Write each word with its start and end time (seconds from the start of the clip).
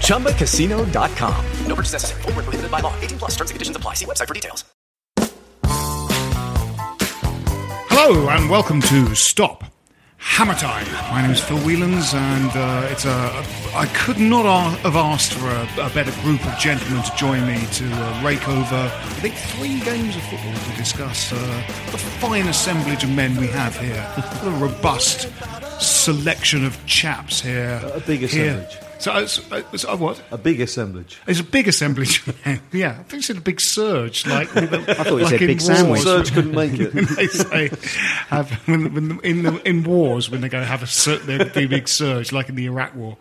ChumbaCasino.com. 0.00 1.44
No 1.66 1.74
purchase 1.74 1.92
necessary. 1.92 2.22
Void 2.22 2.34
where 2.34 2.42
prohibited 2.44 2.70
by 2.70 2.80
law. 2.80 2.94
18 3.00 3.18
plus 3.18 3.32
terms 3.32 3.50
and 3.50 3.56
conditions 3.56 3.76
apply. 3.76 3.94
See 3.94 4.06
website 4.06 4.28
for 4.28 4.34
details. 4.34 4.64
Hello 7.90 8.28
and 8.30 8.48
welcome 8.50 8.80
to 8.82 9.14
Stop 9.14 9.64
Hammer 10.16 10.54
Time. 10.54 10.86
My 11.10 11.20
name 11.22 11.30
is 11.30 11.40
Phil 11.40 11.58
Whelans, 11.58 12.14
and 12.14 12.50
uh, 12.56 12.88
it's 12.90 13.04
a. 13.04 13.44
I 13.76 13.86
could 13.94 14.18
not 14.18 14.46
a- 14.46 14.76
have 14.80 14.96
asked 14.96 15.34
for 15.34 15.46
a, 15.48 15.86
a 15.86 15.90
better 15.90 16.10
group 16.22 16.44
of 16.46 16.58
gentlemen 16.58 17.02
to 17.02 17.16
join 17.16 17.46
me 17.46 17.64
to 17.72 17.84
uh, 17.92 18.22
rake 18.24 18.46
over. 18.48 18.90
I 18.92 19.20
think 19.20 19.34
three 19.34 19.80
games 19.80 20.16
of 20.16 20.22
football 20.22 20.54
to 20.54 20.76
discuss 20.76 21.32
uh, 21.32 21.36
the 21.92 21.98
fine 21.98 22.48
assemblage 22.48 23.04
of 23.04 23.10
men 23.10 23.36
we 23.36 23.46
have 23.48 23.78
here. 23.78 24.02
What 24.16 24.46
a 24.54 24.56
robust 24.58 25.28
selection 25.80 26.64
of 26.64 26.84
chaps 26.86 27.40
here. 27.42 27.80
A 27.94 28.00
big 28.00 28.20
Here. 28.20 28.66
Assemblage. 28.98 29.28
So, 29.28 29.56
it's, 29.56 29.64
it's, 29.72 29.84
uh, 29.84 29.96
what? 29.96 30.22
A 30.30 30.38
big 30.38 30.60
assemblage. 30.60 31.20
It's 31.26 31.40
a 31.40 31.44
big 31.44 31.68
assemblage. 31.68 32.22
yeah, 32.72 32.90
I 32.90 33.02
think 33.02 33.14
you 33.14 33.22
said 33.22 33.36
a 33.36 33.40
big 33.40 33.60
surge. 33.60 34.26
Like 34.26 34.54
I 34.56 34.66
thought 34.66 35.16
you 35.18 35.26
said 35.28 35.40
big 35.40 35.60
sandwich. 35.60 36.02
Surge 36.02 36.32
couldn't 36.32 36.54
make 36.54 36.78
it. 36.78 36.94
when 36.94 37.06
they 37.16 37.26
say 37.26 37.70
have 38.28 38.50
when, 38.66 38.94
when 38.94 39.20
in 39.20 39.42
the, 39.42 39.68
in 39.68 39.82
wars 39.84 40.30
when 40.30 40.40
they 40.40 40.48
go 40.48 40.62
have 40.62 40.82
a 40.82 40.86
sur- 40.86 41.18
the, 41.18 41.50
the 41.54 41.66
big 41.66 41.88
surge 41.88 42.32
like 42.32 42.48
in 42.48 42.54
the 42.54 42.66
Iraq 42.66 42.94
War. 42.94 43.16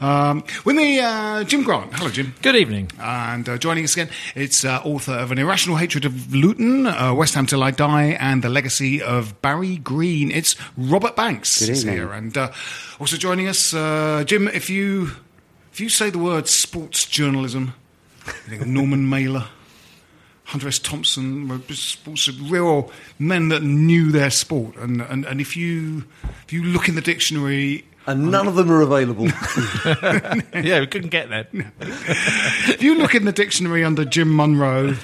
Um, 0.00 0.44
when 0.64 0.76
the 0.76 1.00
uh, 1.00 1.44
Jim 1.44 1.62
Grant, 1.62 1.92
hello 1.94 2.10
Jim, 2.10 2.34
Good 2.42 2.56
evening. 2.56 2.90
and 3.00 3.48
uh, 3.48 3.58
joining 3.58 3.84
us 3.84 3.94
again, 3.94 4.08
it's 4.34 4.64
uh, 4.64 4.80
author 4.84 5.12
of 5.12 5.32
an 5.32 5.38
irrational 5.38 5.76
hatred 5.76 6.04
of 6.04 6.34
Luton, 6.34 6.86
uh, 6.86 7.14
West 7.14 7.34
Ham 7.34 7.46
till 7.46 7.62
I 7.62 7.70
die, 7.70 8.16
and 8.20 8.42
the 8.42 8.48
legacy 8.48 9.02
of 9.02 9.40
Barry 9.42 9.76
Green. 9.76 10.30
It's 10.30 10.56
Robert 10.76 11.16
Banks 11.16 11.60
Good 11.60 11.70
is 11.70 11.84
evening. 11.84 11.96
here, 11.96 12.12
and 12.12 12.36
uh, 12.36 12.52
also 13.00 13.16
joining 13.16 13.48
us, 13.48 13.74
uh, 13.74 14.24
Jim. 14.26 14.48
If 14.48 14.70
you 14.70 15.10
if 15.76 15.80
you 15.82 15.90
say 15.90 16.08
the 16.08 16.16
word 16.16 16.48
sports 16.48 17.04
journalism, 17.04 17.74
you 18.24 18.32
think 18.32 18.62
of 18.62 18.66
Norman 18.66 19.10
Mailer. 19.10 19.44
Hunter 20.44 20.68
S. 20.68 20.78
Thompson, 20.78 21.62
sports 21.74 22.30
real 22.30 22.90
men 23.18 23.50
that 23.50 23.62
knew 23.62 24.10
their 24.10 24.30
sport, 24.30 24.74
and, 24.76 25.02
and, 25.02 25.26
and 25.26 25.38
if 25.38 25.54
you 25.54 26.04
if 26.46 26.52
you 26.54 26.62
look 26.62 26.88
in 26.88 26.94
the 26.94 27.02
dictionary, 27.02 27.84
And 28.06 28.30
none 28.30 28.48
of 28.48 28.54
them 28.54 28.70
are 28.70 28.80
available. 28.80 29.26
yeah, 30.54 30.80
we 30.80 30.86
couldn't 30.86 31.10
get 31.10 31.28
there. 31.28 31.46
if 31.52 32.82
you 32.82 32.94
look 32.94 33.14
in 33.14 33.26
the 33.26 33.32
dictionary 33.32 33.84
under 33.84 34.06
Jim 34.06 34.34
Munro, 34.34 34.96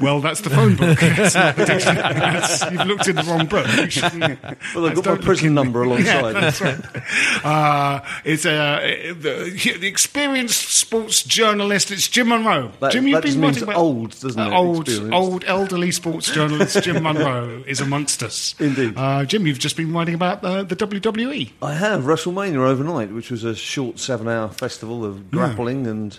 well, 0.00 0.20
that's 0.20 0.40
the 0.42 0.50
phone 0.50 0.76
book. 0.76 0.98
The 0.98 2.68
you've 2.72 2.86
looked 2.86 3.08
in 3.08 3.16
the 3.16 3.22
wrong 3.22 3.46
book. 3.46 3.66
Well, 4.74 4.84
they've 4.84 4.94
got 5.02 5.18
my 5.18 5.24
prison 5.24 5.54
number 5.54 5.80
Yeah, 5.98 6.20
alongside. 6.20 6.32
that's 6.34 6.60
right. 6.60 7.44
Uh, 7.44 8.00
it's 8.24 8.44
a 8.46 9.12
the, 9.12 9.76
the 9.80 9.86
experienced 9.86 10.68
sports 10.68 11.22
journalist. 11.22 11.90
It's 11.90 12.08
Jim 12.08 12.28
Munro. 12.28 12.72
That- 12.80 12.92
Jim, 12.92 13.06
you've 13.06 13.14
that 13.16 13.22
been 13.22 13.28
just 13.32 13.38
means 13.38 13.56
writing 13.56 13.68
about- 13.70 13.76
old, 13.80 14.10
doesn't 14.20 14.40
it? 14.40 14.52
Uh, 14.52 14.56
old, 14.58 14.88
old, 15.12 15.44
elderly 15.46 15.90
sports 15.90 16.30
journalist 16.30 16.82
Jim 16.82 17.02
Munro 17.02 17.62
is 17.66 17.80
amongst 17.80 18.22
us. 18.22 18.54
Indeed. 18.58 18.94
uh, 18.96 19.24
Jim. 19.24 19.46
You've 19.46 19.58
just 19.58 19.76
been 19.76 19.92
writing 19.92 20.14
about 20.14 20.44
uh, 20.44 20.62
the 20.62 20.76
WWE. 20.76 21.50
I 21.62 21.74
have 21.74 22.02
WrestleMania 22.02 22.58
overnight, 22.58 23.12
which 23.12 23.30
was 23.30 23.44
a 23.44 23.54
short 23.54 23.98
seven-hour 23.98 24.48
festival 24.50 25.04
of 25.04 25.30
grappling 25.30 25.86
and 25.86 26.18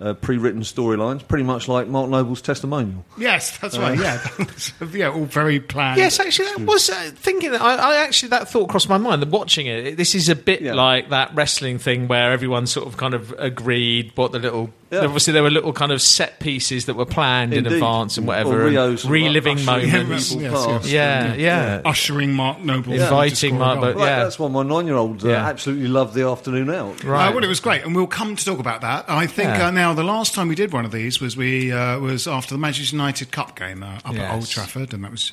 uh, 0.00 0.12
pre-written 0.14 0.62
storylines, 0.62 1.26
pretty 1.26 1.44
much 1.44 1.68
like 1.68 1.86
Mark 1.88 2.10
Noble's 2.10 2.42
testimonial. 2.42 3.04
Yes, 3.16 3.56
that's 3.58 3.78
right. 3.78 3.98
Yeah, 3.98 4.20
yeah, 4.92 5.08
all 5.10 5.24
very 5.24 5.60
planned. 5.60 5.98
Yes, 5.98 6.18
actually, 6.20 6.48
that 6.48 6.60
was 6.60 6.90
uh, 6.90 7.10
thinking. 7.14 7.52
That, 7.52 7.62
I, 7.62 7.74
I 7.76 7.96
actually 7.96 8.30
that 8.30 8.48
thought 8.48 8.68
crossed 8.68 8.88
my 8.88 8.98
mind. 8.98 9.22
That 9.22 9.28
watching 9.30 9.66
it, 9.66 9.96
this 9.96 10.14
is 10.14 10.28
a 10.28 10.36
bit 10.36 10.60
Yeah. 10.62 10.74
like 10.74 11.10
that 11.10 11.34
wrestling 11.34 11.78
thing 11.78 12.08
where 12.08 12.32
everyone 12.32 12.66
sort 12.66 12.86
of 12.86 12.96
kind 12.96 13.14
of 13.14 13.34
agreed 13.38 14.12
what 14.16 14.32
the 14.32 14.38
little. 14.38 14.70
Yeah. 14.90 15.00
Obviously, 15.06 15.32
there 15.32 15.42
were 15.42 15.50
little 15.50 15.72
kind 15.72 15.90
of 15.90 16.00
set 16.00 16.38
pieces 16.38 16.84
that 16.86 16.94
were 16.94 17.06
planned 17.06 17.52
in 17.52 17.66
advance 17.66 18.16
and 18.16 18.26
Or 18.26 18.28
whatever, 18.28 18.66
and 18.68 19.04
reliving 19.06 19.58
ushering 19.58 19.90
moments. 19.90 20.32
people 20.34 20.42
Yes, 20.52 20.66
yes. 20.68 20.86
Yeah, 20.88 21.34
yeah. 21.34 21.80
ushering 21.84 22.32
Mark 22.32 22.60
Noble, 22.60 22.92
Inviting 22.92 23.54
to 23.54 23.58
Mark. 23.58 23.80
Noble. 23.80 23.98
Well, 24.00 24.06
Yeah. 24.06 24.22
that's 24.22 24.38
why 24.38 24.46
my 24.48 24.62
nine-year-old 24.62 25.24
uh, 25.24 25.28
Yeah. 25.28 25.46
absolutely 25.48 25.88
loved 25.88 26.14
the 26.14 26.28
afternoon 26.28 26.70
out. 26.70 27.02
Right. 27.02 27.28
Uh, 27.28 27.32
well, 27.34 27.42
it 27.42 27.48
was 27.48 27.58
great, 27.58 27.82
and 27.84 27.92
we'll 27.96 28.06
come 28.06 28.36
to 28.36 28.44
talk 28.44 28.60
about 28.60 28.82
that. 28.82 29.06
I 29.08 29.26
think 29.26 29.48
Yeah. 29.48 29.58
Now 29.84 29.92
the 29.92 30.02
last 30.02 30.32
time 30.34 30.48
we 30.48 30.54
did 30.54 30.72
one 30.72 30.86
of 30.86 30.92
these 30.92 31.20
was 31.20 31.36
we 31.36 31.70
uh, 31.70 31.98
was 31.98 32.26
after 32.26 32.54
the 32.54 32.58
Manchester 32.58 32.96
United 32.96 33.30
Cup 33.30 33.54
game 33.54 33.82
uh, 33.82 33.98
up 34.08 34.14
at 34.16 34.34
Old 34.34 34.48
Trafford, 34.48 34.94
and 34.94 35.04
that 35.04 35.10
was 35.10 35.32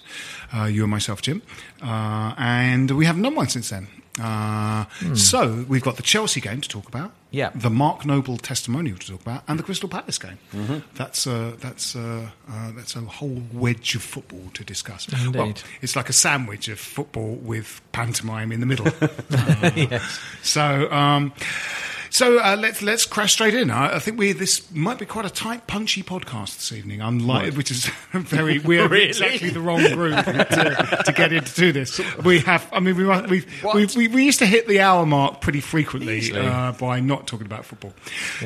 uh, 0.54 0.66
you 0.66 0.84
and 0.84 0.92
myself, 0.92 1.22
Jim, 1.22 1.42
uh, 1.82 2.34
and 2.38 2.92
we 2.92 3.06
haven't 3.06 3.22
done 3.24 3.36
one 3.36 3.48
since 3.48 3.70
then. 3.70 3.88
Uh, 4.20 4.84
So 5.16 5.66
we've 5.70 5.82
got 5.84 5.96
the 5.96 6.04
Chelsea 6.04 6.42
game 6.42 6.60
to 6.60 6.68
talk 6.68 6.88
about, 6.90 7.12
Hmm. 7.12 7.38
Yeah. 7.38 7.52
the 7.56 7.70
Mark 7.70 8.06
Noble 8.06 8.38
testimonial 8.38 8.98
to 8.98 9.08
talk 9.12 9.22
about, 9.22 9.44
and 9.48 9.58
the 9.58 9.64
Crystal 9.64 9.88
Palace 9.88 10.20
game. 10.20 10.38
That's 10.96 11.26
uh, 11.26 11.56
that's 11.66 11.96
uh, 11.96 12.28
uh, 12.52 12.72
that's 12.76 12.96
a 12.98 13.02
whole 13.02 13.42
wedge 13.54 13.96
of 13.96 14.04
football 14.04 14.50
to 14.54 14.64
discuss. 14.66 15.08
Well, 15.10 15.26
Indeed. 15.46 15.62
it's 15.82 15.96
like 15.96 16.10
a 16.10 16.14
sandwich 16.14 16.68
of 16.68 16.78
football 16.80 17.36
with 17.52 17.80
pantomime 17.94 18.52
in 18.52 18.60
the 18.60 18.66
middle. 18.66 18.88
Uh, 19.32 20.00
So, 20.44 20.92
um, 20.92 21.32
so 22.12 22.38
uh, 22.38 22.56
let's 22.60 22.84
let's 22.84 23.06
crash 23.06 23.34
straight 23.34 23.56
in. 23.56 23.72
I, 23.72 23.96
I 23.96 24.00
think 24.00 24.20
we 24.20 24.34
this 24.34 24.70
might 24.72 25.00
be 25.00 25.08
quite 25.08 25.26
a 25.26 25.30
tight, 25.32 25.66
punchy 25.66 26.04
podcast 26.04 26.58
this 26.58 26.72
evening. 26.72 27.02
Unlike, 27.02 27.56
which 27.56 27.72
is 27.72 27.86
very 28.14 28.60
we're 28.60 28.88
Really? 28.92 29.08
exactly 29.08 29.50
the 29.50 29.62
wrong 29.62 29.82
group 29.94 30.16
to, 30.26 31.04
to 31.06 31.14
get 31.16 31.34
into 31.34 31.72
this. 31.72 32.00
We 32.24 32.40
have, 32.42 32.70
I 32.72 32.80
mean, 32.80 32.96
we 32.96 33.06
we 33.06 33.44
we, 33.74 33.86
we 33.96 34.08
we 34.10 34.26
used 34.26 34.40
to 34.40 34.46
hit 34.46 34.68
the 34.68 34.82
hour 34.82 35.06
mark 35.08 35.42
pretty 35.42 35.62
frequently 35.62 36.32
uh, 36.34 36.74
by 36.74 37.00
not 37.00 37.26
talking 37.26 37.48
about 37.48 37.66
football. 37.66 37.94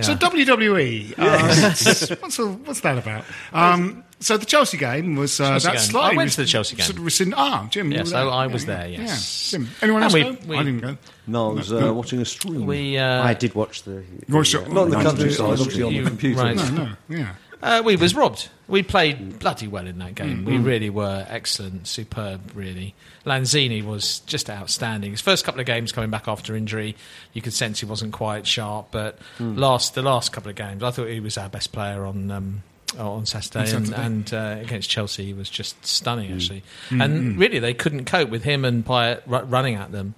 So 0.02 0.16
WWE, 0.16 1.16
uh, 1.18 2.16
what's 2.22 2.38
what's 2.40 2.80
that 2.82 2.98
about? 2.98 3.26
Um, 3.52 4.05
so 4.26 4.38
the 4.38 4.46
Chelsea 4.46 4.78
game 4.78 5.16
was 5.16 5.40
uh, 5.40 5.52
Chelsea 5.52 5.68
that 5.68 5.74
game. 5.74 5.82
slightly 5.82 6.16
I 6.16 6.18
went 6.18 6.32
to 6.32 6.38
the 6.42 6.46
Chelsea 6.48 6.76
game. 6.76 6.86
Sort 6.86 6.98
of 6.98 7.06
rescind- 7.06 7.34
ah, 7.38 7.68
Jim, 7.70 7.92
you 7.92 7.98
Yes, 7.98 8.08
were 8.08 8.12
there. 8.12 8.30
I- 8.30 8.44
I 8.44 8.48
was 8.48 8.66
Yeah, 8.66 8.76
there, 8.78 8.88
yes. 8.88 9.54
Yeah. 9.54 9.60
Jim. 9.60 9.70
Anyone 9.82 10.04
else 10.04 10.14
we- 10.14 10.24
go? 10.24 10.38
we- 10.48 10.58
I 10.58 10.64
didn't 10.64 10.80
go. 10.82 10.98
No, 11.28 11.52
I 11.52 11.54
was 11.54 11.72
uh, 11.72 11.94
watching 11.94 12.20
a 12.22 12.26
stream. 12.26 12.66
We 12.66 12.98
uh, 12.98 13.24
I 13.24 13.34
did 13.36 13.54
watch 13.54 13.84
the. 13.84 14.04
You 14.28 14.36
watched 14.36 14.54
it- 14.56 14.70
Not 14.72 14.84
in 14.86 14.90
the 14.90 14.98
Nice. 14.98 15.06
countryside, 15.06 15.50
obviously 15.60 15.84
on 15.84 15.94
the 15.94 16.04
computer. 16.04 16.42
right. 16.42 16.56
No, 16.56 16.70
no, 16.72 16.92
yeah. 17.10 17.34
Uh, 17.64 17.82
we 17.84 17.96
was 17.96 18.14
robbed. 18.14 18.50
We 18.68 18.84
played 18.84 19.40
bloody 19.40 19.68
well 19.68 19.88
in 19.88 19.98
that 20.00 20.14
game. 20.14 20.44
Mm, 20.44 20.46
We 20.46 20.58
really 20.58 20.90
were 20.90 21.26
excellent, 21.30 21.88
superb, 21.88 22.52
really. 22.54 22.94
Lanzini 23.26 23.84
was 23.84 24.20
just 24.28 24.50
outstanding. 24.50 25.12
His 25.12 25.22
first 25.22 25.46
couple 25.46 25.62
of 25.62 25.66
games 25.66 25.92
coming 25.92 26.10
back 26.12 26.28
after 26.28 26.56
injury, 26.56 26.96
you 27.34 27.42
could 27.42 27.54
sense 27.54 27.80
he 27.80 27.86
wasn't 27.86 28.12
quite 28.14 28.46
sharp. 28.46 28.88
But 28.92 29.18
Mm. 29.40 29.58
last 29.58 29.96
the 29.96 30.02
last 30.04 30.32
couple 30.32 30.50
of 30.50 30.56
games, 30.56 30.84
I 30.84 30.92
thought 30.92 31.08
he 31.08 31.20
was 31.20 31.38
our 31.38 31.50
best 31.50 31.72
player 31.72 32.06
on 32.06 32.30
um, 32.30 32.64
on 32.98 33.26
Saturday, 33.26 33.70
On 33.72 33.76
and, 33.78 33.88
Saturday. 33.88 34.06
and 34.06 34.34
uh, 34.34 34.62
against 34.64 34.90
Chelsea, 34.90 35.26
he 35.26 35.34
was 35.34 35.50
just 35.50 35.86
stunning 35.86 36.30
Mm. 36.32 36.36
actually. 36.36 36.64
And 36.92 37.38
really, 37.38 37.60
they 37.60 37.74
couldn't 37.74 38.06
cope 38.06 38.30
with 38.30 38.44
him 38.44 38.66
and 38.66 38.86
Payet 38.86 39.22
ru- 39.26 39.40
running 39.44 39.76
at 39.76 39.92
them. 39.92 40.16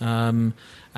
Um, 0.00 0.54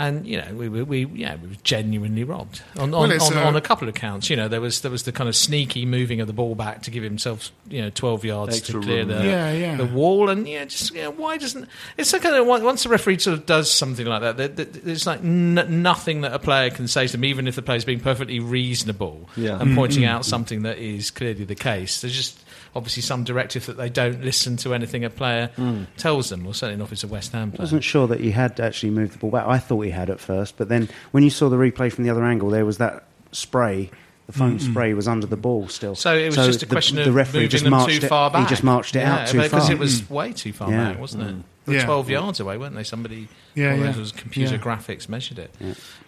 and 0.09 0.27
you 0.27 0.39
know, 0.41 0.55
we 0.55 0.69
were 0.69 0.85
we 0.85 1.05
yeah 1.07 1.37
we 1.37 1.49
were 1.49 1.55
genuinely 1.63 2.25
robbed 2.25 2.63
on 2.77 2.93
on, 2.95 3.09
Well, 3.11 3.23
on, 3.23 3.37
uh, 3.37 3.41
on 3.45 3.57
a 3.57 3.61
couple 3.61 3.89
of 3.89 3.95
counts. 3.95 4.31
You 4.31 4.37
know, 4.37 4.49
there 4.49 4.61
was 4.61 4.81
there 4.81 4.91
was 4.91 5.03
the 5.05 5.13
kind 5.13 5.29
of 5.29 5.37
sneaky 5.37 5.87
moving 5.87 6.21
of 6.21 6.27
the 6.27 6.33
ball 6.33 6.55
back 6.55 6.83
to 6.83 6.91
give 6.91 7.03
himself 7.03 7.53
you 7.69 7.83
know 7.83 7.91
twelve 7.91 8.25
yards 8.25 8.61
to 8.63 8.81
clear 8.81 9.01
room. 9.05 9.09
the 9.09 9.25
Yeah, 9.25 9.53
yeah. 9.53 9.77
the 9.77 9.87
wall, 9.87 10.29
and 10.31 10.49
yeah, 10.49 10.65
just 10.65 10.95
you 10.95 11.03
know, 11.03 11.11
why 11.11 11.37
doesn't 11.37 11.69
it's 11.97 12.13
like 12.13 12.23
kind 12.23 12.35
of 12.37 12.47
once 12.47 12.83
the 12.83 12.89
referee 12.89 13.19
sort 13.19 13.39
of 13.39 13.47
does 13.47 13.71
something 13.71 14.07
like 14.07 14.23
that, 14.23 14.37
there, 14.37 14.49
there, 14.49 14.65
there's 14.65 15.07
like 15.07 15.21
n- 15.21 15.83
nothing 15.83 16.23
that 16.23 16.33
a 16.33 16.39
player 16.39 16.71
can 16.71 16.89
say 16.89 17.07
to 17.07 17.13
them, 17.13 17.25
even 17.25 17.47
if 17.47 17.55
the 17.55 17.63
player's 17.63 17.85
being 17.85 18.01
perfectly 18.01 18.41
reasonable 18.41 19.29
Yeah. 19.37 19.61
and 19.61 19.75
pointing 19.77 20.05
out 20.05 20.25
something 20.25 20.63
that 20.63 20.79
is 20.79 21.11
clearly 21.11 21.45
the 21.45 21.55
case. 21.55 22.01
There's 22.01 22.15
just 22.17 22.40
obviously 22.75 23.03
some 23.03 23.25
directive 23.25 23.67
that 23.67 23.77
they 23.77 23.89
don't 23.89 24.23
listen 24.23 24.57
to 24.59 24.75
anything 24.75 25.05
a 25.05 25.11
player 25.11 25.49
hmm. 25.57 25.85
tells 25.97 26.31
them, 26.31 26.47
or 26.47 26.55
certainly 26.55 26.79
not 26.79 26.87
if 26.87 26.93
it's 26.93 27.05
a 27.05 27.09
West 27.09 27.33
Ham 27.33 27.51
player. 27.51 27.61
I 27.61 27.65
wasn't 27.65 27.85
sure 27.85 28.07
that 28.09 28.21
he 28.21 28.31
had 28.31 28.61
actually 28.61 28.91
moved 28.91 29.15
the 29.15 29.19
ball 29.19 29.31
back. 29.31 29.47
I 29.47 29.59
thought 29.59 29.81
he 29.81 29.91
had 29.91 30.11
at 30.11 30.21
first, 30.21 30.57
but 30.57 30.69
then 30.69 30.89
when 31.11 31.25
you 31.25 31.31
saw 31.31 31.49
the 31.49 31.57
replay 31.57 31.93
from 31.93 32.05
the 32.05 32.11
other 32.11 32.25
angle, 32.25 32.51
there 32.51 32.65
was 32.65 32.79
that 32.79 33.05
spray. 33.33 33.91
The 34.27 34.39
foam 34.39 34.61
spray 34.61 34.95
was 34.95 35.09
under 35.09 35.27
the 35.27 35.37
ball 35.37 35.67
still. 35.67 35.97
So 35.97 36.17
it 36.17 36.27
was 36.27 36.37
just 36.37 36.63
a 36.63 36.67
the- 36.67 36.73
question 36.73 36.97
the, 36.97 37.09
of 37.09 37.15
referee 37.15 37.41
moving 37.41 37.51
just 37.51 37.65
them 37.65 37.73
marched 37.73 38.01
too 38.01 38.07
it, 38.07 38.09
far 38.09 38.31
back. 38.31 38.43
He 38.43 38.49
just 38.49 38.63
marched 38.63 38.95
it 38.95 39.01
yeah, 39.01 39.23
out 39.23 39.29
too 39.29 39.39
far. 39.39 39.49
because 39.49 39.71
it 39.71 39.79
was 39.79 40.09
way 40.09 40.33
too 40.33 40.53
far 40.53 40.71
Yeah. 40.71 40.93
back, 40.93 41.01
wasn't 41.01 41.23
it? 41.25 41.35
Mm. 41.35 41.43
They 41.71 41.77
were 41.77 41.81
Yeah. 41.81 41.87
twelve 41.87 42.11
yards 42.11 42.41
away, 42.41 42.57
weren't 42.59 42.75
they? 42.75 42.83
Somebody, 42.85 43.29
Yeah, 43.55 43.71
one 43.71 43.73
of 43.75 43.79
yeah. 43.81 43.87
those 43.93 43.97
was 43.99 44.13
computer 44.13 44.57
Yeah. 44.57 44.61
graphics 44.61 45.09
measured 45.09 45.39
it, 45.39 45.55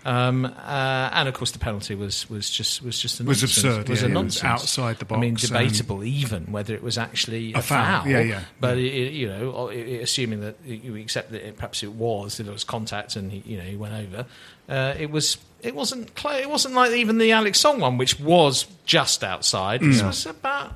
um, 0.05 0.45
uh, 0.45 1.11
and 1.13 1.29
of 1.29 1.35
course 1.35 1.53
the 1.53 1.59
penalty 1.59 1.95
was 1.95 2.29
was 2.29 2.51
just 2.51 2.83
was 2.83 2.99
just 2.99 3.21
a 3.21 3.25
Was 3.25 3.43
nonsense. 3.43 3.57
absurd, 3.65 3.89
Was 3.89 4.01
yeah, 4.01 4.07
a 4.07 4.11
it 4.11 4.15
was 4.15 4.15
nonsense. 4.23 4.45
outside 4.45 4.99
the 4.99 5.05
box. 5.05 5.19
I 5.19 5.21
mean, 5.21 5.35
debatable 5.35 6.05
even 6.05 6.51
whether 6.53 6.75
it 6.75 6.83
was 6.83 6.99
actually 6.99 7.53
a, 7.55 7.59
A 7.59 7.63
foul, 7.63 8.07
yeah, 8.09 8.21
yeah. 8.21 8.41
But 8.61 8.79
it, 8.79 8.93
it- 8.93 9.13
you 9.13 9.29
know, 9.29 9.53
o- 9.55 9.69
it- 9.69 9.87
it- 9.89 10.03
assuming 10.03 10.41
that 10.41 10.57
you 10.65 10.97
accept 10.97 11.31
that 11.33 11.47
it, 11.47 11.57
perhaps 11.57 11.83
it 11.83 11.93
was, 11.93 12.37
that 12.39 12.47
it 12.47 12.53
was 12.53 12.65
contact, 12.65 13.17
and 13.17 13.31
he, 13.33 13.43
you 13.47 13.57
know, 13.59 13.65
he 13.65 13.77
went 13.77 13.95
over. 13.95 14.27
Uh, 14.69 14.95
it 14.99 15.11
was. 15.11 15.39
It 15.63 15.77
wasn't. 15.77 16.11
Cl- 16.19 16.41
it 16.41 16.51
wasn't 16.51 16.75
like 16.75 16.91
even 16.91 17.19
the 17.19 17.31
Alex 17.31 17.61
Song 17.61 17.79
one, 17.79 17.97
which 17.97 18.19
was 18.19 18.67
just 18.85 19.23
outside. 19.23 19.81
This 19.81 20.03
was 20.03 20.27
about 20.27 20.73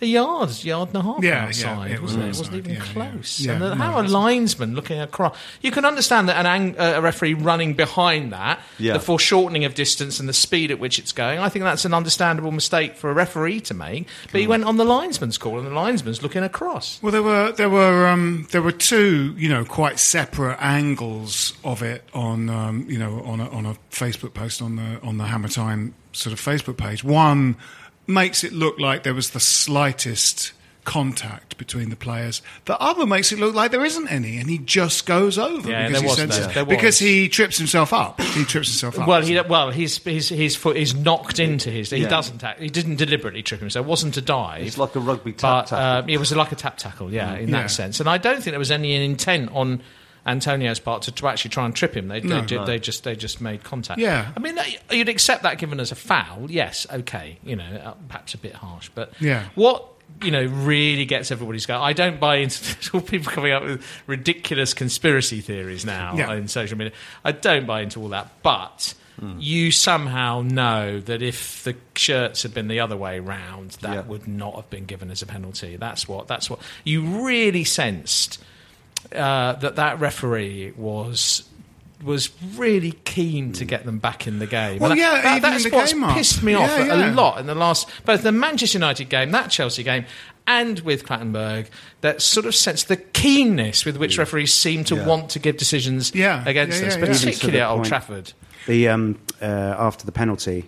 a 0.00 0.06
yard, 0.06 0.62
yard 0.64 0.88
and 0.88 0.96
a 0.98 1.02
half. 1.02 1.22
Yeah, 1.22 1.30
yeah, 1.30 1.46
outside, 1.46 1.90
it 1.90 2.02
was 2.02 2.16
wasn't 2.16 2.24
it? 2.24 2.26
It 2.26 2.28
outside, 2.28 2.38
wasn't 2.40 2.56
even 2.56 2.72
yeah, 2.72 2.78
yeah. 2.84 2.92
close. 3.10 3.40
Yeah, 3.40 3.52
and 3.52 3.62
then 3.62 3.70
no, 3.70 3.74
how 3.76 3.92
a 3.92 3.94
that's- 3.96 4.12
linesman 4.12 4.74
looking 4.74 5.00
across, 5.00 5.36
you 5.62 5.70
can 5.70 5.84
understand 5.84 6.28
that 6.28 6.36
an 6.36 6.46
ang- 6.46 6.78
uh, 6.78 6.94
a 6.96 7.00
referee 7.00 7.34
running 7.34 7.74
behind 7.74 8.32
that, 8.32 8.60
Yeah. 8.78 8.92
the 8.92 9.00
foreshortening 9.00 9.64
of 9.64 9.74
distance 9.74 10.20
and 10.20 10.28
the 10.28 10.32
speed 10.34 10.70
at 10.70 10.78
which 10.78 10.98
it's 10.98 11.12
going. 11.12 11.38
I 11.38 11.48
think 11.48 11.64
that's 11.64 11.84
an 11.84 11.94
understandable 11.94 12.52
mistake 12.52 12.96
for 12.96 13.10
a 13.10 13.14
referee 13.14 13.60
to 13.62 13.74
make. 13.74 14.06
But 14.30 14.40
he 14.40 14.46
went 14.46 14.64
on 14.64 14.76
the 14.76 14.84
linesman's 14.84 15.38
call, 15.38 15.58
and 15.58 15.66
the 15.66 15.72
linesman's 15.74 16.22
looking 16.22 16.42
across. 16.42 16.98
Well, 17.02 17.12
there 17.12 17.22
were 17.22 17.52
there 17.52 17.70
were 17.70 18.06
um, 18.06 18.46
there 18.50 18.62
were 18.62 18.72
two 18.72 19.34
you 19.38 19.48
know 19.48 19.64
quite 19.64 19.98
separate 19.98 20.58
angles 20.60 21.54
of 21.64 21.82
it 21.82 22.02
on 22.12 22.50
um, 22.50 22.86
you 22.88 22.98
know 22.98 23.22
on 23.24 23.40
a, 23.40 23.48
on 23.50 23.66
a 23.66 23.76
Facebook 23.90 24.34
post 24.34 24.60
on 24.60 24.76
the 24.76 25.00
on 25.02 25.18
the 25.18 25.24
Hammer 25.24 25.48
Time 25.48 25.94
sort 26.12 26.32
of 26.32 26.40
Facebook 26.40 26.76
page. 26.76 27.02
One 27.04 27.56
makes 28.06 28.44
it 28.44 28.52
look 28.52 28.78
like 28.78 29.02
there 29.02 29.14
was 29.14 29.30
the 29.30 29.40
slightest 29.40 30.52
contact 30.84 31.58
between 31.58 31.90
the 31.90 31.96
players. 31.96 32.40
The 32.66 32.78
other 32.80 33.06
makes 33.06 33.32
it 33.32 33.40
look 33.40 33.56
like 33.56 33.72
there 33.72 33.84
isn't 33.84 34.06
any, 34.06 34.36
and 34.38 34.48
he 34.48 34.58
just 34.58 35.04
goes 35.04 35.36
over 35.36 35.68
Yeah, 35.68 35.88
because 35.88 35.92
there 35.92 36.00
he 36.02 36.06
was 36.26 36.34
says- 36.36 36.46
no- 36.46 36.52
there 36.52 36.64
because 36.64 36.98
he 37.00 37.28
trips 37.28 37.58
himself 37.58 37.92
up. 37.92 38.20
He 38.20 38.44
trips 38.44 38.68
himself 38.68 38.96
up. 38.98 39.08
Well, 39.08 39.20
he, 39.22 39.40
well, 39.40 39.70
his, 39.72 39.98
his 39.98 40.28
his 40.28 40.54
foot 40.54 40.76
is 40.76 40.94
knocked 40.94 41.40
into 41.40 41.70
his. 41.70 41.90
He 41.90 41.98
Yeah. 42.02 42.08
doesn't. 42.08 42.44
act- 42.44 42.60
He 42.60 42.68
didn't 42.68 42.96
deliberately 42.96 43.42
trip 43.42 43.58
himself. 43.60 43.84
It 43.84 43.88
wasn't 43.88 44.16
a 44.16 44.20
dive. 44.20 44.64
It's 44.64 44.78
like 44.78 44.94
a 44.94 45.00
rugby 45.00 45.32
tap 45.32 45.40
but 45.40 45.66
tackle. 45.76 45.84
um, 46.04 46.08
it 46.08 46.18
was 46.18 46.30
like 46.34 46.52
a 46.52 46.56
tap 46.56 46.78
tackle. 46.78 47.12
Yeah, 47.12 47.34
in 47.34 47.48
Yeah. 47.48 47.62
that 47.62 47.70
sense. 47.72 47.98
And 47.98 48.08
I 48.08 48.18
don't 48.18 48.36
think 48.36 48.52
there 48.52 48.58
was 48.60 48.70
any 48.70 48.94
intent 49.04 49.50
on 49.52 49.82
Antonio's 50.26 50.80
part 50.80 51.02
to, 51.02 51.12
to 51.12 51.28
actually 51.28 51.50
try 51.50 51.64
and 51.64 51.74
trip 51.74 51.94
him. 51.96 52.08
They, 52.08 52.20
No. 52.20 52.40
they, 52.42 52.56
No. 52.56 52.64
they 52.66 52.78
just 52.78 53.04
they 53.04 53.14
just 53.16 53.40
made 53.40 53.62
contact. 53.64 54.00
Yeah. 54.00 54.32
I 54.36 54.40
mean, 54.40 54.58
you'd 54.90 55.08
accept 55.08 55.44
that 55.44 55.58
given 55.58 55.78
as 55.80 55.92
a 55.92 55.94
foul. 55.94 56.50
Yes, 56.50 56.86
okay. 56.92 57.38
You 57.44 57.56
know, 57.56 57.64
uh, 57.84 57.94
perhaps 58.08 58.34
a 58.34 58.38
bit 58.38 58.54
harsh, 58.54 58.90
but 58.94 59.12
Yeah. 59.20 59.44
what. 59.54 59.86
You 60.22 60.30
know, 60.30 60.44
really 60.44 61.04
gets 61.04 61.32
everybody's 61.32 61.66
go. 61.66 61.82
I 61.82 61.92
don't 61.92 62.20
buy 62.20 62.36
into 62.36 62.90
all 62.94 63.00
people 63.00 63.32
coming 63.32 63.52
up 63.52 63.64
with 63.64 63.84
ridiculous 64.06 64.72
conspiracy 64.72 65.40
theories 65.40 65.84
now 65.84 66.14
Yeah. 66.16 66.32
in 66.32 66.46
social 66.46 66.78
media. 66.78 66.92
I 67.24 67.32
don't 67.32 67.66
buy 67.66 67.80
into 67.82 68.00
all 68.00 68.08
that, 68.10 68.30
but 68.42 68.94
you 69.38 69.72
somehow 69.72 70.42
know 70.42 71.00
that 71.00 71.22
if 71.22 71.64
the 71.64 71.74
shirts 71.96 72.44
had 72.44 72.54
been 72.54 72.68
the 72.68 72.78
other 72.80 72.96
way 72.96 73.18
round, 73.18 73.72
that 73.80 73.94
Yeah. 73.94 74.00
would 74.02 74.28
not 74.28 74.54
have 74.54 74.70
been 74.70 74.84
given 74.84 75.10
as 75.10 75.22
a 75.22 75.26
penalty. 75.26 75.76
That's 75.76 76.06
what. 76.06 76.28
That's 76.28 76.48
what 76.48 76.60
you 76.84 77.02
really 77.26 77.64
sensed 77.64 78.40
uh, 79.14 79.52
that 79.54 79.76
that 79.76 80.00
referee 80.00 80.72
was 80.76 81.48
was 82.04 82.30
really 82.56 82.92
keen 83.04 83.52
to 83.54 83.64
get 83.64 83.84
them 83.86 83.98
back 83.98 84.26
in 84.26 84.38
the 84.38 84.46
game. 84.46 84.78
Well, 84.80 84.90
And 84.92 85.00
yeah, 85.00 85.12
that, 85.12 85.22
that- 85.22 85.36
even 85.38 85.50
that's 85.50 85.64
the 85.64 85.70
what's 85.70 85.92
game 85.94 86.08
pissed 86.14 86.42
me 86.42 86.54
off 86.54 86.68
Yeah, 86.68 86.94
a 86.94 86.98
yeah. 86.98 87.14
lot 87.14 87.40
in 87.40 87.46
the 87.46 87.54
last 87.54 87.88
both 88.04 88.22
the 88.22 88.32
Manchester 88.32 88.76
United 88.78 89.08
game, 89.08 89.30
that 89.30 89.50
Chelsea 89.50 89.82
game, 89.82 90.04
and 90.46 90.78
with 90.80 91.04
Clattenburg. 91.06 91.66
That 92.02 92.20
sort 92.22 92.44
of 92.46 92.54
sense 92.54 92.84
the 92.84 92.96
keenness 92.98 93.84
with 93.86 93.96
which 93.96 94.18
referees 94.18 94.52
seem 94.52 94.84
to 94.84 94.94
Yeah. 94.96 95.06
want 95.06 95.30
to 95.30 95.38
give 95.38 95.56
decisions 95.56 96.14
Yeah, 96.14 96.42
against 96.46 96.80
yeah, 96.82 96.88
us, 96.88 96.94
yeah, 96.94 96.98
yeah. 97.00 97.04
Even 97.06 97.14
to 97.16 97.24
particularly 97.26 97.60
at 97.60 97.68
Old 97.70 97.78
point- 97.78 97.88
Trafford. 97.88 98.32
The 98.66 98.88
um, 98.88 99.18
uh, 99.40 99.44
after 99.46 100.04
the 100.04 100.12
penalty, 100.12 100.66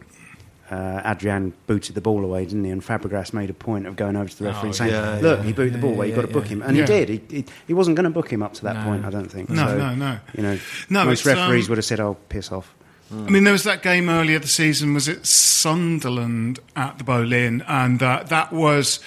uh, 0.71 1.01
Adrian 1.05 1.55
booted 1.67 1.95
the 1.95 2.01
ball 2.01 2.23
away, 2.25 2.45
didn't 2.45 2.65
he? 2.65 2.71
And 2.71 2.83
Fabregas 2.83 3.33
made 3.33 3.49
a 3.51 3.55
point 3.55 3.87
of 3.87 3.97
going 3.97 4.17
over 4.17 4.29
to 4.29 4.39
the 4.39 4.45
referee 4.45 4.61
Oh, 4.61 4.67
and 4.67 4.75
saying, 4.75 4.91
yeah, 4.93 5.19
"Look, 5.23 5.39
yeah, 5.41 5.45
he 5.47 5.53
booted 5.53 5.75
the 5.75 5.79
ball 5.79 5.93
away. 5.95 6.07
You've 6.09 6.17
got 6.17 6.23
to 6.23 6.29
book 6.29 6.47
him." 6.47 6.63
And 6.63 6.77
Yeah. 6.77 6.87
he 6.87 7.05
did. 7.05 7.09
He, 7.09 7.37
he, 7.37 7.45
he 7.69 7.73
wasn't 7.75 7.97
going 7.97 8.05
to 8.05 8.11
book 8.11 8.31
him 8.33 8.43
up 8.43 8.55
to 8.55 8.65
that 8.65 8.77
No. 8.77 8.83
point. 8.85 9.05
I 9.05 9.11
don't 9.11 9.31
think. 9.31 9.49
No, 9.49 9.67
So, 9.67 9.79
no, 9.79 9.95
no. 9.95 10.19
You 10.37 10.43
know, 10.43 10.59
No, 10.91 11.05
most 11.05 11.25
referees 11.25 11.67
um, 11.67 11.71
would 11.71 11.79
have 11.79 11.85
said, 11.85 12.01
"Oh, 12.01 12.17
piss 12.29 12.53
off." 12.53 12.75
I 13.11 13.31
mean, 13.31 13.45
there 13.45 13.55
was 13.55 13.65
that 13.65 13.83
game 13.83 14.11
earlier 14.11 14.39
the 14.39 14.47
season. 14.49 14.93
Was 14.93 15.09
it 15.09 15.25
Sunderland 15.27 16.59
at 16.77 16.99
the 16.99 17.05
Boleyn? 17.05 17.63
And 17.67 18.03
uh, 18.03 18.25
that 18.29 18.53
was 18.53 19.01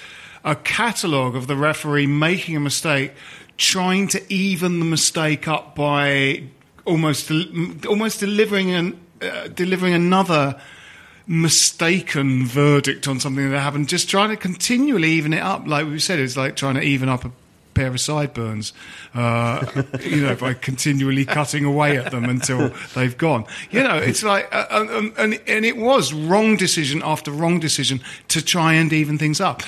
a 0.44 0.56
catalogue 0.56 1.36
of 1.36 1.46
the 1.46 1.54
referee 1.54 2.06
making 2.08 2.56
a 2.56 2.60
mistake, 2.60 3.12
trying 3.58 4.08
to 4.08 4.32
even 4.32 4.80
the 4.80 4.84
mistake 4.84 5.46
up 5.46 5.76
by 5.76 6.42
almost 6.84 7.30
almost 7.86 8.18
delivering 8.18 8.72
an 8.72 9.00
uh, 9.22 9.46
delivering 9.48 9.94
another 9.94 10.60
mistaken 11.32 12.46
verdict 12.46 13.08
on 13.08 13.18
something 13.18 13.50
that 13.50 13.58
happened. 13.58 13.88
Just 13.88 14.10
trying 14.10 14.28
to 14.28 14.36
continually 14.36 15.12
even 15.12 15.32
it 15.32 15.40
up. 15.40 15.66
Like 15.66 15.86
we 15.86 15.98
said, 15.98 16.18
it's 16.18 16.36
like 16.36 16.56
trying 16.56 16.74
to 16.74 16.82
even 16.82 17.08
up 17.08 17.24
a 17.24 17.32
pair 17.72 17.88
of 17.88 17.98
sideburns, 17.98 18.74
uh, 19.14 19.64
you 20.02 20.20
know, 20.20 20.36
by 20.36 20.52
continually 20.52 21.24
cutting 21.24 21.64
away 21.64 21.96
at 21.96 22.10
them 22.10 22.24
until 22.24 22.70
they've 22.94 23.16
gone. 23.16 23.46
You 23.70 23.82
know, 23.82 23.96
it's 23.96 24.22
like, 24.22 24.54
uh, 24.54 24.66
um, 24.70 25.14
and, 25.16 25.40
and 25.46 25.64
it 25.64 25.78
was 25.78 26.12
wrong 26.12 26.56
decision 26.56 27.00
after 27.02 27.30
wrong 27.30 27.60
decision 27.60 28.02
to 28.28 28.44
try 28.44 28.74
and 28.74 28.92
even 28.92 29.16
things 29.16 29.40
up. 29.40 29.62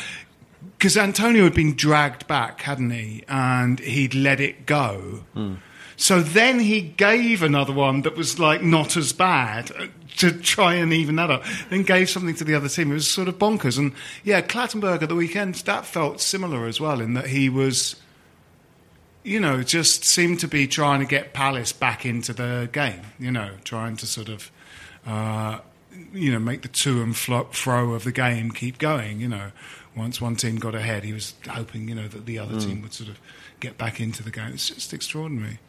Because 0.77 0.99
Antonio 0.99 1.45
had 1.45 1.55
been 1.55 1.77
dragged 1.77 2.27
back, 2.27 2.61
hadn't 2.61 2.91
he? 2.91 3.25
And 3.27 3.81
he'd 3.81 4.15
let 4.15 4.39
it 4.39 4.67
go. 4.67 5.25
So 5.97 6.21
then 6.21 6.61
he 6.61 6.81
gave 6.81 7.43
another 7.43 7.73
one 7.73 8.03
that 8.03 8.17
was 8.17 8.39
like 8.39 8.63
not 8.63 8.97
as 8.97 9.13
bad 9.13 9.71
uh, 9.73 9.87
to 10.17 10.33
try 10.33 10.75
and 10.75 10.93
even 10.93 11.17
that 11.17 11.31
up. 11.31 11.45
Then 11.71 11.83
gave 11.83 12.11
something 12.11 12.35
to 12.37 12.45
the 12.45 12.55
other 12.55 12.69
team. 12.69 12.91
It 12.91 12.95
was 12.95 13.09
sort 13.09 13.29
of 13.29 13.39
bonkers. 13.39 13.79
And 13.79 13.93
yeah, 14.23 14.41
Clattenburg 14.41 15.03
at 15.03 15.09
the 15.09 15.15
weekend 15.15 15.55
that 15.57 15.87
felt 15.87 16.21
similar 16.21 16.67
as 16.67 16.81
well 16.81 17.01
in 17.01 17.15
that 17.15 17.29
he 17.29 17.49
was, 17.49 17.97
you 19.23 19.41
know, 19.41 19.63
just 19.63 20.05
seemed 20.05 20.41
to 20.41 20.49
be 20.49 20.67
trying 20.67 21.01
to 21.01 21.07
get 21.07 21.33
Palace 21.33 21.73
back 21.73 22.05
into 22.05 22.33
the 22.33 22.69
game. 22.73 23.03
You 23.19 23.31
know, 23.31 23.51
trying 23.65 23.97
to 23.97 24.07
sort 24.07 24.29
of. 24.29 24.51
Uh, 25.07 25.61
you 26.13 26.33
know, 26.33 26.39
make 26.39 26.63
the 26.63 26.69
to 26.69 27.03
and 27.03 27.17
fro 27.17 27.45
fro 27.53 27.93
of 27.93 28.05
the 28.05 28.13
game 28.13 28.51
keep 28.51 28.79
going. 28.79 29.21
You 29.21 29.29
know, 29.29 29.53
once 29.97 30.21
one 30.21 30.37
team 30.37 30.57
got 30.57 30.75
ahead, 30.75 31.05
he 31.05 31.13
was 31.13 31.35
hoping, 31.49 31.89
you 31.89 31.95
know, 31.95 32.09
that 32.09 32.27
the 32.27 32.39
other 32.39 32.59
team 32.59 32.83
would 32.83 32.93
sort 32.93 33.11
of 33.11 33.21
get 33.61 33.79
back 33.79 34.01
into 34.01 34.23
the 34.23 34.31
game. 34.31 34.53
It's 34.55 34.71
just 34.71 34.93
extraordinary. 34.93 35.61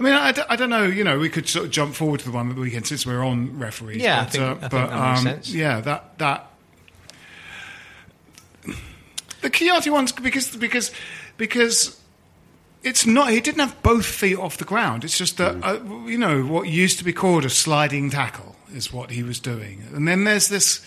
I 0.00 0.02
mean, 0.02 0.14
I, 0.14 0.32
d- 0.32 0.42
I 0.48 0.56
don't 0.56 0.70
know. 0.70 0.84
You 0.84 1.04
know, 1.04 1.18
we 1.18 1.28
could 1.28 1.46
sort 1.46 1.66
of 1.66 1.70
jump 1.70 1.94
forward 1.94 2.20
to 2.20 2.26
the 2.26 2.32
one 2.32 2.48
at 2.48 2.54
the 2.54 2.60
weekend 2.62 2.86
since 2.86 3.04
we're 3.04 3.22
on 3.22 3.58
referees. 3.58 4.00
Yeah, 4.00 4.20
I 4.20 4.24
but, 4.24 4.32
think- 4.32 4.42
uh, 4.42 4.46
I 4.46 4.54
think 4.54 4.70
but, 4.70 4.86
that 4.86 4.90
makes 4.90 5.18
um, 5.18 5.24
sense. 5.24 5.54
Yeah, 5.54 5.80
that 5.82 6.18
that 6.18 6.50
the 9.42 9.50
Kouyaté 9.50 9.92
ones 9.92 10.12
because 10.12 10.56
because 10.56 10.90
because 11.36 12.00
it's 12.82 13.04
not. 13.04 13.30
He 13.30 13.40
didn't 13.40 13.60
have 13.60 13.82
both 13.82 14.06
feet 14.06 14.38
off 14.38 14.56
the 14.56 14.64
ground. 14.64 15.04
It's 15.04 15.18
just 15.18 15.36
that 15.36 15.56
uh, 15.62 15.80
you 16.06 16.16
know 16.16 16.44
what 16.44 16.66
used 16.66 16.96
to 16.98 17.04
be 17.04 17.12
called 17.12 17.44
a 17.44 17.50
sliding 17.50 18.08
tackle 18.08 18.56
is 18.74 18.90
what 18.90 19.10
he 19.10 19.22
was 19.22 19.38
doing, 19.38 19.84
and 19.92 20.08
then 20.08 20.24
there's 20.24 20.48
this 20.48 20.80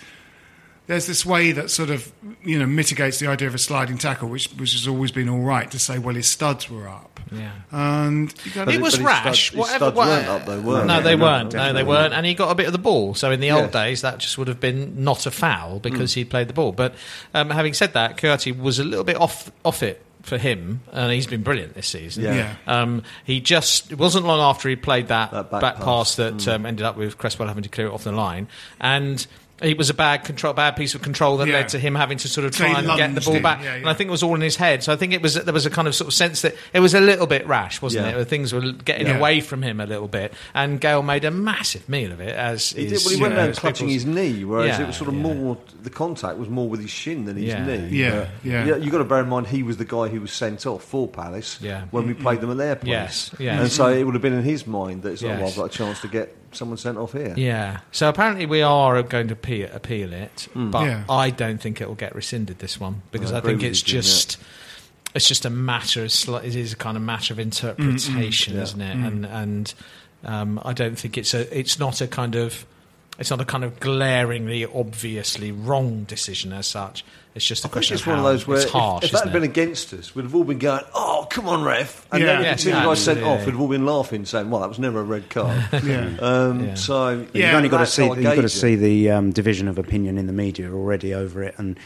there's 0.87 1.07
this 1.07 1.25
way 1.25 1.51
that 1.53 1.69
sort 1.71 1.89
of 1.89 2.11
you 2.43 2.59
know 2.59 2.65
mitigates 2.65 3.19
the 3.19 3.27
idea 3.27 3.47
of 3.47 3.55
a 3.55 3.59
sliding 3.59 3.97
tackle, 3.97 4.29
which 4.29 4.47
which 4.53 4.73
has 4.73 4.87
always 4.87 5.11
been 5.11 5.29
all 5.29 5.39
right 5.41 5.69
to 5.71 5.79
say, 5.79 5.97
well, 5.99 6.15
his 6.15 6.27
studs 6.29 6.69
were 6.69 6.87
up. 6.87 7.09
Yeah. 7.31 7.51
And 7.71 8.33
you 8.45 8.51
gotta- 8.51 8.71
it 8.71 8.81
was 8.81 8.93
but 8.93 8.97
his 8.99 9.05
rash. 9.07 9.21
studs- 9.23 9.49
his 9.49 9.57
whatever. 9.59 9.77
studs 9.77 9.95
what- 9.95 10.07
weren't 10.07 10.27
up, 10.27 10.45
though, 10.45 10.61
were 10.61 10.85
no, 10.85 10.97
they? 11.01 11.09
they 11.09 11.15
weren't. 11.15 11.53
No, 11.53 11.73
they 11.73 11.83
weren't. 11.83 12.13
And 12.13 12.25
he 12.25 12.33
got 12.35 12.51
a 12.51 12.55
bit 12.55 12.67
of 12.67 12.73
the 12.73 12.77
ball. 12.79 13.15
So 13.15 13.31
in 13.31 13.39
the 13.39 13.49
old 13.51 13.71
days, 13.71 14.01
that 14.01 14.19
just 14.19 14.37
would 14.37 14.47
have 14.47 14.59
been 14.59 15.03
not 15.03 15.25
a 15.25 15.31
foul 15.31 15.79
because 15.79 16.11
Mm. 16.11 16.15
he 16.15 16.25
played 16.25 16.47
the 16.47 16.53
ball. 16.53 16.73
But 16.73 16.93
um, 17.33 17.49
having 17.49 17.73
said 17.73 17.93
that, 17.93 18.17
Kouyaté 18.17 18.55
was 18.55 18.77
a 18.77 18.83
little 18.83 19.05
bit 19.05 19.15
off 19.17 19.49
off 19.65 19.81
it 19.81 20.03
for 20.21 20.37
him, 20.37 20.81
and 20.91 21.11
he's 21.11 21.25
been 21.27 21.41
brilliant 21.43 21.73
this 21.73 21.87
season. 21.87 22.23
Yeah. 22.23 22.55
Yeah. 22.67 22.81
Um, 22.81 23.03
he 23.25 23.39
just 23.41 23.91
it 23.91 23.97
wasn't 23.97 24.25
long 24.25 24.39
after 24.39 24.69
he 24.69 24.75
played 24.75 25.07
that, 25.07 25.31
That 25.31 25.49
back, 25.49 25.61
back 25.61 25.75
pass, 25.77 25.85
pass. 25.85 26.15
that 26.17 26.37
Mm. 26.37 26.53
um, 26.55 26.65
ended 26.67 26.85
up 26.85 26.97
with 26.97 27.17
Cresswell 27.17 27.47
having 27.47 27.63
to 27.63 27.69
clear 27.69 27.87
it 27.87 27.93
off 27.93 28.03
the 28.03 28.11
line, 28.11 28.47
and. 28.79 29.25
It 29.63 29.77
was 29.77 29.89
a 29.89 29.93
bad 29.93 30.23
control, 30.25 30.53
bad 30.53 30.75
piece 30.75 30.93
of 30.93 31.01
control 31.01 31.37
that 31.37 31.47
Yeah. 31.47 31.53
led 31.55 31.69
to 31.69 31.79
him 31.79 31.95
having 31.95 32.17
to 32.19 32.27
sort 32.27 32.45
of 32.45 32.51
try 32.55 32.67
he 32.69 32.75
and 32.75 32.97
get 32.97 33.15
the 33.15 33.21
ball 33.21 33.35
in. 33.35 33.41
back. 33.41 33.63
Yeah, 33.63 33.75
And. 33.75 33.89
I 33.89 33.93
think 33.93 34.09
it 34.09 34.11
was 34.11 34.21
all 34.23 34.35
in 34.35 34.41
his 34.41 34.55
head. 34.57 34.83
So 34.83 34.91
I 34.93 34.95
think 34.95 35.13
it 35.13 35.21
was 35.21 35.35
there 35.35 35.53
was 35.53 35.65
a 35.65 35.69
kind 35.69 35.87
of 35.87 35.95
sort 35.95 36.09
of 36.09 36.13
sense 36.13 36.41
that 36.41 36.55
it 36.73 36.79
was 36.81 36.93
a 36.93 36.99
little 36.99 37.27
bit 37.27 37.47
rash, 37.47 37.81
wasn't 37.81 38.05
Yeah. 38.07 38.17
it? 38.19 38.25
Things 38.25 38.53
were 38.53 38.71
getting 38.73 39.07
Yeah. 39.07 39.17
away 39.17 39.39
from 39.39 39.61
him 39.63 39.79
a 39.79 39.85
little 39.85 40.07
bit, 40.07 40.33
and 40.53 40.79
Gayle 40.81 41.01
made 41.03 41.23
a 41.25 41.31
massive 41.31 41.87
meal 41.87 42.11
of 42.11 42.19
it. 42.19 42.35
As 42.35 42.71
He, 42.71 42.87
did, 42.87 42.99
well, 43.05 43.15
he 43.15 43.21
went 43.21 43.35
know, 43.35 43.45
down 43.45 43.53
clutching 43.55 43.89
his 43.89 44.05
knee, 44.05 44.43
whereas 44.43 44.77
Yeah, 44.77 44.83
it 44.83 44.87
was 44.87 44.97
sort 44.97 45.07
of 45.09 45.15
yeah. 45.15 45.21
more. 45.21 45.57
The 45.81 45.89
contact 45.89 46.37
was 46.37 46.49
more 46.49 46.67
with 46.67 46.81
his 46.81 46.89
shin 46.91 47.25
than 47.25 47.37
his 47.37 47.45
Yeah. 47.47 47.65
knee. 47.65 47.87
Yeah, 47.91 48.09
But, 48.19 48.27
yeah. 48.43 48.75
You 48.75 48.91
got 48.91 48.97
to 48.99 49.03
bear 49.05 49.19
in 49.21 49.29
mind 49.29 49.47
he 49.47 49.63
was 49.63 49.77
the 49.77 49.85
guy 49.85 50.07
who 50.09 50.21
was 50.21 50.31
sent 50.31 50.65
off 50.65 50.83
for 50.83 51.07
Palace 51.07 51.57
Yeah. 51.61 51.83
when 51.91 52.07
we 52.07 52.13
played 52.13 52.41
them 52.41 52.51
at 52.51 52.57
their 52.57 52.75
place. 52.75 52.89
Yes, 52.89 53.31
yes. 53.39 53.59
And 53.61 53.71
so 53.71 53.87
it 53.87 54.03
would 54.03 54.13
have 54.15 54.21
been 54.21 54.33
in 54.33 54.43
his 54.43 54.67
mind 54.67 55.03
that 55.03 55.11
it's 55.13 55.21
like, 55.23 55.37
well, 55.39 55.47
I've 55.47 55.55
got 55.55 55.65
a 55.65 55.69
chance 55.77 56.01
to 56.01 56.07
get 56.07 56.35
someone 56.51 56.77
sent 56.77 56.97
off 56.99 57.13
here. 57.13 57.33
Yeah. 57.35 57.77
So 57.91 58.07
apparently 58.09 58.45
we 58.45 58.61
are 58.61 59.01
going 59.01 59.27
to 59.27 59.33
appeal, 59.33 59.52
appeal 59.61 60.11
it, 60.13 60.47
hmm. 60.53 60.71
but 60.71 60.85
Yeah. 60.85 61.03
I 61.09 61.29
don't 61.29 61.61
think 61.61 61.79
it 61.79 61.87
will 61.87 61.95
get 61.95 62.15
rescinded 62.15 62.59
this 62.59 62.79
one 62.79 63.03
because 63.11 63.31
I 63.31 63.37
I, 63.37 63.41
think 63.41 63.63
it's 63.63 63.81
you, 63.81 63.87
Jim, 63.87 64.01
just. 64.01 64.37
It's 65.15 65.27
just 65.27 65.45
a 65.45 65.51
matter 65.51 66.01
of 66.01 66.09
sli- 66.09 66.43
it 66.43 66.55
is 66.55 66.73
a 66.73 66.75
kind 66.75 66.97
of 66.97 67.03
matter 67.03 67.33
of 67.33 67.39
interpretation, 67.39 68.55
Yeah. 68.55 68.63
isn't 68.63 68.81
it? 68.81 68.95
And 68.95 69.25
mm. 69.25 69.31
and 69.31 69.73
um, 70.23 70.59
I 70.65 70.73
don't 70.73 70.97
think 70.97 71.19
it's 71.19 71.35
a 71.35 71.55
it's 71.55 71.77
not 71.77 72.01
a 72.01 72.07
kind 72.07 72.35
of 72.35 72.65
it's 73.19 73.29
not 73.29 73.39
a 73.39 73.45
kind 73.45 73.63
of 73.63 73.79
glaringly 73.79 74.65
obviously 74.65 75.51
wrong 75.51 76.03
decision 76.05 76.51
as 76.51 76.65
such. 76.65 77.05
It's 77.35 77.45
just 77.45 77.63
a 77.63 77.67
I 77.67 77.69
think 77.69 77.71
question 77.73 77.93
it's 77.95 78.01
of 78.03 78.07
one 78.07 78.19
of 78.19 78.23
how 78.25 78.31
those 78.31 78.45
where 78.47 78.57
it's 78.57 78.65
if- 78.67 78.71
harsh. 78.71 79.05
if, 79.05 79.11
that 79.11 79.17
isn't 79.17 79.27
had 79.29 79.33
been 79.33 79.43
it? 79.43 79.49
against 79.49 79.91
us, 79.93 80.13
we'd 80.13 80.21
have 80.23 80.35
all 80.35 80.43
been 80.43 80.59
going, 80.59 80.83
"Oh, 80.93 81.25
come 81.29 81.47
on, 81.49 81.63
ref!" 81.63 82.05
And 82.11 82.21
Yeah. 82.21 82.27
then 82.27 82.43
Yeah, 82.43 82.53
the 82.53 82.61
two 82.61 82.69
guys 82.71 82.99
sent 83.01 83.17
exactly, 83.17 83.23
off, 83.23 83.39
yeah. 83.39 83.45
we'd 83.45 83.51
have 83.53 83.61
all 83.61 83.67
been 83.67 83.85
laughing, 83.87 84.25
saying, 84.25 84.49
"Well, 84.51 84.61
that 84.61 84.69
was 84.69 84.77
never 84.77 84.99
a 84.99 85.03
red 85.03 85.29
card." 85.31 85.63
yeah. 85.83 86.09
um, 86.21 86.65
Yeah. 86.65 86.73
So 86.75 87.25
Yeah, 87.33 87.47
you've 87.47 87.55
only 87.55 87.69
got 87.69 87.79
to 87.79 87.85
see 87.87 88.05
you've 88.05 88.21
got 88.23 88.35
to 88.35 88.49
see 88.49 88.75
the 88.75 89.09
um, 89.09 89.31
division 89.31 89.67
of 89.67 89.79
opinion 89.79 90.19
in 90.19 90.27
the 90.27 90.33
media 90.33 90.71
already 90.71 91.13
over 91.15 91.41
it, 91.41 91.55
and 91.57 91.79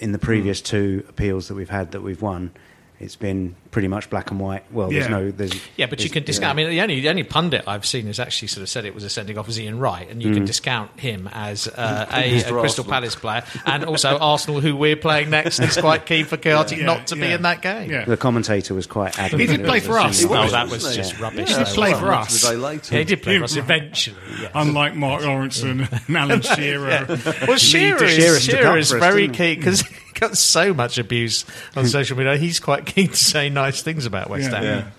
in 0.00 0.12
the 0.12 0.18
previous 0.18 0.60
two 0.60 1.02
appeals 1.08 1.48
that 1.48 1.54
we've 1.54 1.70
had 1.70 1.92
that 1.92 2.02
we've 2.02 2.20
won, 2.20 2.50
it's 2.98 3.16
been 3.16 3.54
pretty 3.70 3.88
much 3.88 4.10
black 4.10 4.30
and 4.30 4.40
white. 4.40 4.64
Well, 4.72 4.90
there's 4.90 5.08
no 5.08 5.30
there's 5.30 5.52
Yeah, 5.76 5.86
but 5.86 6.02
you 6.02 6.10
can 6.10 6.24
discount. 6.24 6.50
I 6.50 6.54
mean, 6.54 6.70
the 6.70 6.80
only 6.80 7.00
the 7.00 7.08
only 7.08 7.22
pundit 7.22 7.64
I've 7.66 7.86
seen 7.86 8.06
has 8.06 8.18
actually 8.18 8.48
sort 8.48 8.62
of 8.62 8.68
said 8.68 8.84
it 8.84 8.94
was 8.94 9.04
a 9.04 9.10
sending 9.10 9.38
off 9.38 9.48
as 9.48 9.60
Ian 9.60 9.78
Wright, 9.78 10.08
and 10.10 10.22
you 10.22 10.32
can 10.32 10.44
discount 10.44 10.98
him 10.98 11.28
as 11.32 11.68
uh, 11.68 12.06
a, 12.12 12.40
a 12.42 12.42
Crystal 12.60 12.84
Palace 12.84 13.14
player, 13.14 13.44
and 13.66 13.84
also 13.84 14.18
Arsenal, 14.18 14.60
who 14.60 14.74
we're 14.76 14.96
playing 14.96 15.30
next, 15.30 15.60
is 15.60 15.76
quite 15.76 16.06
keen 16.06 16.24
for 16.24 16.36
Kouyaté 16.36 16.78
Yeah, 16.78 16.84
not 16.86 17.06
to 17.08 17.14
be 17.14 17.28
yeah. 17.28 17.34
in 17.36 17.42
that 17.42 17.62
game. 17.62 17.90
Yeah. 17.90 18.04
the 18.04 18.16
commentator 18.16 18.74
was 18.74 18.86
quite 18.86 19.18
adamant. 19.18 19.48
He 19.48 19.56
did 19.56 19.64
that 19.64 19.68
play 19.68 19.80
for 19.80 19.98
us. 19.98 20.18
single- 20.18 20.36
Well, 20.36 20.50
that 20.50 20.64
wasn't 20.68 20.82
was 20.82 20.90
he? 20.90 20.96
just 21.02 21.20
rubbish. 21.20 21.48
He 21.48 21.54
did 21.54 21.66
play 21.68 21.94
for 21.94 22.12
us. 22.12 22.44
A 22.44 22.50
day 22.50 22.56
later. 22.56 22.98
He 22.98 23.04
did 23.04 23.22
play 23.22 23.38
for 23.38 23.44
us 23.44 23.56
eventually. 23.56 24.16
Yes. 24.40 24.50
Unlike 24.54 24.96
Mark 24.96 25.22
Lawrenson 25.22 26.06
and 26.08 26.16
Alan 26.16 26.40
Shearer. 26.42 27.06
Well, 27.46 27.56
Shearer 27.56 28.02
is, 28.04 28.14
Shearer 28.16 28.40
stood 28.40 28.54
Shearer 28.56 28.66
up 28.72 28.78
is 28.78 28.90
very 28.90 29.28
keen 29.28 29.56
because 29.58 29.82
he 29.82 29.96
got 30.14 30.36
so 30.36 30.74
much 30.74 30.98
abuse 30.98 31.44
on 31.76 31.86
social 31.86 32.16
media. 32.16 32.36
He's 32.36 32.60
quite 32.60 32.86
keen 32.86 33.08
to 33.08 33.16
say 33.16 33.48
nice 33.60 33.82
things 33.82 34.06
about 34.06 34.30
West 34.30 34.50
Yeah. 34.50 34.60
Ham. 34.60 34.92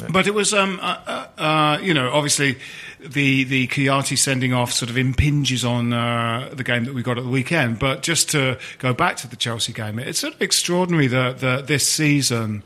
Yeah. 0.00 0.08
But 0.10 0.26
it 0.26 0.34
was, 0.34 0.52
um, 0.52 0.80
uh, 0.82 0.98
uh, 1.06 1.40
uh, 1.40 1.78
you 1.80 1.94
know, 1.94 2.10
obviously 2.10 2.58
the 3.00 3.44
the 3.44 3.68
Kouyaté 3.68 4.18
sending 4.18 4.52
off 4.52 4.72
sort 4.72 4.90
of 4.90 4.96
impinges 4.98 5.64
on 5.64 5.92
uh, 5.92 6.50
the 6.52 6.64
game 6.64 6.84
that 6.84 6.94
we 6.94 7.02
got 7.02 7.16
at 7.16 7.24
the 7.24 7.30
weekend. 7.30 7.78
But 7.78 8.02
just 8.02 8.30
to 8.30 8.58
go 8.78 8.92
back 8.92 9.16
to 9.18 9.28
the 9.28 9.36
Chelsea 9.36 9.72
game, 9.72 9.98
it's 9.98 10.18
sort 10.18 10.34
of 10.34 10.42
extraordinary 10.42 11.06
that, 11.08 11.38
that 11.38 11.66
this 11.68 11.88
season, 11.88 12.64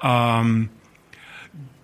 um, 0.00 0.70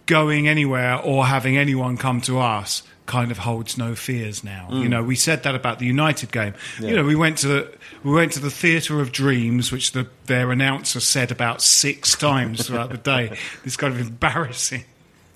going 0.07 0.49
anywhere 0.49 0.99
or 0.99 1.27
having 1.27 1.59
anyone 1.59 1.97
come 1.97 2.21
to 2.23 2.39
us 2.39 2.83
kind 3.07 3.31
of 3.31 3.39
holds 3.39 3.77
no 3.77 3.95
fears 3.95 4.43
now. 4.43 4.69
You 4.73 4.89
know, 4.89 5.03
we 5.03 5.15
said 5.15 5.43
that 5.45 5.55
about 5.55 5.79
the 5.79 5.87
United 5.87 6.33
game. 6.33 6.55
You 6.81 6.97
know, 6.97 7.05
we 7.05 7.15
went 7.15 7.39
to 7.39 7.49
the 7.49 7.73
we 8.07 8.13
went 8.13 8.33
to 8.33 8.41
the 8.41 8.51
Theatre 8.51 9.01
of 9.01 9.11
Dreams, 9.11 9.73
which 9.73 9.91
the, 9.91 10.07
their 10.27 10.53
announcer 10.53 11.01
said 11.01 11.33
about 11.33 11.61
six 11.61 12.15
times 12.15 12.67
throughout 12.67 12.91
the 12.91 12.99
day. 12.99 13.37
This 13.65 13.77
kind 13.77 13.93
of 13.93 14.01
embarrassing 14.01 14.85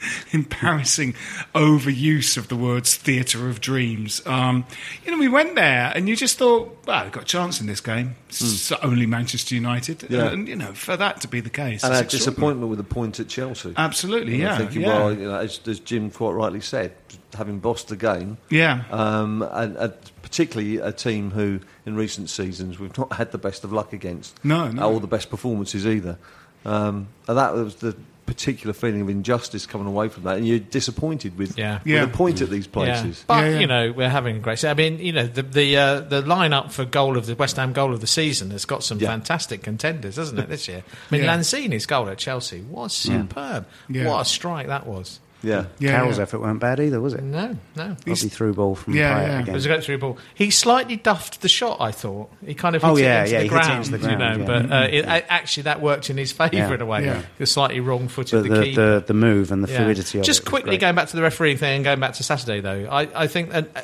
embarrassing 0.32 1.14
overuse 1.54 2.36
of 2.36 2.48
the 2.48 2.56
words 2.56 2.96
theatre 2.96 3.48
of 3.48 3.60
dreams. 3.60 4.24
Um, 4.26 4.64
you 5.04 5.12
know, 5.12 5.18
we 5.18 5.28
went 5.28 5.54
there 5.54 5.92
and 5.94 6.08
you 6.08 6.16
just 6.16 6.38
thought, 6.38 6.86
well, 6.86 7.04
we've 7.04 7.12
got 7.12 7.24
a 7.24 7.26
chance 7.26 7.60
in 7.60 7.66
this 7.66 7.80
game. 7.80 8.16
It's 8.28 8.72
only 8.72 9.06
Manchester 9.06 9.54
United. 9.54 10.06
Yeah. 10.08 10.30
And, 10.30 10.48
you 10.48 10.56
know, 10.56 10.72
for 10.72 10.96
that 10.96 11.20
to 11.22 11.28
be 11.28 11.40
the 11.40 11.50
case. 11.50 11.82
and 11.84 11.94
our 11.94 12.04
disappointment 12.04 12.70
with 12.70 12.78
the 12.78 12.84
point 12.84 13.20
at 13.20 13.28
Chelsea. 13.28 13.74
Absolutely, 13.76 14.34
And 14.34 14.42
yeah. 14.42 14.58
Thinking, 14.58 14.82
yeah. 14.82 14.98
well, 14.98 15.12
you 15.12 15.28
know, 15.28 15.36
as, 15.36 15.60
as 15.66 15.80
Jim 15.80 16.10
quite 16.10 16.32
rightly 16.32 16.60
said, 16.60 16.92
having 17.34 17.58
bossed 17.58 17.88
the 17.88 17.96
game, 17.96 18.38
yeah. 18.48 18.84
um, 18.90 19.42
and, 19.42 19.76
and 19.76 19.94
particularly 20.30 20.76
a 20.78 20.92
team 20.92 21.32
who, 21.32 21.58
in 21.84 21.96
recent 21.96 22.30
seasons, 22.30 22.78
we've 22.78 22.96
not 22.96 23.12
had 23.14 23.32
the 23.32 23.38
best 23.38 23.64
of 23.64 23.72
luck 23.72 23.92
against, 23.92 24.42
No, 24.44 24.70
no. 24.70 24.92
or 24.92 25.00
the 25.00 25.06
best 25.08 25.28
performances 25.28 25.86
either. 25.86 26.18
Um, 26.64 27.08
and 27.26 27.36
that 27.36 27.52
was 27.54 27.76
the 27.76 27.96
particular 28.26 28.72
feeling 28.72 29.00
of 29.00 29.08
injustice 29.08 29.66
coming 29.66 29.88
away 29.88 30.08
from 30.08 30.22
that, 30.22 30.36
and 30.36 30.46
you're 30.46 30.60
disappointed 30.60 31.36
with, 31.36 31.58
Yeah. 31.58 31.78
with 31.78 31.86
Yeah. 31.88 32.02
a 32.04 32.06
point 32.06 32.40
at 32.42 32.48
these 32.48 32.66
Yeah. 32.66 32.70
places. 32.72 33.24
But 33.26 33.42
Yeah, 33.44 33.48
yeah. 33.50 33.58
you 33.58 33.66
know 33.66 33.92
we're 33.96 34.08
having 34.08 34.40
great. 34.40 34.64
I 34.64 34.74
mean, 34.74 35.00
you 35.00 35.12
know 35.12 35.26
the 35.26 35.42
the 35.42 35.76
uh, 35.76 36.00
the 36.00 36.22
lineup 36.22 36.70
for 36.70 36.84
goal 36.84 37.16
of 37.16 37.26
the 37.26 37.34
West 37.34 37.56
Ham 37.56 37.72
goal 37.72 37.92
of 37.92 38.00
the 38.00 38.06
season 38.06 38.52
has 38.52 38.64
got 38.64 38.84
some 38.84 39.00
Yeah. 39.00 39.08
fantastic 39.08 39.64
contenders, 39.64 40.14
hasn't 40.14 40.38
it? 40.38 40.48
This 40.48 40.68
year. 40.68 40.84
I 40.86 41.14
mean, 41.14 41.24
Yeah. 41.24 41.34
Lanzini's 41.36 41.86
goal 41.86 42.08
at 42.08 42.18
Chelsea 42.18 42.60
was 42.60 42.92
superb. 42.92 43.66
Yeah. 43.88 44.06
What 44.06 44.20
a 44.20 44.24
strike 44.24 44.68
that 44.68 44.86
was. 44.86 45.18
Yeah. 45.42 45.64
yeah, 45.78 45.90
Carroll's 45.92 46.16
yeah. 46.18 46.22
effort 46.24 46.40
weren't 46.40 46.60
bad 46.60 46.80
either, 46.80 47.00
was 47.00 47.14
it? 47.14 47.22
No, 47.22 47.56
no. 47.76 47.96
Lovely 48.06 48.28
through 48.28 48.54
ball 48.54 48.74
from 48.74 48.94
Yeah, 48.94 49.14
Payet 49.20 49.26
yeah. 49.28 49.38
It 49.38 49.42
again. 49.42 49.54
was 49.54 49.64
a 49.64 49.68
great 49.68 49.84
through 49.84 49.98
ball. 49.98 50.18
He 50.34 50.50
slightly 50.50 50.96
duffed 50.96 51.40
the 51.40 51.48
shot. 51.48 51.78
I 51.80 51.92
thought 51.92 52.30
he 52.44 52.54
kind 52.54 52.76
of 52.76 52.82
hit 52.82 52.88
Oh, 52.90 52.96
it 52.96 53.02
yeah, 53.02 53.20
into 53.20 53.32
yeah, 53.32 53.38
the 53.38 53.42
hit 53.44 53.46
it 53.46 53.48
ground, 53.50 53.72
into 53.86 53.90
the 53.90 53.98
ground. 53.98 54.40
you 54.40 54.46
know. 54.46 54.54
yeah. 54.54 54.62
But 54.68 54.72
uh, 54.72 54.88
it, 54.90 55.04
a- 55.06 55.32
actually, 55.32 55.62
that 55.64 55.80
worked 55.80 56.10
in 56.10 56.16
his 56.18 56.32
favour 56.32 56.54
Yeah. 56.56 56.74
in 56.74 56.80
a 56.82 56.86
way. 56.86 57.04
Yeah. 57.04 57.22
The 57.38 57.46
slightly 57.46 57.80
wrong-footed 57.80 58.42
But 58.42 58.48
the, 58.50 58.54
the, 58.58 58.64
keeper. 58.64 58.94
the, 59.00 59.04
the 59.06 59.14
move 59.14 59.50
and 59.52 59.64
the 59.64 59.70
Yeah. 59.72 59.78
fluidity 59.78 60.18
of. 60.18 60.24
Just 60.24 60.42
was 60.42 60.48
quickly 60.48 60.76
going 60.76 60.94
back 60.94 61.08
to 61.08 61.16
the 61.16 61.22
refereeing 61.22 61.56
thing 61.56 61.76
and 61.76 61.84
going 61.84 62.00
back 62.00 62.14
to 62.14 62.22
Saturday, 62.22 62.60
though, 62.60 62.86
I, 62.90 63.08
I 63.14 63.26
think 63.26 63.54
an 63.54 63.68
uh, 63.74 63.82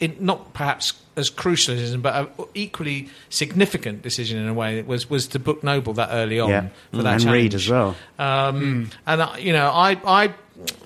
in, 0.00 0.16
not 0.20 0.52
perhaps 0.54 0.92
as 1.16 1.30
crucial 1.30 1.72
as 1.74 1.80
it 1.80 1.84
is, 1.84 1.96
but 1.96 2.14
an 2.14 2.28
equally 2.54 3.08
significant 3.30 4.02
decision 4.02 4.38
in 4.38 4.48
a 4.48 4.52
way 4.54 4.82
was 4.82 5.08
was 5.08 5.26
to 5.28 5.38
book 5.38 5.64
Noble 5.64 5.94
that 5.94 6.10
early 6.12 6.38
on 6.38 6.50
Yeah. 6.50 6.68
for 6.90 7.02
that 7.02 7.14
and 7.14 7.22
challenge. 7.22 7.42
Reed 7.42 7.54
as 7.54 7.68
well. 7.68 7.96
Um, 8.18 8.90
And 9.06 9.22
I, 9.22 9.38
you 9.38 9.52
know, 9.54 9.70
I, 9.70 9.98
I, 10.06 10.34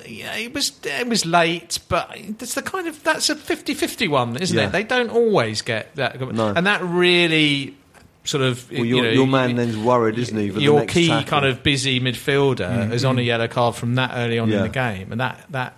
yeah, 0.06 0.36
it 0.36 0.52
was 0.54 0.72
it 0.84 1.06
was 1.08 1.24
late, 1.24 1.78
but 1.88 2.16
that's 2.38 2.54
the 2.54 2.62
kind 2.62 2.88
of 2.88 3.02
that's 3.04 3.30
a 3.30 3.34
50-50 3.34 4.08
one, 4.08 4.36
isn't 4.36 4.56
Yeah. 4.56 4.66
it? 4.66 4.72
They 4.72 4.82
don't 4.84 5.10
always 5.10 5.62
get 5.62 5.94
that, 5.96 6.20
No. 6.20 6.48
and 6.48 6.66
that 6.66 6.82
really 6.82 7.76
sort 8.24 8.42
of 8.42 8.70
Well, 8.70 8.80
you 8.84 8.96
your, 8.96 9.04
know, 9.04 9.10
your 9.10 9.26
man 9.26 9.56
then's 9.56 9.76
worried, 9.76 10.18
isn't 10.18 10.36
he? 10.36 10.46
your 10.62 10.84
key 10.84 11.08
tackle? 11.08 11.28
kind 11.28 11.46
of 11.46 11.62
busy 11.62 12.00
midfielder 12.00 12.56
mm-hmm. 12.68 12.92
is 12.92 13.04
on 13.04 13.18
a 13.18 13.22
yellow 13.22 13.48
card 13.48 13.76
from 13.76 13.94
that 13.94 14.10
early 14.14 14.38
on 14.38 14.50
in 14.52 14.62
the 14.62 14.68
game, 14.68 15.12
and 15.12 15.20
that 15.20 15.44
that 15.50 15.74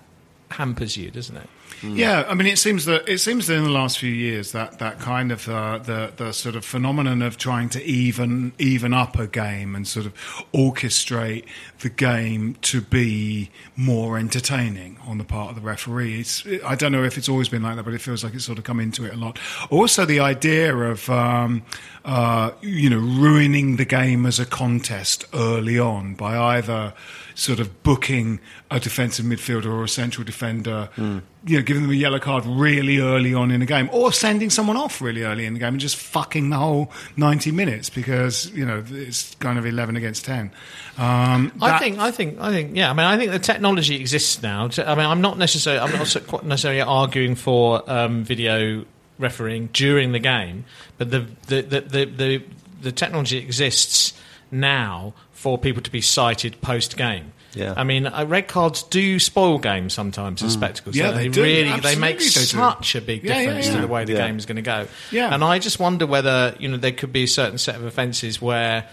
hampers 0.51 0.97
you, 0.97 1.11
doesn't 1.11 1.37
it? 1.37 1.49
Yeah, 1.83 2.25
I 2.29 2.35
mean, 2.35 2.47
it 2.47 2.59
seems 2.59 2.85
that 2.85 3.09
it 3.09 3.19
seems 3.19 3.47
that 3.47 3.57
in 3.57 3.65
the 3.65 3.71
last 3.71 3.99
few 3.99 4.11
years 4.11 4.53
that 4.53 4.79
that 4.79 4.99
kind 5.01 5.33
of 5.33 5.49
uh, 5.49 5.79
the 5.79 6.13
the 6.17 6.33
sort 6.33 6.57
of 6.57 6.65
phenomenon 6.65 7.23
of 7.23 7.37
trying 7.37 7.69
to 7.71 7.83
even 7.83 8.53
even 8.59 8.95
up 8.95 9.19
a 9.19 9.27
game 9.27 9.75
and 9.75 9.87
sort 9.87 10.07
of 10.07 10.15
orchestrate 10.55 11.45
the 11.81 11.89
game 11.89 12.57
to 12.63 12.81
be 12.81 13.51
more 13.77 14.19
entertaining 14.19 14.99
on 15.07 15.19
the 15.19 15.25
part 15.25 15.51
of 15.51 15.57
the 15.57 15.61
referee. 15.61 16.21
It's, 16.21 16.47
I 16.65 16.75
don't 16.75 16.93
know 16.93 17.05
if 17.05 17.19
it's 17.19 17.29
always 17.29 17.49
been 17.49 17.63
like 17.63 17.77
that, 17.77 17.85
but 17.85 17.95
it 17.95 18.01
feels 18.01 18.23
like 18.23 18.35
it's 18.35 18.45
sort 18.45 18.59
of 18.59 18.65
come 18.65 18.81
into 18.81 19.05
it 19.05 19.15
a 19.15 19.17
lot. 19.17 19.39
Also, 19.71 20.05
the 20.05 20.21
idea 20.21 20.75
of 20.75 21.09
um, 21.11 21.63
uh, 22.05 22.51
you 22.61 22.91
know 22.91 22.99
ruining 22.99 23.77
the 23.77 23.85
game 23.85 24.27
as 24.27 24.39
a 24.41 24.47
contest 24.47 25.25
early 25.35 25.79
on 25.79 26.15
by 26.15 26.37
either 26.37 26.93
sort 27.35 27.61
of 27.61 27.83
booking 27.83 28.39
a 28.71 28.79
defensive 28.79 29.25
midfielder 29.25 29.67
or 29.67 29.85
a 29.85 29.89
central 29.89 30.23
defender, 30.23 30.91
you 30.99 31.23
know, 31.57 31.63
giving 31.63 31.83
them 31.83 31.91
a 31.91 31.95
yellow 31.95 32.19
card 32.19 32.45
really 32.45 32.99
early 32.99 33.33
on 33.33 33.51
in 33.51 33.61
the 33.61 33.67
game, 33.67 33.89
or 33.91 34.13
sending 34.13 34.51
someone 34.51 34.77
off 34.77 35.01
really 35.01 35.23
early 35.23 35.47
in 35.47 35.55
the 35.55 35.59
game 35.59 35.69
and 35.75 35.81
just 35.81 35.97
fucking 35.97 36.51
the 36.51 36.57
whole 36.59 36.91
90 37.17 37.51
minutes 37.51 37.89
because, 37.89 38.51
you 38.51 38.67
know, 38.67 38.85
it's 38.91 39.35
kind 39.37 39.59
of 39.59 39.65
11 39.65 39.97
against 39.97 40.27
10. 40.27 40.51
Um, 40.99 41.53
I 41.63 41.79
think, 41.79 41.99
I 41.99 42.11
think, 42.11 42.39
I 42.39 42.51
think, 42.51 42.77
yeah. 42.77 42.91
I 42.91 42.93
mean, 42.93 43.07
I 43.07 43.17
think 43.17 43.33
the 43.33 43.39
technology 43.39 43.97
exists 43.99 44.43
now. 44.43 44.69
To- 44.69 44.87
I 44.87 44.95
mean, 44.95 45.07
I'm 45.07 45.23
not 45.23 45.39
necessarily, 45.39 45.81
I'm 45.81 45.91
not 45.99 46.45
necessarily 46.45 46.83
arguing 46.83 47.35
for 47.35 47.83
um, 47.91 48.25
video 48.25 48.85
refereeing 49.19 49.69
during 49.73 50.13
the 50.13 50.19
game, 50.19 50.65
but 50.99 51.11
the 51.11 51.27
the 51.47 51.63
the 51.63 51.81
the, 51.81 52.05
the, 52.05 52.43
the 52.83 52.93
technology 52.93 53.39
exists 53.39 54.13
now 54.51 55.15
for 55.33 55.59
people 55.59 55.83
to 55.83 55.91
be 55.91 56.01
cited 56.01 56.61
post 56.61 56.97
game. 56.97 57.33
Yeah. 57.55 57.75
I 57.77 57.85
mean, 57.85 58.07
uh, 58.07 58.25
red 58.27 58.49
cards 58.49 58.83
do 58.85 59.19
spoil 59.19 59.59
games 59.59 59.93
sometimes 59.93 60.43
as 60.43 60.55
spectacles. 60.55 60.95
Mm. 60.95 60.99
Yeah, 60.99 61.07
don't 61.09 61.17
they 61.17 61.29
do. 61.29 61.43
Really, 61.43 61.81
they 61.81 61.97
make 61.97 62.19
they 62.19 62.25
do. 62.25 62.31
such 62.31 62.95
a 62.95 63.01
big 63.03 63.23
Yeah, 63.25 63.35
yeah, 63.35 63.45
difference 63.47 63.67
yeah. 63.67 63.75
to 63.75 63.81
the 63.83 63.87
way 63.89 64.05
the 64.07 64.13
Yeah. 64.13 64.27
game 64.27 64.39
is 64.39 64.47
going 64.47 64.57
to 64.57 64.63
go. 64.63 64.87
Yeah. 65.11 65.35
And 65.35 65.45
I 65.45 65.59
just 65.59 65.79
wonder 65.79 66.07
whether 66.07 66.55
you 66.59 66.69
know 66.69 66.79
there 66.79 66.93
could 66.93 67.13
be 67.13 67.25
a 67.25 67.29
certain 67.29 67.59
set 67.59 67.77
of 67.77 67.85
offences 67.85 68.41
where. 68.41 68.89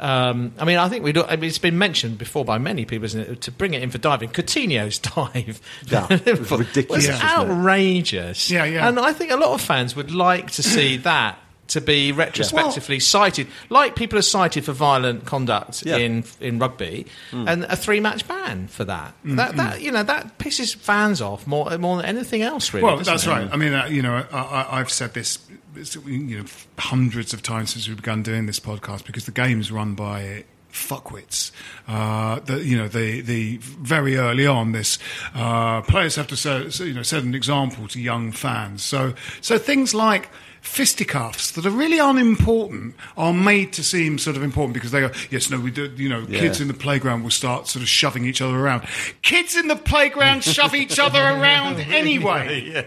Um, 0.00 0.52
I 0.58 0.64
mean, 0.64 0.78
I 0.78 0.88
think 0.88 1.04
we. 1.04 1.12
do 1.12 1.22
I 1.24 1.36
mean, 1.36 1.44
it's 1.48 1.58
been 1.58 1.76
mentioned 1.78 2.16
before 2.18 2.44
by 2.44 2.56
many 2.58 2.84
people, 2.86 3.04
isn't 3.04 3.20
it? 3.20 3.40
To 3.42 3.52
bring 3.52 3.74
it 3.74 3.82
in 3.82 3.90
for 3.90 3.98
diving, 3.98 4.30
Coutinho's 4.30 4.98
dive, 5.14 5.60
Yeah, 5.86 6.06
it 6.10 6.38
was 6.38 6.50
ridiculous, 6.58 7.06
was 7.06 7.20
outrageous. 7.22 8.50
Yeah, 8.50 8.64
yeah. 8.64 8.88
And 8.88 8.98
I 8.98 9.12
think 9.12 9.30
a 9.30 9.36
lot 9.36 9.50
of 9.52 9.60
fans 9.60 9.94
would 9.96 10.10
like 10.10 10.50
to 10.52 10.62
see 10.62 10.96
that 11.10 11.38
to 11.68 11.80
be 11.80 12.10
retrospectively 12.10 12.98
cited, 12.98 13.46
like 13.68 13.94
people 13.94 14.18
are 14.18 14.22
cited 14.22 14.64
for 14.64 14.72
violent 14.72 15.24
conduct 15.24 15.84
Yeah. 15.86 15.98
in 15.98 16.24
in 16.40 16.58
rugby, 16.58 17.06
and 17.30 17.64
a 17.64 17.76
three 17.76 18.00
match 18.00 18.26
ban 18.26 18.66
for 18.68 18.84
that. 18.86 19.14
Mm, 19.24 19.36
That 19.36 19.56
that 19.56 19.80
you 19.82 19.92
know 19.92 20.02
that 20.02 20.38
pisses 20.38 20.74
fans 20.74 21.20
off 21.20 21.46
more 21.46 21.76
more 21.78 21.96
than 21.98 22.06
anything 22.06 22.42
else. 22.42 22.72
Really, 22.74 22.84
Well, 22.84 22.96
that's 22.96 23.24
it? 23.26 23.30
right. 23.30 23.48
I 23.52 23.56
mean, 23.56 23.72
uh, 23.72 23.86
you 23.86 24.02
know, 24.02 24.24
I, 24.32 24.38
I, 24.38 24.80
I've 24.80 24.90
said 24.90 25.14
this, 25.14 25.38
it's, 25.76 25.94
you 25.96 26.38
know, 26.38 26.44
hundreds 26.78 27.32
of 27.32 27.42
times 27.42 27.72
since 27.72 27.88
we 27.88 27.94
began 27.94 28.22
doing 28.22 28.46
this 28.46 28.60
podcast 28.60 29.04
because 29.06 29.26
the 29.26 29.32
game's 29.32 29.70
run 29.70 29.94
by 29.94 30.44
fuckwits. 30.72 31.50
Uh, 31.88 32.40
the, 32.40 32.64
you 32.64 32.76
know, 32.76 32.88
the 32.88 33.20
the 33.20 33.56
very 33.58 34.16
early 34.16 34.46
on, 34.46 34.72
this 34.72 34.98
uh, 35.34 35.82
players 35.82 36.16
have 36.16 36.26
to 36.28 36.84
you 36.84 36.94
know 36.94 37.02
set 37.02 37.22
an 37.22 37.34
example 37.34 37.88
to 37.88 38.00
young 38.00 38.32
fans. 38.32 38.82
So 38.82 39.14
so 39.40 39.58
things 39.58 39.94
like 39.94 40.28
fisticuffs 40.62 41.50
that 41.52 41.64
are 41.66 41.70
really 41.70 41.98
unimportant 41.98 42.94
are 43.16 43.32
made 43.32 43.72
to 43.72 43.82
seem 43.82 44.18
sort 44.18 44.36
of 44.36 44.42
important 44.42 44.74
because 44.74 44.90
they 44.90 45.00
go, 45.00 45.10
yes, 45.30 45.50
no, 45.50 45.58
we 45.58 45.70
do, 45.70 45.86
you 45.96 46.08
know, 46.08 46.24
Yeah. 46.28 46.40
kids 46.40 46.60
in 46.60 46.68
the 46.68 46.74
playground 46.74 47.22
will 47.22 47.30
start 47.30 47.66
sort 47.68 47.82
of 47.82 47.88
shoving 47.88 48.24
each 48.24 48.40
other 48.40 48.56
around. 48.58 48.86
Kids 49.22 49.56
in 49.56 49.68
the 49.68 49.76
playground 49.76 50.44
shove 50.44 50.74
each 50.74 50.98
other 50.98 51.18
around 51.20 51.80
anyway. 51.80 52.84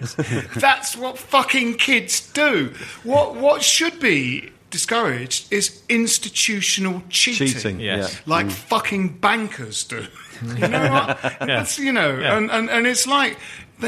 That's 0.56 0.96
what 0.96 1.18
fucking 1.18 1.75
kids 1.75 2.32
do. 2.34 2.74
What 3.03 3.36
what 3.36 3.63
should 3.63 4.00
be 4.00 4.50
discouraged 4.70 5.51
is 5.53 5.82
institutional 5.89 7.03
cheating. 7.10 7.48
Cheating, 7.48 7.80
Yes. 7.80 8.13
yeah. 8.13 8.20
Like 8.25 8.50
fucking 8.50 9.18
bankers 9.20 9.84
do. 9.84 10.06
you 10.58 10.68
know 10.68 10.89
what? 10.92 11.20
That's, 11.39 11.77
you 11.77 11.92
know, 11.94 12.18
Yeah. 12.18 12.38
and, 12.38 12.50
and, 12.51 12.70
and 12.70 12.88
it's 12.88 13.06
like, 13.06 13.38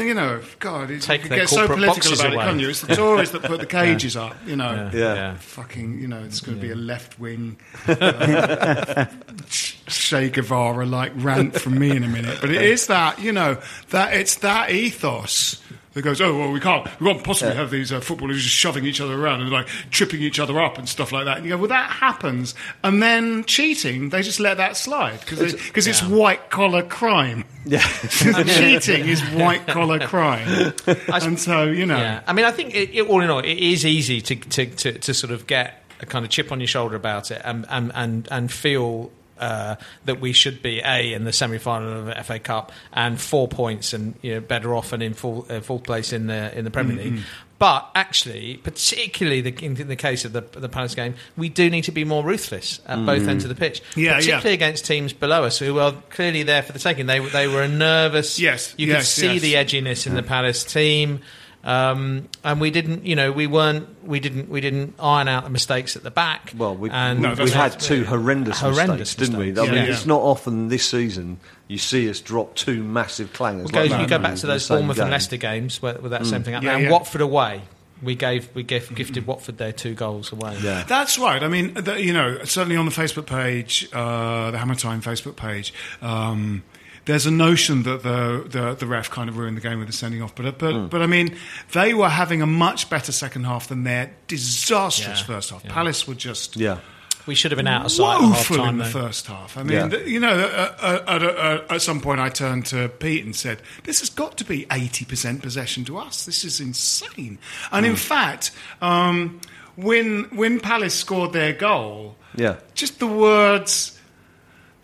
you 0.04 0.14
know, 0.14 0.40
God, 0.58 0.90
it, 0.90 1.02
Take 1.02 1.24
you 1.24 1.28
get 1.30 1.48
so 1.48 1.66
political 1.66 2.12
about 2.12 2.32
away. 2.32 2.44
it, 2.44 2.46
can't 2.46 2.60
you? 2.60 2.68
It's 2.68 2.80
the 2.80 2.94
Tories 2.94 3.30
that 3.32 3.42
put 3.42 3.60
the 3.60 3.66
cages 3.78 4.16
up, 4.16 4.36
you 4.46 4.56
know. 4.56 4.90
Yeah. 4.92 5.14
yeah. 5.14 5.34
Fucking, 5.36 6.00
you 6.00 6.08
know, 6.08 6.22
it's 6.22 6.40
going 6.40 6.56
to 6.56 6.62
be 6.62 6.70
a 6.70 6.76
left 6.76 7.18
wing 7.18 7.58
uh, 7.88 9.06
Che 9.48 10.30
Guevara 10.30 10.86
like 10.86 11.12
rant 11.16 11.60
from 11.60 11.78
me 11.78 11.90
in 11.90 12.04
a 12.04 12.08
minute. 12.08 12.38
But 12.40 12.50
it 12.50 12.62
is 12.62 12.86
that, 12.88 13.20
you 13.20 13.32
know, 13.32 13.60
that 13.90 14.14
it's 14.14 14.36
that 14.36 14.70
ethos 14.70 15.62
that 15.96 16.02
goes, 16.02 16.20
oh, 16.20 16.36
well, 16.38 16.52
we 16.52 16.60
can't, 16.60 16.84
we 17.00 17.10
can't 17.10 17.24
possibly 17.24 17.54
have 17.54 17.70
these 17.70 17.90
uh, 17.90 18.00
footballers 18.00 18.42
just 18.42 18.54
shoving 18.54 18.84
each 18.84 19.00
other 19.00 19.18
around 19.18 19.40
and 19.40 19.50
like 19.50 19.66
tripping 19.90 20.20
each 20.20 20.38
other 20.38 20.60
up 20.60 20.76
and 20.76 20.86
stuff 20.86 21.10
like 21.10 21.24
that. 21.24 21.38
And 21.38 21.46
you 21.46 21.52
go, 21.52 21.56
well, 21.56 21.68
that 21.68 21.90
happens. 21.90 22.54
And 22.84 23.02
then 23.02 23.44
cheating, 23.44 24.10
they 24.10 24.20
just 24.20 24.38
let 24.38 24.58
that 24.58 24.76
slide 24.76 25.20
because 25.20 25.54
because 25.54 25.86
it's 25.86 26.02
white 26.02 26.50
collar 26.50 26.82
crime. 26.82 27.44
Yeah. 27.68 27.80
cheating 28.10 29.08
is 29.08 29.20
white 29.30 29.66
collar 29.66 29.98
crime. 29.98 30.72
and 30.86 31.40
so, 31.40 31.64
you 31.64 31.84
know. 31.84 31.96
Yeah, 31.96 32.22
I 32.24 32.32
mean, 32.32 32.44
I 32.44 32.52
think 32.52 32.76
it, 32.76 32.94
it, 32.94 33.08
all 33.08 33.20
in 33.22 33.28
all, 33.28 33.40
it 33.40 33.58
is 33.58 33.84
easy 33.84 34.20
to, 34.20 34.36
to, 34.36 34.66
to, 34.66 34.92
to 35.00 35.12
sort 35.12 35.32
of 35.32 35.48
get 35.48 35.82
a 36.00 36.06
kind 36.06 36.24
of 36.24 36.30
chip 36.30 36.52
on 36.52 36.60
your 36.60 36.68
shoulder 36.68 36.94
about 36.94 37.32
it 37.32 37.42
and 37.44 37.66
and 37.68 37.90
and, 37.94 38.28
and 38.30 38.52
feel. 38.52 39.10
Uh, 39.38 39.76
that 40.06 40.20
we 40.20 40.32
should 40.32 40.62
be 40.62 40.80
a 40.84 41.12
in 41.12 41.24
the 41.24 41.32
semi-final 41.32 41.92
of 41.92 42.06
the 42.06 42.24
FA 42.24 42.38
Cup 42.38 42.72
and 42.92 43.20
four 43.20 43.46
points 43.48 43.92
and 43.92 44.14
you 44.22 44.34
know 44.34 44.40
better 44.40 44.74
off 44.74 44.92
and 44.92 45.02
in 45.02 45.12
full 45.14 45.46
uh, 45.50 45.60
full 45.60 45.78
place 45.78 46.12
in 46.12 46.26
the 46.26 46.56
in 46.58 46.64
the 46.64 46.70
Premier 46.70 46.96
Mm-hmm. 46.96 47.16
League. 47.16 47.24
But 47.58 47.90
actually, 47.94 48.58
particularly 48.58 49.40
the, 49.40 49.64
in 49.64 49.74
the 49.88 49.96
case 49.96 50.24
of 50.26 50.32
the 50.32 50.42
the 50.42 50.68
Palace 50.68 50.94
game, 50.94 51.14
we 51.36 51.48
do 51.48 51.70
need 51.70 51.82
to 51.84 51.92
be 51.92 52.04
more 52.04 52.22
ruthless 52.22 52.80
at 52.86 53.04
both 53.06 53.26
ends 53.26 53.44
of 53.44 53.48
the 53.48 53.54
pitch. 53.54 53.82
Mm-hmm. 53.82 54.00
Yeah, 54.00 54.04
yeah. 54.10 54.16
particularly 54.16 54.54
against 54.54 54.84
teams 54.86 55.12
below 55.12 55.44
us 55.44 55.58
who 55.58 55.78
are 55.78 55.92
clearly 56.10 56.42
there 56.42 56.62
for 56.62 56.72
the 56.72 56.78
taking. 56.78 57.06
They 57.06 57.20
were- 57.20 57.30
they 57.30 57.48
were 57.48 57.62
a 57.62 57.68
nervous. 57.68 58.38
Yes, 58.38 58.74
you 58.76 58.88
yes, 58.88 58.98
could 58.98 59.06
see 59.06 59.32
yes. 59.34 59.42
the 59.42 59.54
edginess 59.80 60.06
in 60.06 60.14
the 60.14 60.22
Palace 60.22 60.64
team. 60.64 61.20
Um, 61.66 62.28
and 62.44 62.60
we 62.60 62.70
didn't, 62.70 63.04
you 63.04 63.16
know, 63.16 63.32
we 63.32 63.48
weren't, 63.48 63.88
we 64.06 64.20
didn't, 64.20 64.48
we 64.48 64.60
didn't 64.60 64.94
iron 65.00 65.26
out 65.26 65.42
the 65.42 65.50
mistakes 65.50 65.96
at 65.96 66.04
the 66.04 66.12
back. 66.12 66.52
Well, 66.56 66.76
we, 66.76 66.90
and 66.90 67.20
No, 67.20 67.34
we 67.34 67.50
had 67.50 67.80
two 67.80 68.04
horrendous, 68.04 68.60
Horrendous 68.60 68.98
mistakes, 69.00 69.14
didn't 69.16 69.38
we? 69.38 69.46
I 69.46 69.48
mistakes. 69.50 69.70
mean, 69.72 69.84
Yeah, 69.84 69.90
it's 69.90 70.06
not 70.06 70.20
often 70.20 70.68
this 70.68 70.84
season 70.88 71.40
you 71.66 71.78
see 71.78 72.08
us 72.08 72.20
drop 72.20 72.54
two 72.54 72.84
massive 72.84 73.32
clangers. 73.32 73.72
We'll 73.72 73.88
go, 73.88 73.98
you 74.00 74.06
go 74.06 74.20
back 74.20 74.36
to 74.36 74.46
those 74.46 74.64
same 74.64 74.76
Bournemouth 74.76 74.98
and 74.98 75.06
game. 75.06 75.10
Leicester 75.10 75.36
games 75.36 75.82
where, 75.82 75.98
with 75.98 76.12
that 76.12 76.24
same 76.24 76.44
thing. 76.44 76.54
Yeah, 76.62 76.76
and 76.76 76.84
yeah. 76.84 76.90
Watford 76.92 77.20
away, 77.20 77.62
we 78.00 78.14
gave, 78.14 78.48
we 78.54 78.62
gave, 78.62 78.94
gifted 78.94 79.26
Watford 79.26 79.58
their 79.58 79.72
two 79.72 79.94
goals 79.94 80.30
away. 80.30 80.56
Yeah. 80.62 80.84
That's 80.86 81.18
right. 81.18 81.42
I 81.42 81.48
mean, 81.48 81.74
the, 81.74 82.00
you 82.00 82.12
know, 82.12 82.44
certainly 82.44 82.76
on 82.76 82.84
the 82.84 82.92
Facebook 82.92 83.26
page, 83.26 83.88
uh, 83.92 84.52
the 84.52 84.58
Hammer 84.58 84.76
Time 84.76 85.02
Facebook 85.02 85.34
page, 85.34 85.74
um, 86.00 86.62
there's 87.06 87.24
a 87.26 87.30
notion 87.30 87.82
that 87.84 88.02
the, 88.02 88.44
the 88.48 88.74
the 88.74 88.86
ref 88.86 89.08
kind 89.10 89.28
of 89.30 89.36
ruined 89.38 89.56
the 89.56 89.60
game 89.60 89.78
with 89.78 89.88
the 89.88 89.92
sending 89.94 90.22
off. 90.22 90.34
But 90.34 90.58
but 90.58 90.72
Hmm. 90.74 90.86
but 90.88 91.00
I 91.02 91.06
mean, 91.06 91.36
they 91.72 91.94
were 91.94 92.08
having 92.08 92.42
a 92.42 92.46
much 92.46 92.90
better 92.90 93.12
second 93.12 93.44
half 93.44 93.68
than 93.68 93.84
their 93.84 94.10
disastrous 94.28 95.20
Yeah, 95.20 95.24
first 95.26 95.50
half. 95.50 95.64
yeah. 95.64 95.72
Palace 95.72 96.06
were 96.06 96.14
just. 96.14 96.56
Yeah. 96.56 96.78
We 97.26 97.34
should 97.34 97.50
have 97.50 97.56
been 97.56 97.66
out 97.66 97.84
of 97.86 97.90
sight 97.90 98.14
at 98.14 98.20
half 98.20 98.50
Woeful 98.50 98.64
in 98.68 98.78
the 98.78 98.84
though. 98.84 98.90
first 98.90 99.26
half. 99.26 99.56
I 99.56 99.64
mean, 99.64 99.90
Yeah. 99.90 99.98
you 100.04 100.20
know, 100.20 100.30
uh, 100.32 100.76
uh, 100.80 101.02
at, 101.08 101.22
uh, 101.24 101.62
at 101.74 101.82
some 101.82 102.00
point 102.00 102.20
I 102.20 102.28
turned 102.28 102.66
to 102.66 102.88
Pete 102.88 103.24
and 103.24 103.34
said, 103.34 103.62
"This 103.82 103.98
has 103.98 104.10
got 104.10 104.36
to 104.38 104.44
be 104.44 104.64
eighty 104.70 105.04
percent 105.04 105.42
possession 105.42 105.84
to 105.86 105.98
us. 105.98 106.24
This 106.24 106.44
is 106.44 106.60
insane." 106.60 107.38
And 107.72 107.84
Hmm. 107.84 107.90
in 107.90 107.96
fact, 107.96 108.52
um, 108.80 109.40
when 109.74 110.24
when 110.36 110.60
Palace 110.60 110.94
scored 110.94 111.32
their 111.32 111.52
goal, 111.52 112.16
Yeah. 112.36 112.56
just 112.74 113.00
the 113.00 113.08
words. 113.08 113.95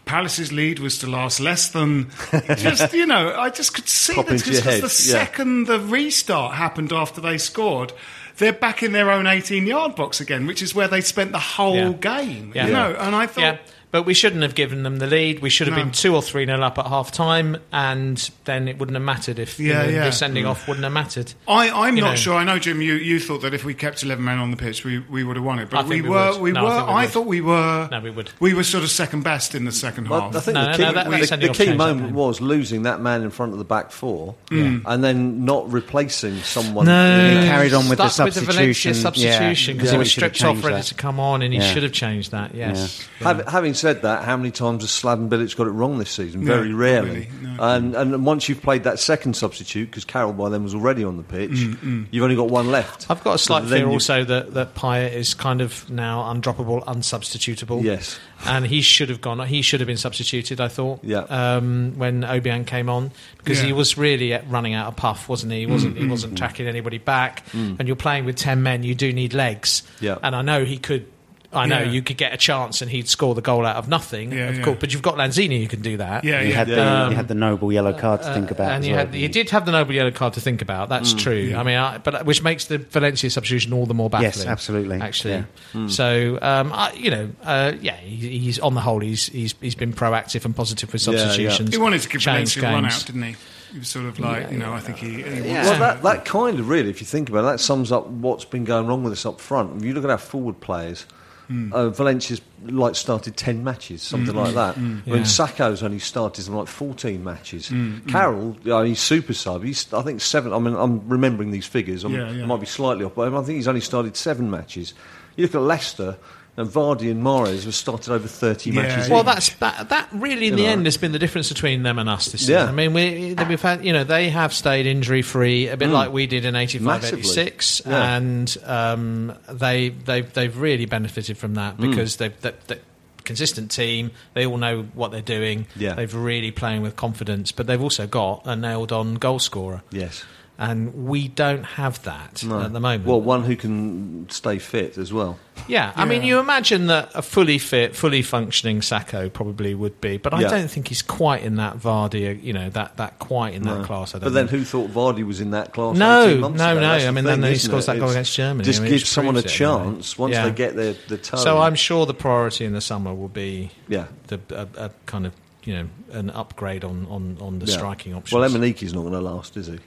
Palace's 0.04 0.52
lead 0.52 0.78
was 0.78 0.98
to 0.98 1.06
last 1.06 1.40
less 1.40 1.68
than 1.68 2.10
just 2.56 2.92
you 2.92 3.06
know. 3.06 3.34
I 3.38 3.50
just 3.50 3.74
could 3.74 3.88
see 3.88 4.14
Pop 4.14 4.26
that 4.26 4.32
into 4.34 4.50
your 4.52 4.60
because 4.60 4.64
head, 4.74 4.78
the 4.82 4.86
yeah. 5.18 5.24
second 5.24 5.66
the 5.66 5.78
restart 5.80 6.54
happened 6.54 6.92
after 6.92 7.20
they 7.20 7.38
scored, 7.38 7.92
they're 8.38 8.52
back 8.52 8.82
in 8.82 8.92
their 8.92 9.10
own 9.10 9.26
eighteen-yard 9.26 9.94
box 9.94 10.20
again, 10.20 10.46
which 10.46 10.60
is 10.62 10.74
where 10.74 10.88
they 10.88 11.00
spent 11.00 11.32
the 11.32 11.38
whole 11.38 11.76
Yeah. 11.76 11.92
game. 11.92 12.52
Yeah. 12.54 12.66
You 12.66 12.72
know, 12.72 12.96
and 12.98 13.14
I 13.14 13.26
thought, 13.26 13.40
Yeah, 13.42 13.58
but 13.92 14.02
we 14.05 14.14
shouldn't 14.14 14.42
have 14.42 14.57
given 14.57 14.83
them 14.83 14.96
the 14.96 15.07
lead. 15.07 15.38
We 15.40 15.50
should 15.50 15.68
have 15.68 15.76
No. 15.76 15.85
been 15.85 15.92
two 15.92 16.14
or 16.16 16.22
three 16.22 16.44
nil 16.44 16.64
up 16.64 16.78
at 16.78 16.87
half 16.87 17.12
time, 17.12 17.59
and 17.72 18.31
then 18.46 18.66
it 18.66 18.78
wouldn't 18.78 18.96
have 18.96 19.05
mattered 19.05 19.38
if 19.38 19.61
you 19.61 19.68
Yeah, 19.70 19.83
know, 19.83 19.88
yeah. 19.88 20.05
the 20.07 20.12
sending 20.12 20.44
mm. 20.44 20.48
off 20.50 20.66
wouldn't 20.66 20.83
have 20.83 20.92
mattered. 20.92 21.33
I, 21.46 21.70
I'm 21.70 21.94
You 21.96 22.02
not 22.02 22.11
know. 22.11 22.16
sure. 22.16 22.35
I 22.35 22.42
know, 22.44 22.59
Jim. 22.59 22.81
You, 22.83 22.94
you 22.94 23.20
thought 23.20 23.42
that 23.42 23.55
if 23.55 23.64
we 23.64 23.74
kept 23.74 24.02
eleven 24.02 24.24
men 24.24 24.38
on 24.38 24.50
the 24.50 24.57
pitch, 24.57 24.85
we, 24.85 24.98
we 24.98 25.22
would 25.22 25.37
have 25.37 25.44
won 25.44 25.59
it. 25.61 25.70
But 25.70 25.78
I 25.78 25.83
think 25.83 25.90
we, 25.92 26.00
we 26.02 26.09
were. 26.09 26.33
would. 26.33 26.40
We 26.40 26.52
No, 26.52 26.61
I 26.61 26.64
were. 26.64 26.70
think 26.74 26.87
we 26.88 26.92
I 26.94 27.02
would. 27.05 27.11
thought 27.12 27.26
we 27.26 27.40
were. 27.42 27.88
No, 27.92 28.00
we 28.00 28.11
would. 28.11 28.31
We 28.40 28.55
were 28.55 28.64
sort 28.64 28.83
of 28.83 28.90
second 28.90 29.22
best 29.22 29.55
in 29.55 29.64
the 29.66 29.72
second 29.72 30.09
Well, 30.09 30.22
half. 30.22 30.37
I 30.37 30.40
think 30.40 30.55
No, 30.55 30.62
the 30.64 30.70
no, 30.70 30.76
key, 30.76 30.83
no, 30.83 30.92
that- 30.92 31.11
that 31.11 31.20
the- 31.20 31.26
sending 31.26 31.46
the 31.46 31.50
off 31.50 31.57
key 31.59 31.64
changed 31.66 31.81
that 31.81 31.85
moment 31.85 32.07
game. 32.09 32.14
was 32.16 32.40
losing 32.40 32.83
that 32.85 33.00
man 33.00 33.22
in 33.22 33.31
front 33.31 33.52
of 33.52 33.59
the 33.59 33.64
back 33.64 33.90
four 33.92 34.35
mm. 34.50 34.81
and 34.87 35.05
then 35.05 35.44
not 35.44 35.70
replacing 35.70 36.38
someone. 36.38 36.87
No, 36.87 37.28
He 37.40 37.46
carried 37.46 37.74
on 37.74 37.88
with 37.90 37.98
the 37.98 38.09
Stuck 38.09 38.33
substitution. 38.33 38.46
With 38.46 38.46
the 38.46 38.52
Valencia 38.55 38.92
Yeah. 38.92 38.98
substitution 39.02 39.74
because 39.76 39.88
Yeah, 39.90 39.92
he 39.92 39.98
was 39.98 40.09
he 40.09 40.12
should 40.14 40.22
have 40.22 40.35
stripped 40.37 40.48
off, 40.50 40.55
changed 40.57 40.64
ready 40.66 40.76
that. 40.78 40.87
to 40.87 40.94
come 40.94 41.20
on, 41.20 41.42
and 41.42 41.52
he 41.52 41.61
Yeah. 41.61 41.72
should 41.72 41.83
have 41.83 41.92
changed 41.92 42.31
that. 42.31 42.55
Yes. 42.55 43.07
Hav- 43.20 43.46
Having 43.48 43.74
said 43.83 44.03
that, 44.03 44.25
how 44.25 44.37
many 44.38 44.51
times 44.51 44.83
has 44.83 44.90
Slaven 44.90 45.29
Bilic 45.29 45.55
got 45.57 45.66
it 45.66 45.71
wrong 45.71 45.99
this 45.99 46.11
season? 46.11 46.45
Very 46.45 46.73
rarely. 46.73 47.11
really, 47.11 47.29
no. 47.42 47.57
And 47.62 47.95
and 47.95 48.25
once 48.25 48.49
you've 48.49 48.62
played 48.62 48.85
that 48.85 48.99
second 48.99 49.37
substitute, 49.37 49.90
because 49.90 50.05
Carroll 50.07 50.33
by 50.33 50.49
then 50.49 50.62
was 50.62 50.75
already 50.75 51.05
on 51.05 51.16
the 51.18 51.23
pitch, 51.23 51.51
Mm, 51.51 52.07
you've 52.11 52.23
only 52.25 52.37
got 52.37 52.49
one 52.49 52.71
left. 52.71 53.11
I've 53.11 53.23
got 53.23 53.35
a 53.35 53.38
slight 53.38 53.64
So 53.64 53.68
fear 53.71 53.87
also 53.88 54.25
that 54.25 54.55
that 54.55 54.75
Payet 54.75 55.12
is 55.12 55.35
kind 55.35 55.61
of 55.61 55.90
now 55.90 56.23
undroppable, 56.33 56.83
unsubstitutable. 56.87 57.83
Yes. 57.83 58.18
and 58.47 58.66
he 58.66 58.81
should 58.83 59.09
have 59.09 59.21
gone. 59.21 59.38
He 59.47 59.62
should 59.62 59.81
have 59.81 59.87
been 59.87 59.97
substituted. 59.97 60.61
I 60.61 60.68
thought. 60.68 61.01
Yeah. 61.05 61.21
Um, 61.29 61.92
when 61.97 62.23
Obiang 62.23 62.66
came 62.66 62.88
on, 62.88 63.11
because 63.38 63.61
Yeah. 63.61 63.66
he 63.66 63.73
was 63.73 63.99
really 63.99 64.33
running 64.49 64.75
out 64.75 64.88
of 64.88 64.97
puff, 64.97 65.29
wasn't 65.29 65.53
he? 65.53 65.61
He 65.61 65.66
wasn't. 65.66 65.97
Mm, 65.97 66.03
He 66.03 66.07
wasn't 66.09 66.38
tracking 66.38 66.66
anybody 66.66 66.99
back. 66.99 67.45
And 67.53 67.87
you're 67.87 67.97
playing 67.97 68.25
with 68.25 68.37
ten 68.37 68.62
men. 68.62 68.83
You 68.83 68.95
do 68.95 69.12
need 69.12 69.35
legs. 69.35 69.83
Yeah. 70.01 70.18
And 70.23 70.35
I 70.35 70.42
know 70.42 70.64
he 70.64 70.79
could. 70.79 71.07
I 71.52 71.66
know 71.66 71.80
Yeah. 71.80 71.90
you 71.90 72.02
could 72.02 72.16
get 72.16 72.32
a 72.32 72.36
chance 72.36 72.80
and 72.82 72.90
he'd 72.90 73.08
score 73.08 73.34
the 73.34 73.40
goal 73.42 73.66
out 73.66 73.76
of 73.76 73.88
nothing, 73.88 74.32
Yeah, 74.32 74.48
of 74.48 74.58
yeah. 74.58 74.64
course. 74.64 74.78
But 74.80 74.92
you've 74.92 75.02
got 75.02 75.16
Lanzini 75.16 75.60
who 75.62 75.68
can 75.68 75.82
do 75.82 75.96
that. 75.98 76.24
Yeah, 76.24 76.40
You 76.40 76.48
yeah. 76.50 76.54
had, 76.56 76.66
the, 76.68 76.72
Yeah. 76.76 77.08
you 77.10 77.14
had 77.16 77.28
the 77.28 77.34
noble 77.34 77.72
yellow 77.72 77.92
card 77.92 78.22
to 78.22 78.32
think 78.34 78.50
about. 78.50 78.70
Uh, 78.70 78.74
and 78.74 78.84
you 78.84 78.94
well. 78.94 79.06
had 79.06 79.14
you 79.14 79.28
did 79.28 79.50
have 79.50 79.66
the 79.66 79.72
noble 79.72 79.92
yellow 79.94 80.10
card 80.10 80.32
to 80.34 80.40
think 80.40 80.62
about. 80.62 80.88
That's 80.88 81.12
true. 81.12 81.54
I 81.56 81.62
mean, 81.62 81.76
I, 81.76 81.98
but 81.98 82.24
which 82.26 82.42
makes 82.42 82.64
the 82.66 82.78
Valencia 82.78 83.28
substitution 83.30 83.72
all 83.72 83.86
the 83.86 83.94
more 83.94 84.08
baffling. 84.10 84.30
Yes, 84.32 84.46
absolutely. 84.46 85.00
Actually, 85.00 85.44
Yeah. 85.74 85.86
so 85.88 86.38
um, 86.42 86.72
I, 86.72 86.92
you 86.92 87.10
know, 87.10 87.30
uh, 87.44 87.72
yeah, 87.80 87.96
he, 87.96 88.38
he's 88.38 88.58
on 88.58 88.74
the 88.74 88.80
whole, 88.80 89.00
he's 89.00 89.26
he's 89.26 89.54
he's 89.60 89.74
been 89.74 89.92
proactive 89.92 90.44
and 90.44 90.56
positive 90.56 90.92
with 90.92 91.06
Yeah, 91.06 91.12
yeah. 91.12 91.18
substitutions. 91.18 91.70
He 91.70 91.78
wanted 91.78 92.00
to 92.02 92.08
give 92.08 92.22
Valencia 92.22 92.62
a 92.62 92.64
run 92.72 92.82
games. 92.84 92.94
out, 93.00 93.06
didn't 93.06 93.22
he? 93.22 93.36
He 93.72 93.78
was 93.78 93.88
sort 93.88 94.04
of 94.04 94.20
like, 94.20 94.50
you 94.50 94.58
know, 94.58 94.74
I 94.74 94.80
think 94.80 94.98
he. 94.98 95.22
he 95.22 95.22
wants 95.22 95.70
Well, 95.70 95.78
that, 95.78 96.02
that 96.02 96.24
kind 96.26 96.58
of 96.60 96.68
really, 96.68 96.90
if 96.90 97.00
you 97.00 97.06
think 97.06 97.30
about 97.30 97.40
it, 97.40 97.52
that 97.52 97.58
sums 97.60 97.90
up 97.90 98.06
what's 98.06 98.44
been 98.44 98.64
going 98.64 98.86
wrong 98.86 99.02
with 99.02 99.14
us 99.14 99.24
up 99.24 99.40
front. 99.40 99.78
If 99.78 99.84
you 99.86 99.94
look 99.94 100.04
at 100.04 100.10
our 100.10 100.18
forward 100.18 100.60
players, 100.60 101.06
Mm. 101.50 101.72
uh, 101.72 101.90
Valencia's 101.90 102.40
like 102.64 102.94
started 102.94 103.37
ten 103.37 103.64
matches, 103.64 104.02
something 104.02 104.35
mm. 104.35 104.44
like 104.44 104.55
that. 104.55 104.76
Mm. 104.76 105.07
When 105.07 105.18
Yeah. 105.18 105.24
Sakho's 105.24 105.83
only 105.83 105.98
started 105.98 106.48
like 106.48 106.68
fourteen 106.68 107.24
matches. 107.24 107.72
Carroll, 108.09 108.57
you 108.62 108.70
know, 108.70 108.83
he's 108.85 109.00
super 109.00 109.35
sub. 109.35 109.64
He's 109.64 109.92
I 109.92 110.02
think 110.02 110.20
seven. 110.20 110.52
I 110.52 110.59
mean, 110.59 110.74
I'm 110.74 111.09
remembering 111.09 111.50
these 111.50 111.66
figures. 111.66 112.05
Yeah, 112.05 112.31
yeah. 112.31 112.42
I 112.42 112.46
might 112.46 112.61
be 112.61 112.66
slightly 112.66 113.05
off, 113.05 113.14
but 113.14 113.33
I 113.33 113.42
think 113.42 113.57
he's 113.57 113.68
only 113.68 113.81
started 113.81 114.16
seven 114.16 114.50
matches. 114.50 114.94
You 115.37 115.44
look 115.44 115.55
at 115.55 115.62
Leicester. 115.62 116.18
And 116.54 116.68
Vardy 116.68 117.10
and 117.10 117.22
Mahrez 117.22 117.64
have 117.64 117.74
started 117.74 118.12
over 118.12 118.28
30 118.28 118.70
Yeah, 118.70 118.82
matches. 118.82 119.08
Well, 119.08 119.22
that's 119.24 119.54
that. 119.54 119.88
That 119.88 120.08
really, 120.12 120.48
in 120.48 120.52
You 120.52 120.56
the 120.58 120.62
know. 120.64 120.68
end, 120.72 120.86
has 120.86 120.98
been 120.98 121.12
the 121.12 121.18
difference 121.18 121.48
between 121.48 121.82
them 121.82 121.98
and 121.98 122.10
us 122.10 122.30
this 122.30 122.46
Yeah. 122.46 122.64
I 122.66 122.72
mean, 122.72 122.92
we, 122.92 123.34
we've 123.48 123.62
had, 123.62 123.82
you 123.84 123.94
know, 123.94 124.04
they 124.04 124.28
have 124.28 124.52
stayed 124.52 124.84
injury 124.84 125.22
free, 125.22 125.68
a 125.68 125.78
bit 125.78 125.88
like 125.88 126.12
we 126.12 126.26
did 126.26 126.44
in 126.44 126.54
85, 126.54 126.82
Mm. 126.82 126.84
Massively. 126.84 127.20
86, 127.20 127.82
Yeah. 127.86 128.16
and 128.16 128.56
um, 128.66 129.32
they 129.50 129.88
they've 129.88 130.30
they've 130.32 130.56
really 130.58 130.84
benefited 130.84 131.38
from 131.38 131.54
that 131.54 131.78
Mm. 131.78 131.90
because 131.90 132.16
they've. 132.16 132.38
They, 132.40 132.52
they, 132.66 132.78
Consistent 133.24 133.70
team, 133.70 134.10
they 134.34 134.44
all 134.44 134.56
know 134.58 134.82
what 134.94 135.12
they're 135.12 135.20
doing. 135.22 135.66
Yeah. 135.76 135.94
They've 135.94 136.12
really 136.12 136.50
playing 136.50 136.82
with 136.82 136.96
confidence, 136.96 137.52
but 137.52 137.68
they've 137.68 137.80
also 137.80 138.08
got 138.08 138.42
a 138.46 138.56
nailed 138.56 138.90
on 138.90 139.14
goal 139.14 139.38
scorer. 139.38 139.82
yes. 139.92 140.24
And 140.64 141.09
we 141.09 141.27
don't 141.27 141.64
have 141.64 142.01
that 142.05 142.44
No. 142.44 142.61
at 142.61 142.72
the 142.72 142.79
moment. 142.79 143.05
Well, 143.05 143.20
one 143.20 143.42
who 143.42 143.57
can 143.57 144.29
stay 144.31 144.61
fit 144.61 144.96
as 144.96 145.12
well. 145.12 145.37
Yeah, 145.66 145.92
I 145.96 146.05
mean, 146.05 146.22
you 146.22 146.38
imagine 146.38 146.87
that 146.87 147.11
a 147.16 147.20
fully 147.22 147.59
fit, 147.59 147.96
fully 147.96 148.22
functioning 148.22 148.79
Sakho 148.81 149.33
probably 149.33 149.75
would 149.75 150.01
be, 150.01 150.18
but 150.18 150.33
I 150.33 150.42
Yeah. 150.42 150.51
don't 150.51 150.68
think 150.70 150.87
he's 150.87 151.03
quite 151.03 151.42
in 151.42 151.57
that 151.57 151.79
Vardy, 151.79 152.40
you 152.40 152.53
know, 152.53 152.70
that, 152.70 152.96
that 152.98 153.18
quite 153.18 153.55
in 153.55 153.64
that 153.64 153.85
class. 153.87 154.14
I 154.14 154.18
don't 154.18 154.25
But 154.29 154.35
then 154.35 154.46
think. 154.46 154.61
who 154.61 154.64
thought 154.64 154.90
Vardy 154.94 155.27
was 155.27 155.40
in 155.40 155.51
that 155.51 155.72
class? 155.72 155.96
No, 155.96 156.37
months 156.38 156.59
no, 156.59 156.70
ago? 156.70 156.81
no. 156.81 156.87
That's 156.87 157.03
I 157.03 157.07
the 157.07 157.12
mean, 157.12 157.25
then 157.25 157.42
he 157.42 157.57
scores 157.57 157.85
it? 157.85 157.87
that 157.88 157.92
goal 157.94 158.11
It's- 158.11 158.14
against 158.14 158.35
Germany. 158.37 158.64
Just 158.64 158.79
I 158.79 158.83
mean, 158.85 158.92
gives 158.92 159.09
someone 159.09 159.37
a 159.37 159.42
proves 159.42 159.61
it, 159.61 159.64
anyway. 159.64 159.85
chance 159.94 160.18
once 160.18 160.33
Yeah. 160.35 160.44
they 160.44 160.51
get 160.53 160.77
their 160.77 160.94
the 161.09 161.16
toe. 161.18 161.38
So 161.38 161.59
I'm 161.61 161.75
sure 161.75 162.07
the 162.07 162.14
priority 162.14 162.64
in 162.64 162.72
the 162.72 162.81
summer 162.81 163.12
will 163.12 163.27
be 163.29 163.72
yeah. 163.88 164.05
the 164.29 164.38
a, 164.51 164.85
a 164.87 164.90
kind 165.07 165.27
of 165.27 165.33
you 165.64 165.75
know 165.75 165.88
an 166.12 166.31
upgrade 166.31 166.85
on 166.85 167.07
on, 167.11 167.37
on 167.40 167.59
the 167.59 167.66
yeah. 167.66 167.77
striking 167.77 168.14
options. 168.14 168.33
Well, 168.33 168.48
Emenike's 168.48 168.92
not 168.94 169.01
going 169.03 169.12
to 169.14 169.20
last, 169.20 169.57
is 169.57 169.66
he? 169.66 169.81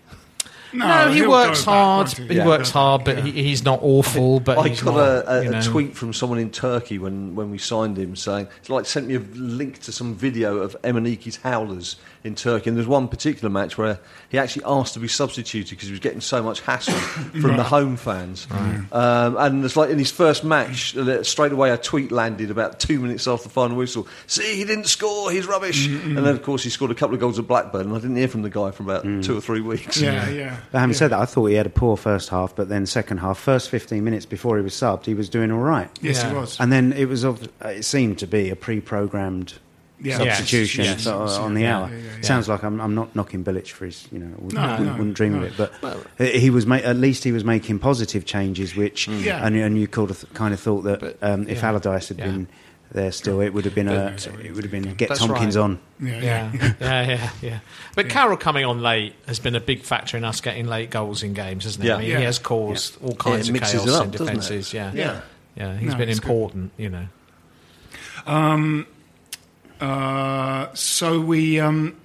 No, 0.78 1.10
he 1.10 1.20
he'll 1.20 1.30
works 1.30 1.62
go 1.64 1.72
back, 1.72 1.76
hard. 1.84 2.08
He 2.10 2.36
Yeah. 2.36 2.46
works 2.46 2.70
hard, 2.72 3.04
but 3.04 3.20
he, 3.20 3.32
he's 3.32 3.64
not 3.64 3.80
awful. 3.82 4.40
But 4.40 4.58
I 4.58 4.68
he's 4.70 4.82
got 4.82 4.96
not, 4.96 5.00
a, 5.00 5.32
a, 5.40 5.44
you 5.44 5.50
know. 5.52 5.60
a 5.60 5.64
tweet 5.64 5.96
from 5.96 6.14
someone 6.14 6.40
in 6.40 6.50
Turkey 6.52 6.98
when, 7.00 7.36
when 7.36 7.52
we 7.52 7.58
signed 7.58 7.98
him 7.98 8.16
saying, 8.16 8.48
it's 8.60 8.70
like 8.70 8.86
sent 8.86 9.08
me 9.08 9.16
a 9.16 9.20
link 9.20 9.80
to 9.84 9.92
some 9.92 10.14
video 10.16 10.58
of 10.58 10.76
Emenike's 10.84 11.38
howlers 11.38 11.96
in 12.24 12.36
Turkey. 12.36 12.70
And 12.70 12.78
there's 12.78 12.88
one 12.88 13.08
particular 13.08 13.50
match 13.50 13.78
where 13.78 14.00
he 14.30 14.38
actually 14.38 14.66
asked 14.66 14.94
to 14.96 15.00
be 15.00 15.08
substituted 15.08 15.70
because 15.72 15.88
he 15.88 15.92
was 15.92 16.00
getting 16.00 16.22
so 16.22 16.42
much 16.42 16.62
hassle 16.62 16.94
from 17.40 17.58
the 17.58 17.64
home 17.64 17.98
fans. 17.98 18.48
Um, 18.92 19.38
and 19.38 19.64
it's 19.64 19.76
like 19.76 19.90
in 19.90 20.00
his 20.00 20.12
first 20.12 20.44
match, 20.44 20.96
uh, 20.98 21.24
straight 21.24 21.52
away 21.52 21.70
a 21.72 21.78
tweet 21.78 22.12
landed 22.12 22.52
about 22.52 22.80
two 22.80 23.00
minutes 23.00 23.28
after 23.28 23.44
the 23.48 23.54
final 23.54 23.78
whistle. 23.78 24.08
See, 24.28 24.56
he 24.56 24.64
didn't 24.66 24.86
score, 24.88 25.32
he's 25.32 25.46
rubbish. 25.48 25.88
And 25.88 26.18
then, 26.18 26.28
of 26.36 26.44
course, 26.44 26.64
he 26.64 26.70
scored 26.70 26.92
a 26.92 26.96
couple 26.96 27.14
of 27.14 27.20
goals 27.20 27.38
at 27.40 27.48
Blackburn. 27.48 27.88
And 27.88 27.94
I 27.96 28.00
didn't 28.00 28.16
hear 28.16 28.28
from 28.28 28.42
the 28.42 28.50
guy 28.50 28.72
for 28.72 28.84
about 28.84 29.04
two 29.24 29.38
or 29.38 29.42
three 29.42 29.62
weeks. 29.62 30.00
Yeah, 30.02 30.30
yeah. 30.30 30.58
But 30.72 30.80
having 30.80 30.94
said 30.94 31.12
that, 31.12 31.20
I 31.20 31.26
thought 31.26 31.46
he 31.48 31.56
had 31.56 31.66
a 31.66 31.70
poor 31.70 31.98
first 31.98 32.30
half, 32.30 32.56
but 32.56 32.70
then 32.70 32.86
second 32.86 33.18
half, 33.20 33.38
first 33.38 33.70
15 33.70 34.04
minutes 34.04 34.26
before 34.26 34.58
he 34.58 34.64
was 34.64 34.74
subbed, 34.74 35.06
he 35.06 35.14
was 35.14 35.30
doing 35.30 35.52
all 35.52 35.60
right. 35.60 35.90
Yes, 36.02 36.22
Yeah. 36.24 36.30
he 36.30 36.36
was. 36.36 36.60
And 36.60 36.72
then 36.72 36.94
it 36.94 37.06
was 37.06 37.24
of, 37.24 37.48
it 37.64 37.84
seemed 37.86 38.20
to 38.20 38.28
be 38.28 38.50
a 38.50 38.56
pre-programmed 38.56 39.54
Yeah. 40.02 40.18
substitution 40.18 40.84
Yes, 40.86 41.06
yes. 41.06 41.08
on 41.08 41.54
the 41.54 41.62
Yeah, 41.62 41.78
hour. 41.80 41.90
yeah, 41.90 41.96
yeah, 41.96 42.04
yeah. 42.18 42.22
Sounds 42.22 42.50
like 42.50 42.64
I'm, 42.64 42.82
I'm 42.82 42.94
not 42.96 43.16
knocking 43.16 43.44
Bilic 43.44 43.68
for 43.70 43.86
his, 43.86 44.08
you 44.12 44.20
know, 44.20 44.28
wouldn't, 44.38 44.54
No, 44.54 44.62
wouldn't, 44.72 44.86
no, 44.88 44.92
wouldn't 44.94 45.14
dream 45.16 45.34
no. 45.40 45.44
of 45.46 45.60
it, 45.60 45.72
but 45.82 46.28
he 46.28 46.50
was 46.50 46.66
ma- 46.66 46.76
at 46.76 46.98
least 46.98 47.24
he 47.24 47.32
was 47.32 47.44
making 47.46 47.80
positive 47.80 48.26
changes, 48.26 48.76
which 48.76 49.08
Yeah. 49.08 49.46
and, 49.46 49.56
and 49.56 49.78
you 49.80 49.88
kind 49.88 50.10
of, 50.12 50.26
kind 50.34 50.54
of 50.54 50.60
thought 50.60 50.82
that 50.84 51.00
But- 51.00 51.18
um, 51.22 51.48
if 51.48 51.60
yeah. 51.62 51.68
Allardyce 51.70 52.10
had 52.10 52.18
Yeah. 52.20 52.26
been 52.26 52.48
there 52.96 53.12
still, 53.12 53.42
it 53.42 53.50
would 53.54 53.66
have 53.66 53.76
been 53.76 53.88
a, 53.88 54.16
it 54.44 54.54
would 54.56 54.64
have 54.64 54.72
been 54.72 54.94
get 54.96 55.10
That's 55.10 55.20
Tomkins 55.20 55.56
right. 55.56 55.64
on. 55.64 55.80
Yeah, 56.02 56.20
Yeah, 56.20 56.52
yeah. 56.54 56.74
yeah, 56.80 57.08
yeah, 57.08 57.30
yeah. 57.42 57.60
But 57.96 58.10
Carroll 58.10 58.38
coming 58.38 58.66
on 58.66 58.82
late 58.82 59.14
has 59.28 59.40
been 59.40 59.56
a 59.56 59.60
big 59.60 59.84
factor 59.84 60.18
in 60.18 60.24
us 60.24 60.42
getting 60.42 60.66
late 60.68 60.90
goals 60.90 61.22
in 61.22 61.34
games, 61.34 61.66
hasn't 61.66 61.86
it? 61.86 61.88
Yeah. 61.90 61.96
I 61.96 62.00
mean, 62.00 62.10
Yeah. 62.10 62.18
he 62.20 62.24
has 62.24 62.40
caused 62.40 62.98
all 63.04 63.14
kinds 63.16 63.50
it 63.50 63.56
of 63.56 63.62
chaos 63.62 63.88
up, 63.90 64.06
in 64.06 64.12
defences. 64.12 64.74
Yeah. 64.74 64.92
Yeah. 64.94 65.22
yeah, 65.56 65.78
He's 65.78 65.92
No, 65.92 65.98
been 65.98 66.10
it's 66.10 66.20
good. 66.20 66.30
important, 66.32 66.72
you 66.78 66.90
know. 66.90 68.86
Uh, 69.80 70.68
so 70.74 71.20
we 71.20 71.60
um, 71.60 71.70
we're 71.76 71.90
just 71.90 72.05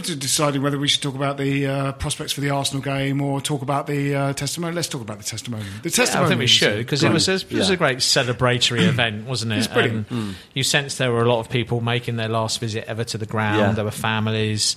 deciding 0.00 0.62
whether 0.62 0.78
we 0.78 0.88
should 0.88 1.02
talk 1.02 1.14
about 1.14 1.36
the 1.36 1.66
uh, 1.66 1.92
prospects 1.92 2.32
for 2.32 2.40
the 2.40 2.50
Arsenal 2.50 2.82
game 2.82 3.20
or 3.20 3.40
talk 3.40 3.62
about 3.62 3.86
the 3.86 4.14
uh, 4.14 4.32
testimony. 4.32 4.74
Let's 4.74 4.88
talk 4.88 5.02
about 5.02 5.18
the 5.18 5.24
testimony. 5.24 5.64
The 5.82 5.90
Yeah, 5.90 5.94
testimony. 5.96 6.26
I 6.26 6.28
think 6.28 6.38
we 6.40 6.46
should 6.46 6.72
uh, 6.72 6.76
because 6.78 7.04
it 7.04 7.12
was, 7.12 7.28
a, 7.28 7.34
it 7.34 7.52
was 7.52 7.68
Yeah. 7.68 7.74
a 7.74 7.76
great 7.76 7.98
celebratory 7.98 8.86
event, 8.88 9.26
wasn't 9.26 9.52
it? 9.52 9.58
It's 9.58 9.66
brilliant. 9.66 10.10
And 10.10 10.34
You 10.54 10.62
sensed 10.62 10.98
there 10.98 11.12
were 11.12 11.22
a 11.22 11.28
lot 11.28 11.40
of 11.40 11.50
people 11.50 11.80
making 11.80 12.16
their 12.16 12.28
last 12.28 12.58
visit 12.60 12.84
ever 12.88 13.04
to 13.04 13.18
the 13.18 13.26
ground. 13.26 13.58
Yeah. 13.58 13.72
There 13.72 13.84
were 13.84 13.90
families. 13.90 14.76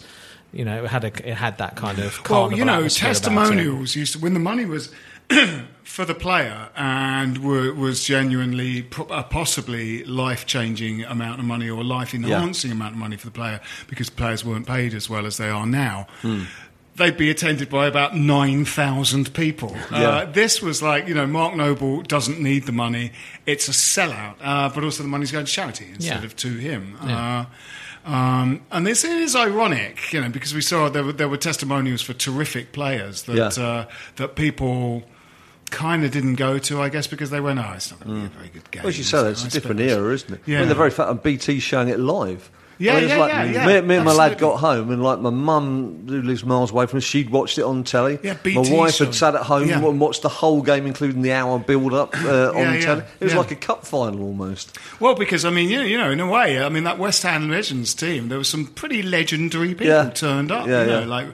You 0.54 0.64
know, 0.66 0.84
it 0.86 0.90
had 0.90 1.04
a, 1.04 1.08
it 1.30 1.34
had 1.36 1.58
that 1.58 1.76
kind 1.76 2.00
of 2.00 2.20
Well, 2.30 2.52
you 2.54 2.64
know, 2.64 2.76
atmosphere 2.76 3.08
about 3.10 3.12
it. 3.12 3.14
testimonials 3.20 3.96
used 3.96 4.14
to 4.14 4.20
when 4.20 4.34
the 4.34 4.40
money 4.40 4.66
was 4.66 4.90
for 5.84 6.06
the 6.06 6.16
player 6.16 6.70
and 6.76 7.38
were, 7.44 7.74
was 7.74 8.04
genuinely 8.04 8.80
a 9.10 9.24
possibly 9.24 10.04
life 10.04 10.46
changing 10.46 11.04
amount 11.04 11.40
of 11.40 11.46
money 11.46 11.70
or 11.70 11.84
life 11.84 12.14
enhancing 12.14 12.72
amount 12.72 12.94
of 12.94 13.00
money 13.00 13.16
for 13.18 13.26
the 13.26 13.32
player 13.32 13.60
because 13.88 14.10
players 14.10 14.44
weren't 14.44 14.68
paid 14.68 14.94
as 14.94 15.10
well 15.10 15.26
as 15.26 15.38
they 15.38 15.50
are 15.50 15.66
now. 15.66 16.08
They'd 16.98 17.18
be 17.18 17.30
attended 17.30 17.70
by 17.70 17.88
about 17.88 18.16
9,000 18.16 19.34
people. 19.34 19.76
Yeah. 19.92 20.10
Uh, 20.10 20.26
this 20.32 20.62
was 20.62 20.82
like, 20.82 21.08
you 21.10 21.14
know, 21.14 21.28
Mark 21.28 21.54
Noble 21.56 22.02
doesn't 22.02 22.40
need 22.40 22.64
the 22.66 22.72
money. 22.72 23.12
It's 23.46 23.68
a 23.68 23.72
sellout, 23.72 24.36
uh, 24.42 24.70
but 24.70 24.84
also 24.84 25.04
the 25.04 25.10
money's 25.10 25.30
going 25.32 25.46
to 25.46 25.52
charity 25.52 25.88
instead 25.94 26.20
Yeah. 26.22 26.26
of 26.26 26.36
to 26.38 26.54
him. 26.54 26.98
Uh, 27.02 27.46
um, 28.06 28.62
and 28.72 28.88
this 28.88 29.04
is 29.04 29.36
ironic, 29.36 30.14
you 30.14 30.22
know, 30.22 30.30
because 30.30 30.54
we 30.54 30.62
saw 30.62 30.88
there 30.88 31.04
were, 31.04 31.12
there 31.12 31.28
were 31.28 31.38
testimonials 31.38 32.02
for 32.02 32.14
terrific 32.14 32.72
players 32.72 33.24
that 33.24 33.58
Yeah. 33.58 33.64
uh, 33.64 33.86
that 34.16 34.36
people 34.36 35.04
kind 35.72 36.04
of 36.06 36.12
didn't 36.12 36.36
go 36.36 36.58
to, 36.60 36.82
I 36.82 36.90
guess, 36.90 37.08
because 37.08 37.30
they 37.30 37.40
went, 37.40 37.60
"Oh, 37.60 37.74
it's 37.76 37.92
not 37.92 38.00
going 38.02 38.16
to 38.16 38.22
be 38.22 38.26
a 38.36 38.38
very 38.38 38.50
good 38.50 38.72
game." 38.72 38.84
Well, 38.84 38.90
as 38.90 38.98
you 38.98 39.04
say, 39.04 39.30
it's 39.30 39.44
I 39.44 39.48
a 39.48 39.50
different 39.50 39.82
era, 39.82 40.14
isn't 40.14 40.34
it? 40.34 40.42
I 40.48 40.52
Yeah. 40.52 40.60
mean, 40.60 40.70
the 40.70 40.76
very 40.76 40.92
fact 40.92 41.10
of 41.10 41.24
BT 41.24 41.60
showing 41.60 41.90
it 41.90 42.00
live. 42.00 42.50
Yeah, 42.78 42.96
I 42.96 43.00
mean, 43.00 43.08
yeah, 43.08 43.18
like, 43.20 43.32
yeah, 43.32 43.44
yeah, 43.46 43.66
Me, 43.66 43.88
me 43.88 43.96
and 43.96 44.04
my 44.04 44.12
lad 44.12 44.38
got 44.38 44.58
home, 44.60 44.92
and 44.92 45.02
like 45.02 45.20
my 45.20 45.30
mum, 45.30 46.08
who 46.10 46.22
lives 46.22 46.44
miles 46.44 46.72
away 46.72 46.88
from 46.88 46.98
us, 46.98 47.06
she'd 47.06 47.30
watched 47.30 47.58
it 47.58 47.62
on 47.64 47.86
telly. 47.86 48.20
Yeah, 48.22 48.34
BT 48.44 48.70
my 48.70 48.76
wife 48.78 48.98
had 48.98 49.16
sat 49.16 49.34
at 49.34 49.44
home 49.44 49.70
Yeah. 49.70 49.78
and 49.82 49.98
watched 50.02 50.24
the 50.24 50.28
whole 50.30 50.62
game, 50.62 50.86
including 50.86 51.22
the 51.22 51.32
hour 51.32 51.58
build 51.58 51.94
up 51.94 52.14
uh, 52.26 52.50
on 52.50 52.74
Yeah, 52.74 52.80
telly. 52.82 53.04
It 53.22 53.24
was 53.24 53.34
like 53.34 53.52
a 53.52 53.56
cup 53.56 53.86
final 53.88 54.22
almost. 54.24 54.78
Well, 55.00 55.16
because 55.16 55.46
I 55.46 55.52
mean, 55.52 55.70
you 55.70 55.78
know, 55.78 55.86
you 55.86 55.98
know, 55.98 56.12
in 56.12 56.20
a 56.20 56.28
way, 56.28 56.62
I 56.62 56.68
mean, 56.68 56.84
that 56.84 57.00
West 57.00 57.24
Ham 57.24 57.50
Legends 57.50 57.94
team, 57.94 58.28
there 58.28 58.38
were 58.38 58.44
some 58.44 58.66
pretty 58.66 59.02
legendary 59.04 59.74
people 59.74 60.12
turned 60.12 60.52
up. 60.52 60.68
Yeah, 60.68 60.82
you 60.82 60.88
know, 60.88 61.04
like 61.06 61.28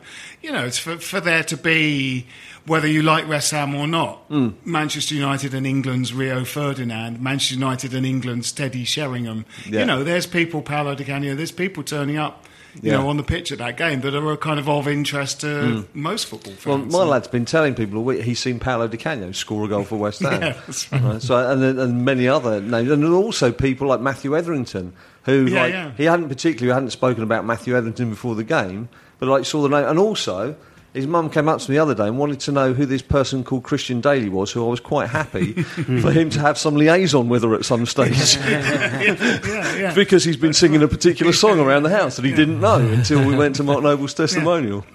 you 0.44 0.52
know, 0.52 0.64
it's 0.66 0.78
for 0.78 0.98
for 1.00 1.20
there 1.20 1.44
to 1.46 1.58
be 1.58 2.28
whether 2.66 2.88
you 2.88 3.02
like 3.02 3.28
West 3.28 3.52
Ham 3.52 3.74
or 3.76 3.88
not, 3.88 4.18
Hmm. 4.30 4.50
Manchester 4.66 5.16
United 5.16 5.54
and 5.54 5.66
England's 5.66 6.14
Rio 6.14 6.44
Ferdinand, 6.46 7.22
Manchester 7.22 7.56
United 7.56 7.94
and 7.94 8.06
England's 8.06 8.52
Teddy 8.52 8.84
Sheringham. 8.86 9.46
Yeah. 9.68 9.80
You 9.82 9.86
know, 9.88 10.04
there's 10.04 10.26
people, 10.28 10.62
Paolo 10.62 10.96
Di 10.96 11.04
Canio, 11.04 11.36
there's 11.36 11.52
people 11.52 11.84
turning 11.84 12.18
up. 12.18 12.46
You 12.82 12.92
Yeah. 12.92 13.00
know, 13.00 13.10
on 13.10 13.18
the 13.18 13.24
pitch 13.24 13.52
at 13.52 13.58
that 13.58 13.76
game 13.76 14.00
that 14.00 14.16
are 14.16 14.38
kind 14.38 14.58
of 14.58 14.70
of 14.70 14.88
interest 14.88 15.42
to 15.42 15.86
most 15.94 16.28
football 16.28 16.54
fans. 16.54 16.94
Well, 16.94 17.04
my 17.06 17.12
lad's 17.12 17.28
been 17.28 17.44
telling 17.44 17.76
people 17.76 18.08
he's 18.12 18.40
seen 18.40 18.60
Paolo 18.60 18.88
Di 18.88 18.96
Canio 18.96 19.34
score 19.34 19.66
a 19.66 19.68
goal 19.68 19.84
for 19.84 19.98
West 19.98 20.20
Ham. 20.22 20.42
Yeah, 20.42 20.48
right. 20.94 21.04
Right, 21.04 21.22
So, 21.22 21.36
and, 21.52 21.62
and 21.62 22.06
many 22.06 22.30
other 22.30 22.62
names, 22.62 22.90
and 22.90 23.04
also 23.04 23.52
people 23.52 23.88
like 23.88 24.00
Matthew 24.00 24.38
Etherington, 24.38 24.94
who 25.24 25.48
Yeah, 25.48 25.64
like, 25.64 25.98
he 25.98 26.06
hadn't 26.06 26.30
particularly 26.30 26.74
hadn't 26.74 26.92
spoken 26.92 27.24
about 27.24 27.46
Matthew 27.46 27.76
Etherington 27.76 28.10
before 28.10 28.36
the 28.36 28.46
game, 28.46 28.88
but 29.20 29.28
like 29.28 29.44
saw 29.44 29.62
the 29.64 29.68
name, 29.68 29.90
and 29.90 30.00
also. 30.00 30.56
His 30.94 31.08
mum 31.08 31.30
came 31.30 31.48
up 31.48 31.60
to 31.62 31.72
me 31.72 31.78
the 31.78 31.82
other 31.82 31.96
day 31.96 32.08
and 32.08 32.20
wanted 32.20 32.42
to 32.42 32.52
know 32.52 32.74
who 32.74 32.86
this 32.86 33.02
person 33.02 33.46
called 33.46 33.64
Christian 33.64 34.02
Dailly 34.02 34.28
was, 34.28 34.52
who 34.52 34.66
I 34.66 34.70
was 34.70 34.82
quite 34.82 35.10
happy 35.10 35.54
for 36.02 36.12
him 36.12 36.30
to 36.32 36.40
have 36.42 36.58
some 36.58 36.76
liaison 36.76 37.30
with 37.30 37.44
her 37.44 37.56
at 37.56 37.64
some 37.64 37.86
stage. 37.86 38.36
yeah, 38.46 39.76
yeah. 39.78 39.94
because 39.96 40.26
he's 40.26 40.36
been 40.36 40.52
singing 40.52 40.84
a 40.84 40.90
particular 40.90 41.32
song 41.32 41.60
around 41.62 41.84
the 41.84 41.90
house 41.90 42.18
that 42.18 42.26
he 42.26 42.34
didn't 42.34 42.60
know 42.60 42.80
until 42.80 43.26
we 43.26 43.36
went 43.38 43.56
to 43.56 43.64
Mark 43.64 43.82
Noble's 43.84 44.14
testimonial. 44.14 44.86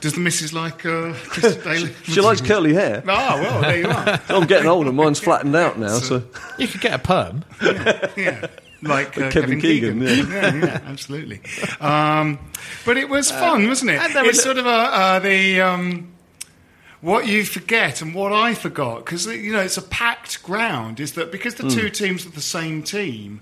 Does 0.00 0.14
the 0.14 0.20
missus 0.20 0.52
like 0.52 0.84
uh, 0.84 1.12
Chris 1.28 1.54
Dailly? 1.64 1.94
She 2.02 2.20
likes 2.20 2.40
curly 2.40 2.74
hair. 2.74 3.04
Ah, 3.06 3.38
well, 3.40 3.60
there 3.60 3.78
you 3.78 3.88
are. 3.88 4.20
I'm 4.28 4.48
getting 4.48 4.66
older. 4.68 4.90
Mine's 4.90 5.20
flattened 5.20 5.54
out 5.54 5.78
now. 5.78 5.98
So 5.98 6.24
You 6.58 6.66
could 6.66 6.80
get 6.80 6.94
a 6.94 6.98
perm. 6.98 7.44
yeah. 8.16 8.48
Like 8.82 9.16
uh, 9.16 9.30
Kevin 9.30 9.32
Kevin, 9.32 9.60
Keegan, 9.60 10.00
Keegan. 10.00 10.30
yeah. 10.30 10.54
yeah, 10.54 10.80
absolutely. 10.86 11.40
Um, 11.80 12.38
but 12.84 12.96
it 12.96 13.08
was 13.08 13.30
fun, 13.30 13.68
wasn't 13.68 13.92
it? 13.92 14.00
and 14.00 14.12
there 14.14 14.24
It's 14.24 14.38
was- 14.38 14.42
sort 14.44 14.58
of 14.58 14.66
a, 14.66 14.68
uh, 14.70 15.18
the 15.20 15.60
um, 15.60 16.12
what 17.00 17.26
you 17.26 17.44
forget 17.44 18.02
and 18.02 18.14
what 18.14 18.32
I 18.32 18.54
forgot 18.54 19.04
because 19.04 19.26
you 19.26 19.52
know 19.52 19.60
it's 19.60 19.76
a 19.76 19.82
packed 19.82 20.42
ground. 20.42 21.00
Is 21.00 21.12
that 21.12 21.30
because 21.32 21.54
Hmm. 21.54 21.68
the 21.68 21.74
two 21.74 21.90
teams 21.90 22.26
are 22.26 22.30
the 22.30 22.40
same 22.40 22.82
team? 22.82 23.40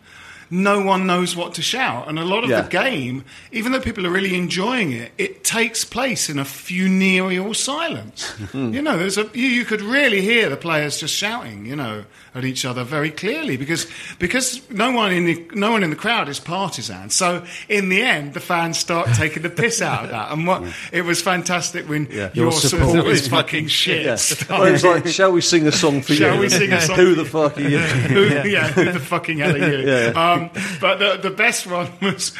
No 0.52 0.80
one 0.80 1.06
knows 1.06 1.36
what 1.36 1.54
to 1.54 1.62
shout, 1.62 2.08
and 2.08 2.18
a 2.18 2.24
lot 2.24 2.42
of 2.42 2.50
Yeah. 2.50 2.62
the 2.62 2.68
game, 2.70 3.24
even 3.52 3.70
though 3.72 3.80
people 3.80 4.04
are 4.06 4.10
really 4.10 4.34
enjoying 4.34 4.90
it, 4.92 5.12
it 5.16 5.44
takes 5.44 5.84
place 5.84 6.28
in 6.28 6.38
a 6.40 6.44
funereal 6.44 7.54
silence. 7.54 8.34
You 8.54 8.82
know, 8.82 8.98
there's 8.98 9.16
a 9.18 9.28
you, 9.32 9.46
you 9.46 9.64
could 9.64 9.80
really 9.80 10.20
hear 10.22 10.48
the 10.48 10.56
players 10.56 10.98
just 10.98 11.14
shouting, 11.14 11.66
you 11.66 11.76
know, 11.76 12.04
at 12.34 12.44
each 12.44 12.64
other 12.64 12.82
very 12.84 13.10
clearly 13.10 13.56
because 13.56 13.86
because 14.18 14.60
no 14.70 14.90
one 14.92 15.12
in 15.12 15.24
the 15.24 15.44
no 15.54 15.70
one 15.72 15.82
in 15.84 15.90
the 15.90 15.96
crowd 15.96 16.28
is 16.28 16.40
partisan. 16.40 17.10
So 17.10 17.44
in 17.68 17.88
the 17.88 18.02
end, 18.02 18.34
the 18.34 18.40
fans 18.40 18.78
start 18.78 19.08
taking 19.14 19.42
the 19.42 19.50
piss 19.50 19.80
out 19.82 20.04
of 20.04 20.10
that, 20.10 20.32
and 20.32 20.46
what 20.46 20.62
it 20.92 21.02
was 21.04 21.22
fantastic 21.22 21.88
when 21.88 22.06
Yeah. 22.10 22.30
your, 22.34 22.46
Your 22.46 22.52
support, 22.52 22.90
support 22.90 23.06
is 23.12 23.20
is 23.22 23.28
fucking 23.28 23.68
shit. 23.68 24.04
yeah. 24.04 24.18
Well, 24.48 24.64
it 24.68 24.72
was 24.72 24.84
like, 24.84 25.06
shall 25.06 25.32
we 25.32 25.40
sing 25.42 25.66
a 25.66 25.72
song 25.72 26.02
for 26.02 26.14
Shall 26.14 26.34
you? 26.34 26.40
we 26.40 26.48
sing 26.48 26.72
a 26.72 26.80
song 26.80 26.96
Who 26.96 27.14
the 27.14 27.24
fuck 27.24 27.56
are 27.58 27.60
you? 27.62 27.78
who, 27.78 28.48
yeah. 28.48 28.68
who 28.68 28.90
the 28.92 29.00
fucking 29.00 29.38
hell 29.38 29.54
are 29.54 29.58
you? 29.58 29.78
Yeah. 29.86 30.12
Um, 30.32 30.39
Um, 30.42 30.50
but 30.80 30.98
the, 30.98 31.18
the 31.28 31.34
best 31.34 31.66
one 31.66 31.90
was 32.02 32.34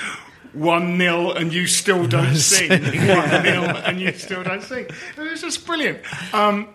one 0.53 0.99
0 0.99 1.33
and 1.33 1.53
you 1.53 1.67
still 1.67 2.07
don't 2.07 2.37
sing. 2.37 2.71
one 2.71 2.81
0 3.43 3.63
and 3.85 4.01
you 4.01 4.13
still 4.13 4.43
don't 4.43 4.63
sing. 4.63 4.87
It 5.17 5.21
was 5.21 5.41
just 5.41 5.67
brilliant. 5.67 6.01
Um, 6.35 6.69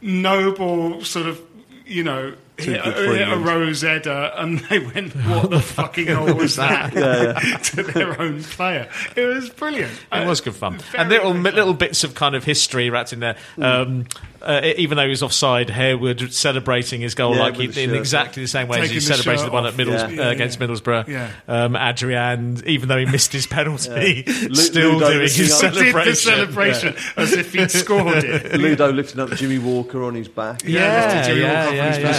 Noble 0.00 1.02
sort 1.04 1.26
of, 1.26 1.40
you 1.86 2.04
know. 2.04 2.34
Hit, 2.58 2.82
good 2.84 3.10
a- 3.10 3.16
hit 3.18 3.28
a. 3.32 3.36
Rosetta 3.36 4.32
and 4.40 4.58
they 4.60 4.78
went, 4.78 5.12
What 5.14 5.50
the 5.50 5.60
fucking 5.60 6.06
hell 6.06 6.34
was 6.34 6.56
that? 6.56 6.92
to 7.74 7.82
their 7.82 8.20
own 8.20 8.42
player. 8.42 8.88
It 9.14 9.24
was 9.26 9.50
brilliant. 9.50 9.92
It 10.12 10.26
was 10.26 10.40
good 10.40 10.54
fun, 10.54 10.80
and 10.96 11.08
little 11.08 11.32
very 11.32 11.44
fun. 11.44 11.54
little 11.54 11.74
bits 11.74 12.04
of 12.04 12.14
kind 12.14 12.34
of 12.34 12.44
history 12.44 12.88
wrapped 12.90 13.12
in 13.12 13.20
there. 13.20 13.36
Hmm. 13.56 13.62
Um, 13.62 14.04
uh, 14.42 14.60
even 14.76 14.96
though 14.96 15.02
he 15.04 15.10
was 15.10 15.24
offside, 15.24 15.68
Harewood 15.70 16.32
celebrating 16.32 17.00
his 17.00 17.14
goal 17.16 17.34
Yeah, 17.34 17.40
like 17.42 17.56
he, 17.56 17.64
in 17.64 17.72
shirt 17.72 17.96
exactly 17.96 18.42
the 18.44 18.48
same 18.48 18.68
way 18.68 18.78
as 18.80 18.90
he 18.90 19.00
Taking 19.00 19.08
the 19.08 19.14
celebrated 19.16 19.46
the 19.46 19.50
one 19.52 19.66
at 19.66 19.76
Middles, 19.76 20.12
Yeah. 20.12 20.28
uh, 20.28 20.30
against 20.30 20.60
Middlesbrough. 20.60 21.08
Yeah. 21.08 21.30
Um, 21.48 21.74
Adrian, 21.74 22.62
even 22.64 22.88
though 22.88 22.98
he 22.98 23.06
missed 23.06 23.32
his 23.32 23.46
penalty, 23.48 24.22
Lu- 24.26 24.54
still 24.54 24.92
Ludo 24.92 25.08
doing 25.10 25.20
his 25.22 25.50
up- 25.52 25.72
Did 25.72 25.74
celebration. 25.74 26.10
the 26.10 26.14
celebration 26.16 26.96
as 27.16 27.32
if 27.32 27.52
he'd 27.54 27.70
scored 27.72 28.22
it. 28.24 28.54
Ludo 28.60 28.92
lifting 28.92 29.20
up 29.20 29.30
Jimmy 29.30 29.58
Walker 29.58 30.04
on 30.04 30.14
his 30.14 30.28
back. 30.28 30.62
Yeah, 30.64 31.06
lifted 31.16 31.28
Jimmy 31.30 31.40
yeah, 31.40 31.52
Walker 31.64 31.66
up 31.66 31.70
on 31.70 31.76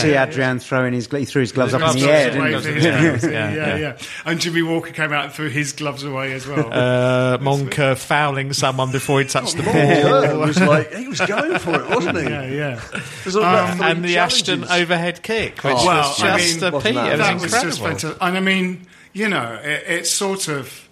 yeah, 0.10 0.26
his 0.28 0.38
yeah. 0.38 0.52
You 0.52 0.58
back. 0.60 0.60
see 0.60 0.60
Adrian 0.60 0.60
throwing 0.60 0.94
his 0.94 1.08
he 1.08 1.26
threw 1.26 1.42
his 1.42 1.52
gloves 1.52 1.74
up 1.74 1.96
in 1.96 2.02
the 2.02 2.10
air, 2.12 2.32
didn't 2.32 2.64
he? 2.64 2.84
yeah, 2.84 3.18
Yeah, 3.32 3.54
yeah, 3.56 3.78
yeah. 3.78 3.98
And 4.26 4.40
Jimmy 4.40 4.62
Walker 4.62 4.92
came 4.92 5.12
out 5.14 5.26
and 5.26 5.34
threw 5.34 5.50
his 5.50 5.74
gloves 5.74 6.04
away 6.04 6.34
as 6.34 6.46
well. 6.48 6.72
Uh, 6.72 7.38
Monker 7.40 7.98
fouling 7.98 8.54
someone 8.54 8.92
before 8.92 9.20
he 9.22 9.28
touched 9.28 9.58
the 9.58 9.64
ball. 9.64 9.74
Yeah, 9.74 10.32
it 10.34 10.38
was 10.38 10.60
like 10.60 10.94
he 10.94 11.08
was 11.08 11.22
going 11.22 11.60
for 11.60 11.76
it, 11.82 11.90
wasn't 11.90 12.18
he? 12.18 12.24
yeah, 12.26 12.46
yeah. 12.46 12.82
There's 13.24 13.36
about 13.36 13.78
three 13.78 13.86
and 13.88 14.04
the 14.04 14.18
Ashton 14.18 14.64
overhead 14.66 15.22
kick, 15.24 15.64
which 15.64 15.74
Oh, 15.78 15.86
well, 15.86 16.10
was 16.10 16.22
I 16.24 16.38
just 16.38 16.62
mean, 16.62 16.64
a 16.64 16.72
wasn't 16.76 16.96
that- 16.96 17.08
It 17.08 17.12
was 17.12 17.20
that 17.20 17.34
was 17.42 17.52
just 17.52 17.80
fantastic. 17.82 18.18
And 18.22 18.38
I 18.38 18.40
mean, 18.40 18.88
you 19.14 19.30
know, 19.30 19.60
it, 19.64 19.84
it's 19.88 20.12
sort 20.12 20.48
of. 20.48 20.88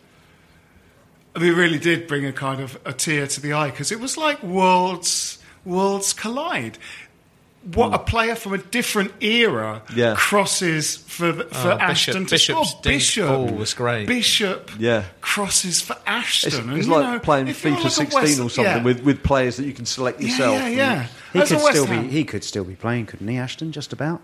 I 1.35 1.39
mean, 1.39 1.51
it 1.51 1.55
really 1.55 1.79
did 1.79 2.07
bring 2.07 2.25
a 2.25 2.31
kind 2.31 2.61
of 2.61 2.79
a 2.85 2.93
tear 2.93 3.27
to 3.27 3.41
the 3.41 3.53
eye 3.53 3.69
because 3.69 3.91
it 3.91 3.99
was 3.99 4.17
like 4.17 4.41
worlds 4.41 5.37
worlds 5.65 6.13
collide. 6.13 6.77
What 7.73 7.87
hmm. 7.87 7.93
a 7.95 7.99
player 7.99 8.35
from 8.35 8.53
a 8.53 8.59
different 8.59 9.11
era 9.21 9.81
Yeah. 9.95 10.13
crosses 10.15 10.97
for 10.97 11.33
for 11.33 11.39
Oh, 11.41 11.45
Bishop- 11.45 11.81
Ashton 11.81 12.25
to 12.25 12.35
Bishop's 12.35 12.69
score. 12.69 12.81
dink 12.83 12.95
Bishop 12.95 13.29
oh, 13.29 13.47
ball 13.47 13.55
was 13.55 13.73
great. 13.73 14.07
Bishop 14.07 14.71
Yeah. 14.77 15.05
crosses 15.21 15.81
for 15.81 15.97
Ashton. 16.05 16.69
It's, 16.69 16.77
it's 16.79 16.87
you 16.87 16.93
like 16.93 17.13
know, 17.13 17.19
playing 17.19 17.47
FIFA 17.47 17.83
like 17.83 17.91
16 17.91 18.21
West- 18.21 18.39
or 18.39 18.49
something 18.49 18.77
yeah. 18.77 18.83
with, 18.83 19.01
with 19.01 19.23
players 19.23 19.57
that 19.57 19.65
you 19.65 19.73
can 19.73 19.85
select 19.85 20.21
yourself. 20.21 20.59
yeah, 20.59 20.67
yeah. 20.67 21.07
He 21.33 21.41
As 21.41 21.49
could 21.49 21.59
still 21.59 21.85
Ham- 21.87 22.07
be 22.07 22.11
he 22.11 22.23
could 22.23 22.43
still 22.43 22.63
be 22.63 22.75
playing, 22.75 23.07
couldn't 23.07 23.27
he, 23.27 23.37
Ashton? 23.37 23.71
Just 23.71 23.91
about, 23.91 24.21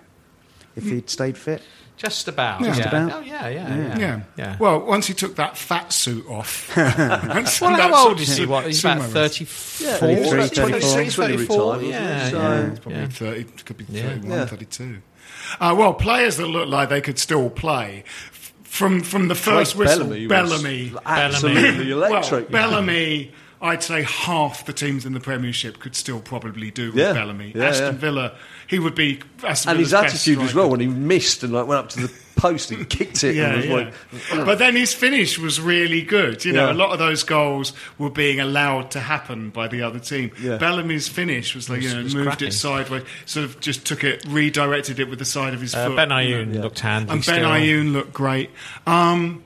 if 0.75 0.83
mm. 0.83 0.91
he'd 0.91 1.09
stayed 1.09 1.37
fit. 1.37 1.61
Just 1.97 2.27
about. 2.27 2.63
Just 2.63 2.79
yeah. 2.79 2.87
about. 2.87 3.11
Oh, 3.13 3.19
yeah, 3.21 3.47
yeah, 3.49 3.75
yeah. 3.75 3.97
Yeah. 3.99 4.21
yeah. 4.37 4.55
Well, 4.59 4.79
once 4.79 5.05
he 5.05 5.13
took 5.13 5.35
that 5.35 5.55
fat 5.55 5.93
suit 5.93 6.25
off. 6.27 6.75
Well, 6.77 6.85
how 7.75 8.07
old 8.09 8.19
is 8.19 8.37
he? 8.37 8.45
What, 8.47 8.65
he's 8.65 8.83
about 8.83 9.03
34? 9.03 9.87
Yeah, 9.87 9.97
33, 9.97 10.29
34, 10.47 10.67
26 10.69 11.17
when 11.17 11.29
34, 11.29 11.73
retired, 11.77 11.85
yeah, 11.91 12.29
So- 12.29 12.39
yeah. 12.39 12.59
It's 12.67 12.79
probably 12.79 13.07
30, 13.07 13.43
could 13.65 13.77
be 13.77 13.85
Yeah. 13.89 14.01
31, 14.09 14.31
Yeah. 14.31 14.45
32. 14.45 14.97
Uh, 15.59 15.75
well, 15.77 15.93
players 15.93 16.37
that 16.37 16.47
look 16.47 16.67
like 16.69 16.89
they 16.89 17.01
could 17.01 17.19
still 17.19 17.49
play. 17.49 18.03
f- 18.31 18.53
From 18.63 19.01
from 19.01 19.27
the 19.27 19.35
first 19.35 19.75
Craig 19.75 19.87
whistle, 19.89 20.05
Bellamy, 20.07 20.27
Bellamy. 20.27 20.89
was 20.91 21.01
absolutely 21.05 21.91
electric. 21.97 22.49
Well, 22.49 22.69
Bellamy, 22.69 23.31
I'd 23.61 23.83
say 23.83 24.01
half 24.03 24.65
the 24.65 24.73
teams 24.73 25.05
in 25.05 25.13
the 25.13 25.19
Premiership 25.19 25.79
could 25.79 25.95
still 25.95 26.19
probably 26.21 26.71
do 26.71 26.87
with 26.91 26.95
Yeah. 26.99 27.13
Bellamy. 27.13 27.51
Yeah, 27.53 27.65
Aston 27.65 27.85
yeah. 27.95 27.99
Villa, 28.01 28.35
he 28.71 28.79
would 28.79 28.95
be 28.95 29.19
Aston 29.43 29.71
and 29.71 29.79
his 29.79 29.91
Villa's 29.91 30.05
best 30.13 30.15
attitude 30.27 30.39
as 30.43 30.55
well 30.55 30.69
when 30.71 30.79
he 30.79 30.87
missed 30.87 31.43
and 31.43 31.53
like 31.53 31.67
went 31.67 31.77
up 31.79 31.89
to 31.89 32.07
the 32.07 32.13
post 32.37 32.71
and 32.71 32.89
kicked 32.89 33.23
it. 33.23 33.35
Yeah, 33.41 33.49
and 33.49 33.55
was 33.57 33.65
yeah. 33.65 33.73
like, 34.37 34.45
but 34.45 34.57
then 34.59 34.75
his 34.75 34.93
finish 34.93 35.37
was 35.37 35.59
really 35.61 36.01
good. 36.01 36.43
You 36.45 36.53
know, 36.53 36.67
Yeah. 36.67 36.71
a 36.71 36.73
lot 36.73 36.91
of 36.91 36.97
those 36.97 37.23
goals 37.23 37.73
were 37.99 38.09
being 38.09 38.39
allowed 38.39 38.89
to 38.91 38.99
happen 39.01 39.49
by 39.51 39.67
the 39.67 39.81
other 39.83 39.99
team. 39.99 40.31
Yeah. 40.41 40.57
Bellamy's 40.57 41.07
finish 41.09 41.53
was 41.53 41.69
like, 41.69 41.81
you 41.81 41.93
know, 41.93 42.01
was 42.01 42.15
moved 42.15 42.27
cracking. 42.29 42.47
it 42.47 42.53
sideways, 42.53 43.03
sort 43.25 43.43
of 43.45 43.59
just 43.59 43.85
took 43.85 44.03
it, 44.05 44.23
redirected 44.27 44.99
it 44.99 45.09
with 45.09 45.19
the 45.19 45.25
side 45.25 45.53
of 45.53 45.59
his 45.61 45.75
Uh, 45.75 45.87
foot. 45.87 45.97
ben 45.97 46.09
you 46.25 46.45
know. 46.45 46.51
Ayoun 46.53 46.61
looked 46.63 46.79
handy. 46.79 47.11
And 47.11 47.25
Ben 47.25 47.35
still. 47.35 47.49
Ayoun 47.49 47.91
looked 47.93 48.13
great. 48.13 48.49
Um, 48.87 49.43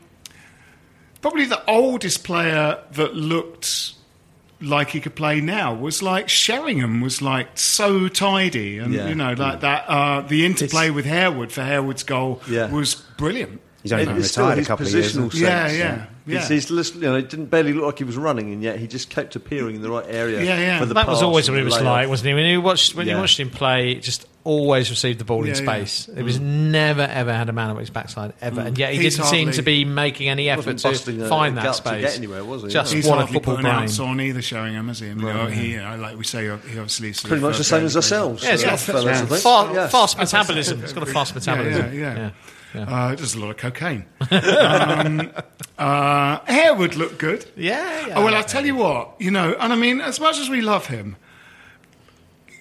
probably 1.22 1.46
the 1.46 1.64
oldest 1.68 2.24
player 2.24 2.78
that 2.92 3.16
looked 3.16 3.94
like 4.62 4.90
he 4.90 5.00
could 5.00 5.16
play 5.16 5.42
now 5.42 5.74
was 5.74 6.02
like 6.02 6.30
Sheringham 6.30 7.02
was 7.02 7.22
like 7.22 7.58
so 7.58 8.08
tidy 8.08 8.78
and 8.78 8.94
Yeah. 8.94 9.08
you 9.10 9.16
know 9.16 9.34
like 9.34 9.60
that 9.62 9.86
uh, 9.90 10.22
the 10.22 10.46
interplay 10.46 10.90
with 10.90 11.06
Harewood 11.06 11.52
for 11.52 11.62
Harewood's 11.62 12.04
goal 12.04 12.42
Yeah. 12.50 12.72
was 12.72 12.96
brilliant 13.18 13.62
He's 13.84 13.94
only 13.94 14.06
been 14.06 14.16
retired 14.16 14.58
a 14.58 14.66
couple 14.66 14.88
of 14.88 14.92
years. 14.94 15.14
positional? 15.16 15.34
Yeah, 15.40 15.72
yeah, 15.72 16.06
yeah. 16.26 16.38
It's 16.40 16.48
his 16.48 16.72
list- 16.72 16.96
you 16.96 17.02
know, 17.02 17.16
it 17.18 17.30
didn't 17.30 17.48
barely 17.52 17.72
look 17.72 17.86
like 17.86 18.00
he 18.00 18.04
was 18.04 18.18
running, 18.18 18.52
and 18.52 18.64
yet 18.64 18.80
he 18.80 18.88
just 18.88 19.12
kept 19.12 19.36
appearing 19.36 19.76
in 19.76 19.84
the 19.84 19.92
right 19.92 20.06
area. 20.08 20.44
Yeah, 20.44 20.60
yeah. 20.60 20.80
For 20.80 20.88
the 20.88 20.96
That 20.96 21.08
was 21.08 21.22
always 21.22 21.48
what 21.52 21.60
he 21.60 21.64
was 21.64 21.76
layoff. 21.76 21.86
like, 21.86 22.10
wasn't 22.10 22.30
he? 22.30 22.34
When 22.34 22.46
you 22.48 22.62
watched 22.62 22.96
when 22.96 23.08
you 23.08 23.16
watched 23.16 23.40
him 23.40 23.52
play, 23.52 23.94
just 23.96 24.26
always 24.46 24.90
received 24.90 25.20
the 25.20 25.26
ball 25.26 25.42
in 25.42 25.48
Yeah, 25.48 25.54
yeah. 25.62 25.64
space. 25.86 26.08
It 26.08 26.24
was 26.24 26.40
never 26.40 27.02
ever 27.02 27.34
had 27.34 27.50
a 27.50 27.52
man 27.54 27.72
on 27.72 27.78
his 27.78 27.90
backside 27.90 28.32
ever, 28.42 28.62
and 28.62 28.78
yet 28.78 28.94
he 28.94 29.02
He's 29.02 29.18
didn't 29.18 29.28
seem 29.30 29.52
to 29.52 29.62
be 29.62 29.84
making 29.84 30.30
any 30.30 30.50
effort 30.50 30.78
to 30.78 30.88
busting 30.90 31.22
a- 31.22 31.28
find 31.28 31.54
a 31.54 31.56
that 31.56 31.64
gut 31.66 31.76
to 31.76 31.82
space. 31.82 32.02
get 32.06 32.16
anywhere, 32.18 32.46
was 32.46 32.62
he? 32.64 32.70
Just 32.70 32.92
No. 32.94 32.96
He's 32.96 33.06
what 33.08 33.14
a 33.14 33.16
hardly 33.18 33.34
football 33.34 33.56
put 33.56 33.66
an 33.66 33.72
brain. 33.72 33.76
ounce 33.84 34.00
on 34.00 34.22
either 34.22 34.42
Sheringham, 34.42 34.88
has 34.88 35.00
he? 35.00 35.10
I 35.10 35.14
mean, 35.16 35.26
Right, 35.26 35.52
he, 35.52 35.72
you 35.74 35.82
like 35.82 36.18
we 36.18 36.24
say, 36.24 36.44
he 36.46 36.50
obviously 36.52 37.12
sort 37.14 37.30
Pretty 37.30 37.44
much 37.44 37.58
the 37.58 37.64
same 37.66 37.84
as 37.86 37.96
ourselves. 37.98 38.44
Yeah, 38.44 38.54
it's 38.54 38.64
uh, 38.64 38.70
got 38.70 38.80
fellas, 38.80 39.22
I. 39.22 39.38
Fa- 39.66 39.74
Yeah. 39.74 39.88
Fast 39.90 40.18
metabolism. 40.18 40.84
It's 40.84 40.94
got 40.94 41.04
a 41.04 41.08
fast 41.12 41.36
metabolism. 41.36 41.94
Yeah, 41.94 42.16
yeah, 42.16 42.30
yeah. 42.76 42.84
Uh, 42.84 43.16
there's 43.16 43.36
a 43.36 43.40
lot 43.40 43.50
of 43.52 43.58
cocaine. 43.58 44.06
um, 44.32 45.32
uh, 45.78 46.40
Harewood 46.46 46.96
looked 46.96 47.18
good. 47.18 47.46
Yeah, 47.56 48.08
yeah. 48.08 48.14
Oh, 48.16 48.26
well, 48.26 48.36
I'll 48.36 48.44
tell 48.44 48.66
you 48.66 48.76
what, 48.76 49.16
you 49.20 49.32
know, 49.32 49.56
and 49.60 49.72
I 49.74 49.76
mean, 49.76 50.02
as 50.02 50.20
much 50.20 50.38
as 50.40 50.50
we 50.50 50.62
love 50.62 50.88
him, 50.88 51.16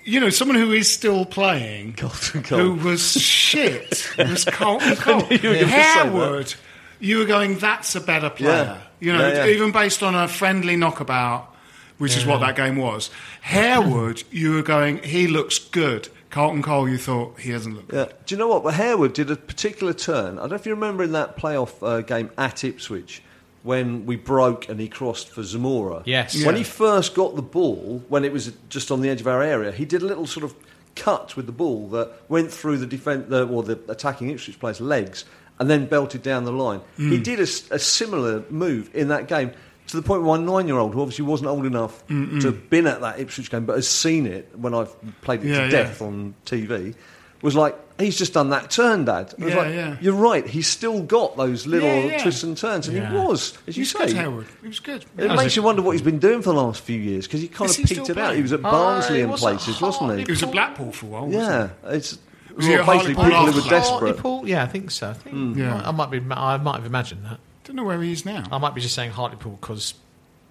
you 0.05 0.21
know, 0.21 0.31
someone 0.31 0.57
who 0.57 0.73
is 0.73 0.93
still 0.93 1.25
playing, 1.25 1.95
Carlton 1.95 2.45
who 2.45 2.75
was 2.75 3.13
shit, 3.21 4.13
was 4.19 4.45
Carlton 4.45 4.97
Cole. 4.97 5.23
you 5.31 5.49
were 5.49 5.55
gonna 5.55 5.59
say 5.61 5.67
that. 5.67 6.07
Harewood, 6.07 6.55
you 7.01 7.19
were 7.19 7.25
going, 7.25 7.59
that's 7.59 7.95
a 7.95 8.01
better 8.01 8.31
player. 8.31 8.51
Yeah. 8.51 8.81
You 9.01 9.13
know, 9.13 9.29
Yeah, 9.29 9.45
yeah. 9.47 9.53
even 9.53 9.73
based 9.73 10.03
on 10.03 10.15
a 10.15 10.29
friendly 10.29 10.77
knockabout, 10.77 11.55
which 11.99 12.17
is 12.17 12.25
what 12.27 12.41
that 12.41 12.57
game 12.57 12.77
was. 12.77 13.11
Harewood, 13.43 14.23
you 14.31 14.53
were 14.55 14.63
going, 14.63 14.99
he 15.03 15.27
looks 15.27 15.59
good. 15.59 16.09
Carlton 16.31 16.63
Cole, 16.63 16.89
you 16.89 16.99
thought, 16.99 17.39
he 17.39 17.53
doesn't 17.53 17.75
look 17.75 17.89
good. 17.89 18.09
Yeah. 18.09 18.17
Do 18.27 18.35
you 18.35 18.39
know 18.39 18.49
what? 18.49 18.65
Well, 18.65 18.75
Harewood 18.75 19.13
did 19.13 19.31
a 19.31 19.37
particular 19.37 19.93
turn. 19.93 20.39
I 20.39 20.43
don't 20.43 20.51
know 20.51 20.57
if 20.57 20.67
you 20.67 20.75
remember 20.75 21.05
in 21.05 21.13
that 21.13 21.37
playoff 21.37 21.75
uh, 21.81 22.01
game 22.01 22.31
at 22.37 22.65
Ipswich 22.65 23.23
when 23.65 24.05
we 24.05 24.15
broke 24.15 24.69
and 24.69 24.79
he 24.79 24.89
crossed 24.89 25.31
for 25.31 25.43
Zamora. 25.43 26.03
Yes. 26.05 26.45
When 26.45 26.55
he 26.55 26.63
first 26.63 27.15
got 27.15 27.35
the 27.35 27.43
ball, 27.43 28.05
when 28.09 28.25
it 28.25 28.33
was 28.33 28.53
just 28.69 28.91
on 28.93 29.01
the 29.01 29.09
edge 29.09 29.23
of 29.23 29.27
our 29.27 29.43
area, 29.43 29.73
he 29.73 29.85
did 29.87 30.03
a 30.03 30.07
little 30.07 30.27
sort 30.27 30.45
of 30.45 30.55
cut 30.95 31.35
with 31.35 31.47
the 31.47 31.53
ball 31.53 31.89
that 31.89 32.13
went 32.29 32.53
through 32.53 32.77
the 32.79 32.87
defense 32.87 33.25
the, 33.29 33.49
or 33.49 33.63
the 33.63 33.81
attacking 33.89 34.29
Ipswich 34.31 34.61
player's 34.61 34.81
legs 34.81 35.25
and 35.59 35.69
then 35.71 35.87
belted 35.87 36.23
down 36.23 36.45
the 36.45 36.53
line. 36.53 36.81
Mm. 36.99 37.11
He 37.13 37.19
did 37.19 37.41
a 37.41 37.47
similar 37.47 38.45
move 38.51 38.95
in 38.95 39.09
that 39.09 39.29
game. 39.29 39.51
To 39.89 39.97
the 39.97 40.03
point 40.03 40.23
where 40.23 40.39
my 40.39 40.43
nine-year-old, 40.45 40.95
who 40.95 41.03
obviously 41.03 41.27
wasn't 41.27 41.51
old 41.51 41.67
enough 41.67 42.07
to 42.09 42.41
have 42.43 42.71
been 42.71 42.87
at 42.87 43.03
that 43.03 43.21
Ipswich 43.21 43.51
game, 43.51 43.67
but 43.67 43.77
has 43.77 43.87
seen 43.87 44.27
it 44.27 44.49
when 44.57 44.73
I've 44.75 44.95
played 45.21 45.45
it 45.45 45.49
Yeah, 45.49 45.59
to 45.59 45.65
yeah. 45.65 45.71
death 45.71 46.01
on 46.01 46.35
TV, 46.47 46.95
was 47.45 47.55
like, 47.55 47.77
he's 48.01 48.17
just 48.17 48.33
done 48.35 48.51
that 48.51 48.71
turn, 48.71 49.05
Dad. 49.05 49.35
I 49.41 49.45
was 49.45 49.55
Yeah, 49.55 49.61
like, 49.61 49.75
yeah. 49.75 49.97
You're 50.01 50.15
right. 50.15 50.47
He's 50.47 50.67
still 50.67 51.03
got 51.03 51.37
those 51.37 51.67
little 51.67 51.89
Yeah, 51.89 52.05
yeah. 52.05 52.23
twists 52.23 52.43
and 52.43 52.57
turns, 52.57 52.89
and 52.89 52.97
Yeah. 52.97 53.11
he 53.11 53.17
was, 53.17 53.57
as 53.67 53.77
you 53.77 53.83
He's 53.83 53.93
say. 53.93 54.07
good, 54.07 54.17
Harewood. 54.17 54.47
He 54.63 54.69
was 54.69 54.81
good. 54.81 55.05
It 55.19 55.29
makes 55.35 55.55
you 55.55 55.63
wonder 55.63 55.83
what 55.83 55.93
he's 55.93 56.03
been 56.03 56.19
doing 56.19 56.43
for 56.43 56.53
the 56.55 56.61
last 56.63 56.83
few 56.83 56.99
years 56.99 57.27
because 57.27 57.41
he 57.41 57.49
kind 57.49 57.71
Is 57.71 57.79
of 57.79 57.89
he 57.89 57.95
peaked 57.95 58.11
it 58.11 58.19
out. 58.19 58.35
He 58.35 58.43
was 58.43 58.53
at 58.53 58.61
Uh, 58.61 58.71
Barnsley 58.71 59.17
he 59.17 59.23
and 59.23 59.33
places, 59.35 59.81
wasn't 59.81 60.19
he? 60.19 60.25
He 60.25 60.33
was 60.33 60.43
at 60.43 60.51
Blackpool 60.53 60.91
for 60.93 61.07
a 61.07 61.09
while. 61.11 61.27
wasn't 61.27 61.71
Yeah, 61.85 61.91
it's 61.93 62.19
Was 62.57 62.67
well, 62.69 62.81
at 62.81 62.87
basically 62.87 63.15
Hartlepool 63.15 63.25
people 63.25 63.47
who 63.47 63.63
were 63.63 63.69
desperate. 63.71 63.99
Hartlepool? 64.09 64.49
Yeah, 64.49 64.63
I 64.63 64.67
think 64.67 64.91
so. 64.91 65.11
I 65.11 65.13
think 65.15 65.57
Yeah. 65.57 65.83
I 65.85 65.91
might 65.91 66.11
be. 66.11 66.21
I 66.31 66.57
might 66.57 66.77
have 66.77 66.87
imagined 66.87 67.25
that. 67.25 67.31
he? 67.33 67.37
Don't 67.65 67.77
know 67.77 67.85
where 67.85 68.01
he 68.01 68.13
is 68.13 68.25
now. 68.25 68.45
I 68.53 68.59
might 68.59 68.75
be 68.75 68.81
just 68.81 68.95
saying 68.95 69.11
Hartlepool 69.11 69.59
because 69.61 69.95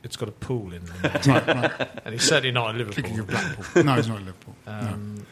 it's 0.04 0.16
got 0.18 0.28
a 0.28 0.34
pool 0.34 0.74
in 0.74 0.82
there, 1.02 1.12
right, 1.28 1.48
right. 1.48 1.90
and 2.04 2.14
he's 2.14 2.24
certainly 2.24 2.52
not 2.52 2.76
at 2.76 2.94
Thinking 2.94 3.20
of 3.20 3.30
Liverpool. 3.30 3.56
Blackpool. 3.56 3.84
No, 3.86 3.96
he's 3.96 4.08
not 4.10 4.18
at 4.18 4.26
Liverpool. 4.26 4.56
Um, 4.68 5.16
no. 5.18 5.24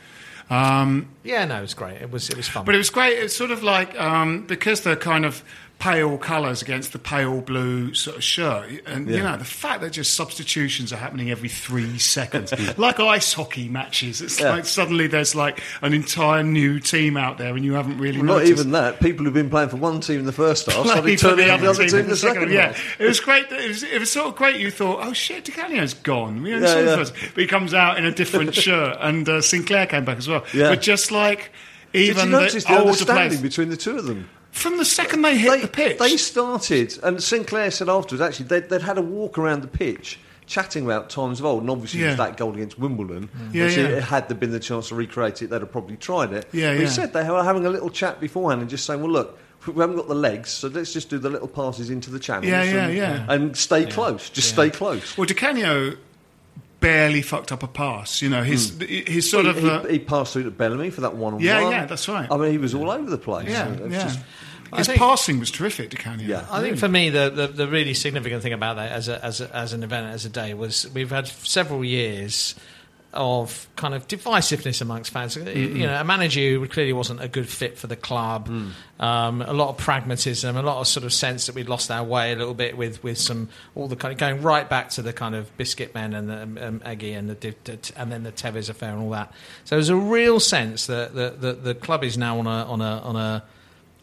Um, 0.51 1.07
Yeah, 1.23 1.45
no, 1.45 1.57
it 1.57 1.61
was 1.61 1.73
great. 1.73 2.01
It 2.01 2.11
was. 2.11 2.29
It 2.29 2.35
was 2.37 2.47
fun. 2.47 2.65
But 2.65 2.75
it 2.75 2.77
was 2.77 2.89
great. 2.89 3.17
It's 3.17 3.35
sort 3.35 3.51
of 3.51 3.63
like 3.63 3.97
um, 3.99 4.45
because 4.45 4.81
they're 4.81 4.95
kind 4.97 5.25
of 5.25 5.43
pale 5.81 6.15
colours 6.19 6.61
against 6.61 6.93
the 6.93 6.99
pale 6.99 7.41
blue 7.41 7.91
sort 7.95 8.15
of 8.17 8.23
shirt, 8.23 8.69
and 8.85 9.09
you 9.09 9.17
know 9.17 9.35
the 9.35 9.43
fact 9.43 9.81
that 9.81 9.91
just 9.91 10.13
substitutions 10.13 10.93
are 10.93 10.97
happening 10.97 11.31
every 11.31 11.49
three 11.49 11.97
seconds, 11.97 12.53
like 12.77 12.99
ice 12.99 13.33
hockey 13.33 13.67
matches. 13.67 14.21
It's 14.21 14.39
Yeah. 14.39 14.51
like 14.51 14.65
suddenly 14.65 15.07
there's 15.07 15.33
like 15.33 15.59
an 15.81 15.93
entire 15.93 16.43
new 16.43 16.79
team 16.79 17.17
out 17.17 17.39
there, 17.39 17.55
and 17.55 17.65
you 17.65 17.73
haven't 17.73 17.97
really 17.97 18.19
Well, 18.21 18.37
not 18.37 18.45
even 18.45 18.71
that. 18.73 18.99
People 18.99 19.25
who've 19.25 19.33
been 19.33 19.49
playing 19.49 19.69
for 19.69 19.77
one 19.77 20.01
team 20.01 20.19
in 20.19 20.25
the 20.27 20.31
first 20.31 20.67
half 20.71 20.85
suddenly 20.85 21.15
turning 21.17 21.47
the 21.47 21.57
the 21.57 21.67
other 21.69 21.87
team 21.87 21.99
in 21.99 22.07
the 22.09 22.15
second 22.15 22.43
one. 22.43 22.51
Yeah, 22.51 22.77
it 22.99 23.05
was 23.05 23.19
great. 23.19 23.49
that- 23.49 23.59
It 23.61 23.67
was, 23.69 23.81
it 23.83 23.99
was 23.99 24.11
sort 24.11 24.27
of 24.27 24.35
great. 24.35 24.59
You 24.59 24.69
thought, 24.69 24.99
oh 25.01 25.13
shit, 25.13 25.45
DiCanio's 25.45 25.95
gone. 25.95 26.43
We 26.43 26.53
only 26.53 26.67
Yeah, 26.67 26.73
saw 26.73 26.79
the 26.81 26.85
yeah. 26.85 26.95
first, 26.97 27.13
but 27.33 27.41
he 27.41 27.47
comes 27.47 27.73
out 27.73 27.97
in 27.97 28.05
a 28.05 28.11
different 28.11 28.53
shirt, 28.65 28.97
and 29.01 29.27
uh, 29.27 29.41
Sinclair 29.41 29.87
came 29.87 30.05
back 30.05 30.19
as 30.19 30.27
well. 30.27 30.45
Yeah. 30.53 30.69
But 30.69 30.81
just 30.83 31.11
like 31.11 31.51
Did 31.93 32.09
even 32.09 32.25
you 32.27 32.31
notice 32.33 32.65
the 32.65 32.71
older 32.77 32.83
understanding 32.91 33.15
players, 33.29 33.41
between 33.41 33.69
the 33.69 33.77
two 33.77 33.97
of 33.97 34.05
them? 34.05 34.29
From 34.51 34.77
the 34.77 34.85
second 34.85 35.21
they 35.21 35.37
hit 35.37 35.49
They, 35.51 35.61
the 35.61 35.67
pitch, 35.67 35.97
they 35.99 36.17
started, 36.17 36.99
and 37.03 37.21
Sinclair 37.23 37.71
said 37.71 37.89
afterwards, 37.89 38.21
actually, 38.21 38.47
they'd, 38.47 38.69
they'd 38.69 38.81
had 38.81 38.97
a 38.97 39.01
walk 39.01 39.37
around 39.37 39.61
the 39.61 39.67
pitch 39.67 40.19
chatting 40.45 40.83
about 40.83 41.09
times 41.09 41.39
of 41.39 41.45
old, 41.45 41.61
and 41.61 41.69
obviously 41.69 42.03
it 42.03 42.07
was 42.07 42.17
that 42.17 42.35
goal 42.35 42.53
against 42.53 42.77
Wimbledon. 42.77 43.29
Mm. 43.29 43.53
Yeah, 43.53 43.63
Obviously, 43.65 43.83
yeah. 43.83 43.99
Had 44.01 44.27
there 44.27 44.37
been 44.37 44.51
the 44.51 44.59
chance 44.59 44.89
to 44.89 44.95
recreate 44.95 45.41
it, 45.41 45.49
they'd 45.49 45.61
have 45.61 45.71
probably 45.71 45.95
tried 45.95 46.33
it. 46.33 46.47
Yeah, 46.51 46.73
but 46.73 46.81
he 46.81 46.87
said 46.87 47.13
they 47.13 47.29
were 47.29 47.43
having 47.43 47.65
a 47.65 47.69
little 47.69 47.89
chat 47.89 48.19
beforehand 48.19 48.59
and 48.61 48.69
just 48.69 48.85
saying, 48.85 49.01
well, 49.01 49.11
look, 49.11 49.39
we 49.67 49.79
haven't 49.79 49.95
got 49.95 50.07
the 50.09 50.15
legs, 50.15 50.49
so 50.49 50.67
let's 50.67 50.91
just 50.91 51.09
do 51.09 51.17
the 51.19 51.29
little 51.29 51.47
passes 51.47 51.89
into 51.89 52.09
the 52.09 52.19
channels 52.19 52.47
Yeah, 52.47 52.63
yeah, 52.63 52.85
and, 52.87 52.95
yeah. 52.97 53.25
and 53.29 53.55
stay 53.55 53.85
close. 53.85 54.29
Just 54.29 54.49
stay 54.49 54.69
close. 54.69 55.17
Well, 55.17 55.25
Di 55.25 55.33
Canio 55.35 55.95
barely 56.81 57.21
fucked 57.21 57.53
up 57.53 57.63
a 57.63 57.67
pass. 57.67 58.21
You 58.21 58.27
know, 58.29 58.43
his 58.43 58.77
his 58.81 59.29
sort 59.31 59.45
he, 59.45 59.51
of. 59.51 59.63
Uh, 59.63 59.83
he, 59.83 59.93
he 59.93 59.99
passed 59.99 60.33
through 60.33 60.43
to 60.43 60.51
Bellamy 60.51 60.89
for 60.89 60.99
that 61.01 61.15
one 61.15 61.35
on 61.35 61.39
Yeah, 61.39 61.61
one. 61.63 61.71
yeah, 61.71 61.85
that's 61.85 62.09
right. 62.09 62.29
I 62.29 62.35
mean, 62.35 62.51
he 62.51 62.57
was 62.57 62.73
all 62.75 62.91
over 62.91 63.09
the 63.09 63.17
place. 63.17 63.47
yeah, 63.49 63.71
It 63.71 63.79
was 63.81 63.93
yeah. 63.93 64.03
just- 64.03 64.19
his 64.75 64.87
think- 64.87 64.99
passing 64.99 65.39
was 65.39 65.51
terrific, 65.51 65.89
Di 65.89 65.97
Canio. 65.97 66.27
Yeah. 66.29 66.45
I 66.49 66.61
think 66.61 66.77
for 66.77 66.87
me, 66.87 67.09
the, 67.09 67.29
the, 67.29 67.47
the 67.47 67.67
really 67.67 67.93
significant 67.93 68.41
thing 68.41 68.53
about 68.53 68.77
that 68.77 68.89
as, 68.93 69.09
a, 69.09 69.23
as, 69.23 69.41
a, 69.41 69.53
as 69.53 69.73
an 69.73 69.83
event, 69.83 70.13
as 70.13 70.23
a 70.25 70.29
day, 70.29 70.53
was 70.53 70.89
we've 70.93 71.09
had 71.09 71.27
several 71.27 71.83
years 71.83 72.55
of 73.13 73.67
kind 73.76 73.93
of 73.93 74.08
divisiveness 74.08 74.82
amongst 74.82 75.12
fans. 75.12 75.36
You 75.36 75.86
know, 75.86 76.00
a 76.00 76.04
manager 76.04 76.39
who 76.39 76.67
clearly 76.67 76.93
wasn't 76.93 77.21
a 77.21 77.28
good 77.28 77.50
fit 77.50 77.78
for 77.78 77.88
the 77.88 77.95
club, 77.97 78.50
um, 79.00 79.41
a 79.41 79.52
lot 79.54 79.69
of 79.69 79.78
pragmatism, 79.78 80.56
a 80.56 80.62
lot 80.62 80.80
of 80.80 80.88
sort 80.88 81.04
of 81.06 81.12
sense 81.12 81.47
that 81.47 81.56
we'd 81.56 81.67
lost 81.67 81.91
our 81.91 82.04
way 82.04 82.32
a 82.32 82.36
little 82.36 82.54
bit 82.54 82.78
with, 82.78 83.04
with 83.04 83.17
some, 83.17 83.50
all 83.76 83.88
the 83.88 83.95
kind 83.95 84.13
of 84.13 84.17
going 84.17 84.41
right 84.41 84.69
back 84.69 84.89
to 84.91 85.02
the 85.02 85.12
kind 85.12 85.36
of 85.36 85.56
Biscuit 85.58 85.93
Men 85.93 86.13
and 86.13 86.30
the 86.30 86.41
um, 86.41 86.58
um, 86.62 86.82
Eggy 86.86 87.13
and, 87.13 87.30
the, 87.30 87.56
and 87.97 88.12
then 88.12 88.24
the 88.24 88.32
Tevez 88.32 88.69
affair 88.69 88.91
and 88.91 89.02
all 89.04 89.10
that. 89.10 89.32
So 89.65 89.76
there's 89.76 89.89
a 89.89 89.95
real 89.95 90.39
sense 90.39 90.86
that 90.88 91.13
the, 91.13 91.36
the, 91.38 91.54
the 91.54 91.76
club 91.76 92.04
is 92.04 92.17
now 92.17 92.39
on 92.39 92.47
a, 92.47 92.65
on 92.65 92.80
a, 92.82 93.00
on 93.00 93.15
a, 93.17 93.43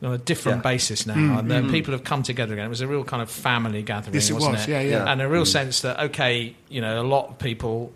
on 0.02 0.12
a 0.12 0.18
different 0.18 0.58
Yeah. 0.58 0.70
basis 0.70 1.06
now, 1.06 1.38
and 1.38 1.50
then 1.50 1.70
people 1.72 1.90
have 1.92 2.04
come 2.04 2.22
together 2.22 2.52
again. 2.52 2.66
It 2.66 2.68
was 2.68 2.82
a 2.82 2.86
real 2.86 3.02
kind 3.02 3.20
of 3.20 3.28
family 3.30 3.82
gathering, 3.82 4.14
Yes, 4.14 4.30
it 4.30 4.34
wasn't 4.34 4.52
was. 4.54 4.68
it? 4.68 4.70
Yeah, 4.70 4.80
yeah. 4.82 5.10
And 5.10 5.20
a 5.20 5.28
real 5.28 5.44
sense 5.44 5.80
that 5.80 5.98
okay, 6.10 6.54
you 6.68 6.80
know, 6.80 7.00
a 7.00 7.06
lot 7.06 7.30
of 7.30 7.38
people 7.40 7.92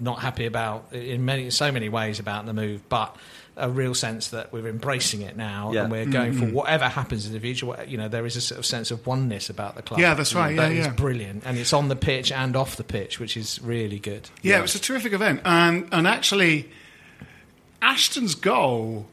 not 0.00 0.20
happy 0.20 0.46
about 0.46 0.92
in 0.92 1.24
many 1.24 1.50
so 1.50 1.70
many 1.72 1.88
ways 1.88 2.18
about 2.18 2.46
the 2.46 2.52
move, 2.52 2.88
but 2.88 3.16
a 3.60 3.68
real 3.68 3.92
sense 3.92 4.28
that 4.28 4.52
we're 4.52 4.68
embracing 4.68 5.20
it 5.22 5.36
now 5.36 5.72
Yeah. 5.72 5.82
and 5.82 5.90
we're 5.90 6.06
going 6.06 6.32
for 6.32 6.46
whatever 6.46 6.84
happens 6.86 7.26
in 7.26 7.32
the 7.32 7.40
future. 7.40 7.66
You 7.88 7.96
know, 7.98 8.06
there 8.06 8.24
is 8.24 8.36
a 8.36 8.40
sort 8.40 8.60
of 8.60 8.64
sense 8.66 8.92
of 8.92 9.04
oneness 9.04 9.50
about 9.50 9.74
the 9.74 9.82
club. 9.82 9.98
Yeah, 9.98 10.14
that's 10.14 10.32
right. 10.32 10.54
That 10.56 10.70
Yeah, 10.72 10.78
is 10.80 10.86
yeah. 10.86 10.92
brilliant, 10.92 11.42
and 11.44 11.58
it's 11.58 11.72
on 11.72 11.88
the 11.88 11.96
pitch 11.96 12.30
and 12.30 12.54
off 12.54 12.76
the 12.76 12.84
pitch, 12.84 13.18
which 13.18 13.36
is 13.36 13.60
really 13.60 13.98
good. 13.98 14.30
Yeah, 14.42 14.58
it 14.60 14.62
was 14.62 14.76
a 14.76 14.78
terrific 14.80 15.12
event, 15.12 15.40
and 15.44 15.88
and 15.90 16.06
actually, 16.06 16.68
Ashton's 17.82 18.34
goal 18.34 19.06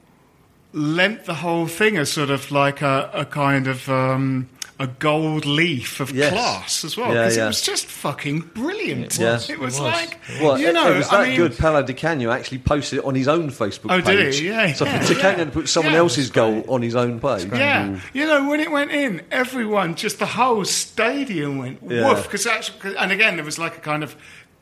lent 0.74 1.26
the 1.26 1.36
whole 1.36 1.68
thing 1.68 1.98
a 1.98 2.06
sort 2.06 2.30
of 2.30 2.52
like 2.52 2.82
a, 2.82 3.10
a 3.14 3.26
kind 3.26 3.68
of 3.68 3.88
um, 3.90 4.50
a 4.78 4.88
gold 4.88 5.46
leaf 5.46 6.00
of 6.02 6.12
Yes. 6.12 6.34
class 6.34 6.84
as 6.84 6.98
well, 6.98 7.08
because 7.10 7.38
yeah. 7.38 7.46
it 7.46 7.48
was 7.48 7.62
just 7.62 7.86
fucking 7.86 8.42
brilliant. 8.54 9.18
It 9.18 9.24
was, 9.24 9.50
it 9.50 9.58
was 9.60 9.78
it 9.78 9.82
was. 9.82 9.94
like 9.94 10.20
Well, 10.42 10.60
you 10.60 10.74
know, 10.74 10.92
it 10.94 10.98
was 10.98 11.10
that 11.10 11.22
I 11.22 11.28
mean, 11.28 11.38
good. 11.38 11.58
Paolo 11.58 11.82
Di 11.82 11.94
Canio 11.94 12.30
actually 12.32 12.58
posted 12.60 13.00
it 13.00 13.06
on 13.06 13.16
his 13.16 13.28
own 13.30 13.50
Facebook 13.52 13.86
Oh, 13.92 14.02
page. 14.02 14.06
did 14.06 14.34
he? 14.36 14.48
Yeah, 14.48 14.74
So 14.74 14.84
yeah, 14.86 15.00
for 15.00 15.14
Di 15.14 15.22
Canio 15.22 15.38
yeah. 15.40 15.46
to 15.46 15.52
put 15.52 15.70
someone 15.70 15.94
Yeah, 15.94 16.00
else's 16.00 16.30
goal 16.30 16.66
on 16.68 16.82
his 16.82 16.96
own 16.96 17.22
page. 17.22 17.46
Yeah, 17.52 18.00
you 18.14 18.26
know 18.26 18.50
when 18.50 18.60
it 18.60 18.70
went 18.70 18.92
in, 18.92 19.22
everyone, 19.32 19.96
just 19.96 20.20
the 20.20 20.26
whole 20.26 20.66
stadium 20.66 21.58
went 21.60 21.82
woof. 21.82 22.24
Because 22.24 22.46
actually, 22.46 22.98
and 22.98 23.12
again, 23.12 23.36
there 23.38 23.46
was 23.46 23.58
like 23.58 23.78
a 23.78 23.82
kind 23.82 24.04
of 24.04 24.16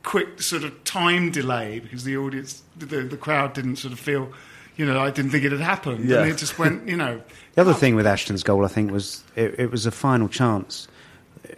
quick 0.04 0.42
sort 0.42 0.64
of 0.64 0.84
time 0.84 1.32
delay 1.32 1.80
because 1.80 2.04
the 2.04 2.18
audience, 2.18 2.62
the, 2.78 2.86
the 2.86 3.18
crowd 3.18 3.54
didn't 3.54 3.78
sort 3.78 3.94
of 3.94 4.00
feel, 4.00 4.32
you 4.78 4.86
know, 4.86 5.00
I 5.00 5.12
didn't 5.12 5.32
think 5.32 5.44
it 5.44 5.52
had 5.52 5.62
happened, 5.62 6.10
Yeah. 6.10 6.22
and 6.22 6.32
it 6.32 6.38
just 6.38 6.58
went, 6.60 6.88
you 6.88 6.98
know. 6.98 7.22
The 7.56 7.62
other 7.62 7.74
thing 7.74 7.96
with 7.96 8.08
Ashton's 8.08 8.44
goal, 8.44 8.66
I 8.66 8.68
think, 8.68 8.92
was 8.92 9.24
it, 9.36 9.56
it 9.60 9.72
was 9.72 9.86
a 9.86 9.92
final 9.92 10.28
chance. 10.28 10.88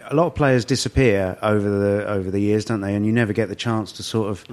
A 0.09 0.15
lot 0.15 0.25
of 0.27 0.35
players 0.35 0.65
disappear 0.65 1.37
over 1.43 1.69
the 1.69 2.07
over 2.07 2.31
the 2.31 2.39
years, 2.39 2.65
don't 2.65 2.81
they? 2.81 2.95
And 2.95 3.05
you 3.05 3.11
never 3.11 3.33
get 3.33 3.49
the 3.49 3.55
chance 3.55 3.91
to 3.93 4.03
sort 4.03 4.29
of 4.29 4.45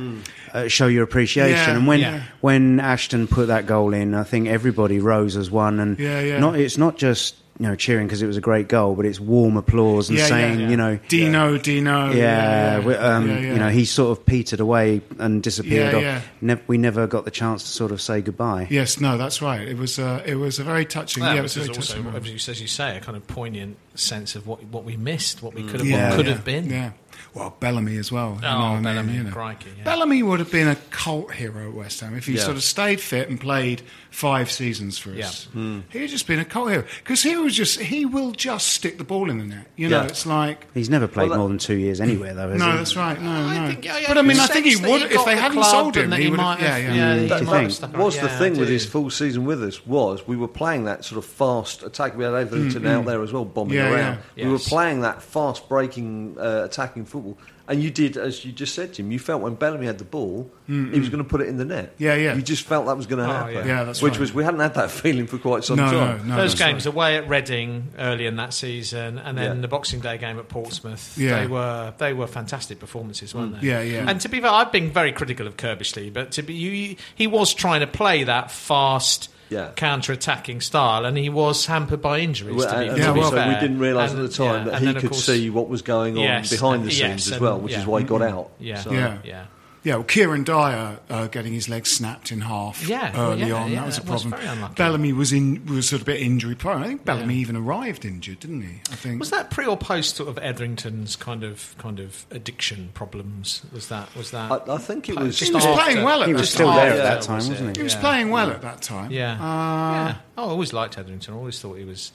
uh, 0.53 0.69
show 0.69 0.87
your 0.87 1.03
appreciation. 1.05 1.53
Yeah, 1.71 1.77
and 1.77 1.87
when 1.87 2.01
yeah. 2.01 2.23
when 2.43 2.79
Ashton 2.81 3.27
put 3.27 3.49
that 3.49 3.67
goal 3.67 3.95
in, 3.95 4.15
I 4.15 4.25
think 4.25 4.49
everybody 4.49 5.01
rose 5.01 5.37
as 5.37 5.51
one. 5.51 5.81
And 5.81 5.99
Yeah, 5.99 6.21
yeah. 6.21 6.39
not 6.39 6.57
it's 6.57 6.77
not 6.79 6.97
just 6.99 7.35
you 7.59 7.67
know 7.69 7.75
cheering 7.77 8.07
because 8.07 8.23
it 8.23 8.27
was 8.27 8.37
a 8.37 8.41
great 8.41 8.67
goal, 8.69 8.95
but 8.95 9.05
it's 9.07 9.21
warm 9.21 9.57
applause 9.57 10.09
and 10.09 10.19
Yeah, 10.19 10.25
yeah, 10.25 10.29
saying 10.29 10.61
yeah. 10.61 10.69
you 10.71 10.77
know 10.77 10.99
Dino, 11.09 11.59
Dino. 11.59 12.11
yeah, 12.13 12.79
we- 12.81 12.95
um, 12.95 13.29
yeah, 13.29 13.39
yeah. 13.39 13.53
you 13.53 13.59
know, 13.59 13.69
he 13.69 13.85
sort 13.85 14.17
of 14.19 14.25
petered 14.27 14.61
away 14.61 15.01
and 15.19 15.43
disappeared. 15.43 15.93
Yeah, 15.93 15.99
off. 15.99 16.03
yeah. 16.03 16.21
Nev- 16.41 16.63
we 16.67 16.79
never 16.79 17.07
got 17.07 17.25
the 17.25 17.31
chance 17.31 17.63
to 17.65 17.69
sort 17.69 17.93
of 17.93 18.01
say 18.01 18.21
goodbye. 18.23 18.67
Yes, 18.71 19.01
no, 19.01 19.17
that's 19.19 19.41
right. 19.43 19.61
It 19.67 19.77
was 19.77 19.99
uh, 19.99 20.23
it 20.25 20.37
was 20.37 20.59
a 20.59 20.65
very 20.65 20.85
touching. 20.85 21.23
Well, 21.23 21.35
yeah, 21.35 21.41
it 21.41 21.43
this 21.43 21.57
was 21.57 21.67
very 21.67 21.77
also, 21.77 22.03
touching. 22.03 22.17
as 22.35 22.47
you, 22.47 22.53
as 22.53 22.61
you 22.61 22.67
say, 22.69 22.97
a 22.97 23.01
kind 23.01 23.17
of 23.17 23.27
poignant 23.27 23.77
sense 23.95 24.35
of 24.35 24.47
what 24.47 24.65
what 24.65 24.85
we 24.85 24.97
missed, 24.97 25.43
what 25.43 25.55
we 25.55 25.63
could 25.63 25.81
have, 25.81 25.87
Yeah, 25.89 26.09
what 26.11 26.17
could 26.17 26.27
yeah, 26.27 26.33
have 26.33 26.45
been. 26.45 26.71
Yeah. 26.71 26.91
Well, 27.35 27.57
Bellamy 27.61 27.97
as 27.97 28.11
well. 28.13 28.39
you 28.41 28.47
Oh, 28.47 28.51
know 28.51 28.59
what 28.59 28.65
I 28.65 28.75
mean, 28.75 28.83
Bellamy, 28.85 29.13
you 29.15 29.23
know. 29.25 29.31
crikey, 29.31 29.71
yeah. 29.79 29.85
Bellamy 29.85 30.23
would 30.23 30.39
have 30.41 30.51
been 30.51 30.69
a 30.69 30.77
cult 30.91 31.33
hero 31.33 31.69
at 31.69 31.75
West 31.75 32.01
Ham 32.01 32.15
if 32.17 32.27
he 32.27 32.35
Yeah. 32.35 32.43
sort 32.43 32.57
of 32.57 32.63
stayed 32.63 33.01
fit 33.01 33.29
and 33.29 33.41
played 33.41 33.83
five 34.11 34.51
seasons 34.51 34.99
for 34.99 35.11
us. 35.15 35.45
Hmm. 35.53 35.81
Yeah. 35.93 36.01
He'd 36.03 36.09
just 36.09 36.27
been 36.27 36.39
a 36.39 36.45
cult 36.45 36.71
hero 36.71 36.85
because 37.03 37.23
he 37.23 37.37
was 37.37 37.55
just 37.57 37.81
he 37.81 38.05
will 38.05 38.33
just 38.33 38.69
stick 38.69 38.99
the 38.99 39.05
ball 39.05 39.31
in 39.31 39.39
the 39.39 39.45
net. 39.45 39.67
You 39.77 39.89
know, 39.89 40.03
Yeah. 40.03 40.09
it's 40.09 40.27
like. 40.27 40.67
He's 40.75 40.91
never 40.91 41.09
played 41.09 41.31
Well, 41.31 41.39
that- 41.39 41.39
more 41.39 41.49
than 41.49 41.59
two 41.59 41.77
years 41.77 42.01
anywhere, 42.01 42.35
though. 42.35 42.51
Has 42.51 42.59
No, 42.59 42.71
he? 42.73 42.77
that's 42.77 42.97
right. 42.97 43.21
No, 43.21 43.31
I 43.31 43.59
no. 43.59 43.67
think, 43.69 43.85
yeah, 43.85 43.99
yeah, 43.99 44.09
but 44.09 44.19
I 44.19 44.23
mean, 44.23 44.39
I 44.39 44.47
think 44.47 44.67
he 44.67 44.77
would 44.77 45.03
if 45.03 45.25
they 45.25 45.35
the 45.35 45.41
hadn't 45.41 45.65
sold 45.65 45.97
him. 45.97 46.11
that 46.11 46.19
He 46.19 46.27
he 46.27 46.31
might 46.31 46.59
have. 46.59 46.69
have- 46.69 46.83
Yeah, 46.83 46.95
yeah, 46.95 47.15
yeah. 47.15 47.27
That, 47.29 47.81
that 47.81 47.97
was 47.99 48.19
the 48.19 48.29
thing 48.29 48.59
with 48.59 48.69
his 48.69 48.85
full 48.85 49.09
season 49.11 49.45
with 49.45 49.63
us 49.63 49.87
was 49.87 50.27
we 50.29 50.37
were 50.37 50.49
playing 50.49 50.85
that 50.85 51.05
sort 51.05 51.19
of 51.19 51.25
fast 51.25 51.83
attack. 51.83 52.17
We 52.17 52.25
had 52.25 52.35
Everton 52.35 52.71
mm, 52.71 52.89
out 52.89 53.05
mm. 53.05 53.07
there 53.07 53.23
as 53.23 53.33
well, 53.33 53.45
bombing 53.45 53.79
around. 53.79 54.19
We 54.37 54.45
were 54.49 54.59
playing 54.59 55.01
that 55.03 55.23
fast 55.23 55.69
breaking, 55.69 56.37
uh, 56.39 56.63
attacking 56.65 57.05
football. 57.13 57.39
And 57.69 57.81
you 57.83 57.91
did, 57.91 58.17
as 58.17 58.45
you 58.45 58.51
just 58.51 58.75
said, 58.75 58.93
Jim. 58.93 59.13
You 59.13 59.21
felt 59.21 59.41
when 59.41 59.55
Bellamy 59.55 59.87
had 59.87 59.99
the 59.99 60.05
ball, 60.05 60.51
he 60.67 60.99
was 60.99 61.09
going 61.09 61.23
to 61.23 61.29
put 61.29 61.41
it 61.41 61.49
in 61.49 61.59
the 61.59 61.65
net. 61.65 61.95
Yeah, 61.97 62.15
yeah. 62.17 62.35
You 62.35 62.43
just 62.43 62.65
felt 62.65 62.87
that 62.87 62.97
was 62.97 63.07
going 63.07 63.25
to 63.25 63.31
Oh, 63.31 63.33
happen. 63.33 63.55
yeah. 63.55 63.65
Yeah, 63.67 63.85
that's 63.85 64.03
Which 64.03 64.15
right. 64.15 64.21
was 64.21 64.35
we 64.35 64.43
hadn't 64.43 64.61
had 64.61 64.75
that 64.75 64.91
feeling 65.03 65.27
for 65.29 65.39
quite 65.39 65.63
some 65.63 65.77
No, 65.77 65.91
time. 65.91 66.27
no, 66.27 66.35
no. 66.35 66.37
Those 66.43 66.53
that's 66.57 66.71
games 66.71 66.87
away 66.87 67.17
at 67.17 67.29
Reading 67.29 67.93
early 67.99 68.27
in 68.27 68.37
that 68.37 68.53
season, 68.53 69.19
and 69.19 69.39
then 69.39 69.57
Yeah. 69.57 69.61
the 69.61 69.69
Boxing 69.69 70.01
Day 70.01 70.19
game 70.19 70.39
at 70.39 70.49
Portsmouth. 70.49 71.17
Yeah. 71.17 71.41
They 71.41 71.47
were 71.47 71.95
they 71.99 72.13
were 72.13 72.27
fantastic 72.27 72.81
performances, 72.81 73.35
weren't 73.35 73.55
mm. 73.57 73.61
they? 73.61 73.69
Yeah, 73.69 73.81
yeah. 73.83 74.11
And 74.11 74.21
to 74.23 74.29
be 74.29 74.41
fair, 74.41 74.51
I've 74.51 74.73
been 74.73 74.91
very 74.91 75.13
critical 75.13 75.47
of 75.47 75.57
Curbishley, 75.57 76.13
but 76.13 76.33
to 76.33 76.43
be 76.43 76.55
you, 76.55 76.97
he 77.15 77.27
was 77.29 77.55
trying 77.55 77.81
to 77.81 77.87
play 77.87 78.25
that 78.25 78.51
fast. 78.51 79.29
Yeah. 79.53 79.71
counter-attacking 79.77 80.61
style, 80.63 81.05
and 81.05 81.17
he 81.17 81.29
was 81.29 81.67
hampered 81.67 82.01
by 82.03 82.19
injuries. 82.21 82.57
Well, 82.57 82.69
to 82.73 82.79
be, 82.81 82.87
and 82.89 82.97
to 82.97 83.03
Yeah, 83.03 83.13
be 83.13 83.21
well, 83.21 83.31
so 83.31 83.37
fair. 83.37 83.49
we 83.49 83.55
didn't 83.61 83.79
realise 83.79 84.11
at 84.13 84.17
the 84.17 84.29
time 84.29 84.67
yeah, 84.67 84.73
that 84.79 84.83
he 84.83 84.95
could 84.95 85.11
course- 85.11 85.25
see 85.25 85.51
what 85.51 85.69
was 85.69 85.83
going 85.83 86.17
on 86.17 86.23
Yes, 86.25 86.51
behind 86.51 86.85
the 86.85 86.93
yes, 86.93 86.99
scenes 87.25 87.33
as 87.33 87.41
well, 87.41 87.59
which 87.59 87.73
yeah. 87.73 87.81
is 87.81 87.87
why 87.87 88.01
he 88.01 88.07
got 88.07 88.21
mm-hmm. 88.23 88.37
out. 88.39 88.51
Yeah, 88.59 88.81
So- 88.81 88.93
Yeah. 88.93 89.19
yeah. 89.25 89.45
Yeah, 89.85 89.97
well, 89.97 90.05
Kieran 90.05 90.45
Dyer 90.45 91.01
uh, 91.11 91.27
getting 91.27 91.53
his 91.53 91.69
leg 91.69 91.87
snapped 91.87 92.31
in 92.31 92.43
half 92.43 92.87
Yeah, 92.87 93.13
early 93.19 93.49
yeah, 93.49 93.55
on. 93.55 93.71
yeah, 93.73 93.81
that 93.81 93.87
was 93.87 93.99
a 93.99 94.01
that 94.03 94.13
was 94.13 94.23
problem. 94.23 94.59
very. 94.61 94.75
Bellamy 94.75 95.13
was 95.13 95.33
in 95.33 95.67
was 95.67 95.89
sort 95.89 96.03
of 96.03 96.07
a 96.09 96.13
bit 96.13 96.21
injury 96.21 96.55
prone. 96.55 96.85
I 96.85 96.87
think 96.87 97.05
Bellamy 97.05 97.35
Yeah. 97.35 97.41
even 97.41 97.57
arrived 97.57 98.05
injured, 98.05 98.39
didn't 98.39 98.63
he? 98.63 98.81
I 98.93 98.95
think. 98.95 99.19
Was 99.19 99.31
that 99.31 99.51
pre 99.51 99.67
or 99.67 99.77
post 99.77 100.15
sort 100.15 100.29
of 100.29 100.39
Etherington's 100.39 101.17
kind 101.17 101.43
of 101.43 101.75
kind 101.79 101.99
of 101.99 102.27
addiction 102.31 102.91
problems? 102.95 103.63
Was 103.73 103.89
that 103.89 104.15
was 104.15 104.31
that? 104.31 104.53
I, 104.53 104.75
I 104.75 104.79
think 104.79 105.09
it 105.09 105.19
was. 105.19 105.41
He 105.41 105.51
was 105.53 105.65
playing 105.67 106.05
well 106.05 106.23
at 106.23 106.29
He 106.29 106.33
that 106.35 106.41
was 106.41 106.51
still 106.51 106.69
time. 106.69 106.77
there 106.77 106.93
at 106.93 106.97
that 107.03 107.17
was 107.17 107.27
time, 107.27 107.41
it? 107.41 107.49
wasn't 107.49 107.77
He 107.77 107.81
he? 107.81 107.85
was 107.85 107.95
Yeah. 107.95 108.01
playing 108.01 108.31
well 108.31 108.51
at 108.51 108.63
that 108.63 108.83
time. 108.83 109.11
Yeah. 109.11 109.33
Uh, 109.33 109.37
yeah. 109.41 110.15
Oh, 110.39 110.47
I 110.47 110.51
always 110.51 110.73
liked 110.73 110.97
Etherington. 110.97 111.35
I 111.35 111.37
always 111.37 111.59
thought 111.61 111.75
he 111.75 111.85
was 111.85 112.13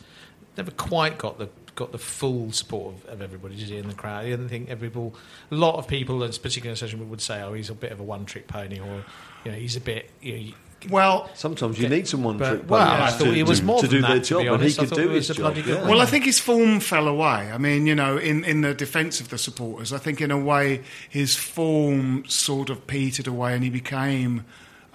never 0.56 0.71
quite 0.71 1.17
got 1.17 1.38
the 1.38 1.49
got 1.77 1.93
the 1.93 1.97
full 1.97 2.51
support 2.51 2.95
of, 2.95 3.05
of 3.05 3.21
everybody 3.21 3.55
did 3.55 3.69
he, 3.69 3.77
in 3.77 3.87
the 3.87 3.93
crowd. 3.93 4.25
I 4.25 4.29
didn't 4.31 4.49
think 4.49 4.69
every 4.69 4.89
people, 4.89 5.15
a 5.49 5.55
lot 5.55 5.75
of 5.75 5.87
people, 5.87 6.21
and 6.23 6.33
particularly 6.33 6.71
in 6.71 6.75
social 6.75 6.99
media, 6.99 7.09
would 7.11 7.21
say, 7.21 7.41
"Oh, 7.41 7.53
he's 7.53 7.69
a 7.69 7.75
bit 7.75 7.93
of 7.93 8.01
a 8.01 8.03
one 8.03 8.25
trick 8.25 8.47
pony," 8.47 8.80
or 8.80 9.05
you 9.45 9.51
know, 9.51 9.57
he's 9.57 9.78
a 9.78 9.80
bit. 9.80 10.09
You 10.21 10.39
know, 10.39 10.53
Well, 10.89 11.30
Sometimes 11.34 11.80
you 11.80 11.88
need 11.88 12.07
someone 12.07 12.38
but, 12.38 12.49
trick 12.49 12.69
well, 12.69 12.86
players 12.86 13.13
I 13.13 13.17
thought 13.17 13.23
to, 13.25 13.32
he 13.32 13.43
was 13.43 13.61
more 13.61 13.80
to 13.82 13.88
do 13.88 14.01
that, 14.01 14.07
their 14.07 14.19
job, 14.19 14.45
and 14.47 14.63
he 14.63 14.73
could 14.73 14.89
do 14.89 15.09
his 15.09 15.28
job. 15.28 15.55
yeah. 15.55 15.88
Well, 15.88 16.01
I 16.01 16.05
think 16.05 16.25
his 16.25 16.39
form 16.39 16.80
fell 16.80 17.07
away. 17.07 17.51
I 17.51 17.57
mean, 17.57 17.88
you 17.88 17.95
know, 17.95 18.17
in, 18.17 18.43
in 18.43 18.61
the 18.61 18.73
defence 18.73 19.21
of 19.21 19.30
the 19.30 19.38
supporters, 19.38 19.93
I 19.93 19.97
think 19.99 20.19
in 20.19 20.32
a 20.32 20.38
way 20.38 20.84
his 21.09 21.36
form 21.36 22.25
sort 22.28 22.69
of 22.69 22.86
petered 22.88 23.28
away 23.28 23.53
and 23.53 23.63
he 23.63 23.69
became 23.69 24.45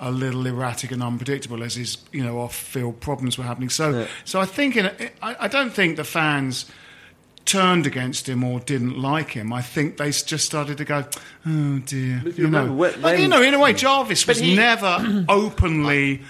a 0.03 0.11
little 0.11 0.47
erratic 0.47 0.91
and 0.93 1.03
unpredictable 1.03 1.63
as 1.63 1.77
his, 1.77 1.97
you 2.13 2.23
know, 2.25 2.41
off-field 2.41 3.01
problems 3.01 3.39
were 3.39 3.45
happening. 3.45 3.71
So, 3.71 3.91
Yeah. 3.91 4.07
so 4.25 4.41
I 4.41 4.45
think 4.47 4.77
in 4.77 4.87
a, 4.87 4.93
I, 5.23 5.37
I 5.45 5.49
don't 5.49 5.73
think 5.73 5.97
the 5.97 6.05
fans 6.05 6.67
turned 7.45 7.87
against 7.87 8.29
him 8.29 8.45
or 8.45 8.61
didn't 8.61 8.99
like 9.01 9.31
him. 9.31 9.53
I 9.53 9.63
think 9.63 9.97
they 9.97 10.11
just 10.11 10.45
started 10.45 10.77
to 10.79 10.85
go, 10.85 11.05
oh 11.47 11.79
dear. 11.87 12.21
You 12.25 12.33
You 12.37 12.49
know, 12.51 12.73
when- 12.73 13.01
like, 13.01 13.19
you 13.21 13.29
know, 13.29 13.43
in 13.43 13.55
a 13.55 13.59
way, 13.59 13.73
Jarvis 13.73 14.27
was 14.27 14.39
he- 14.41 14.55
never 14.57 15.25
openly. 15.29 16.23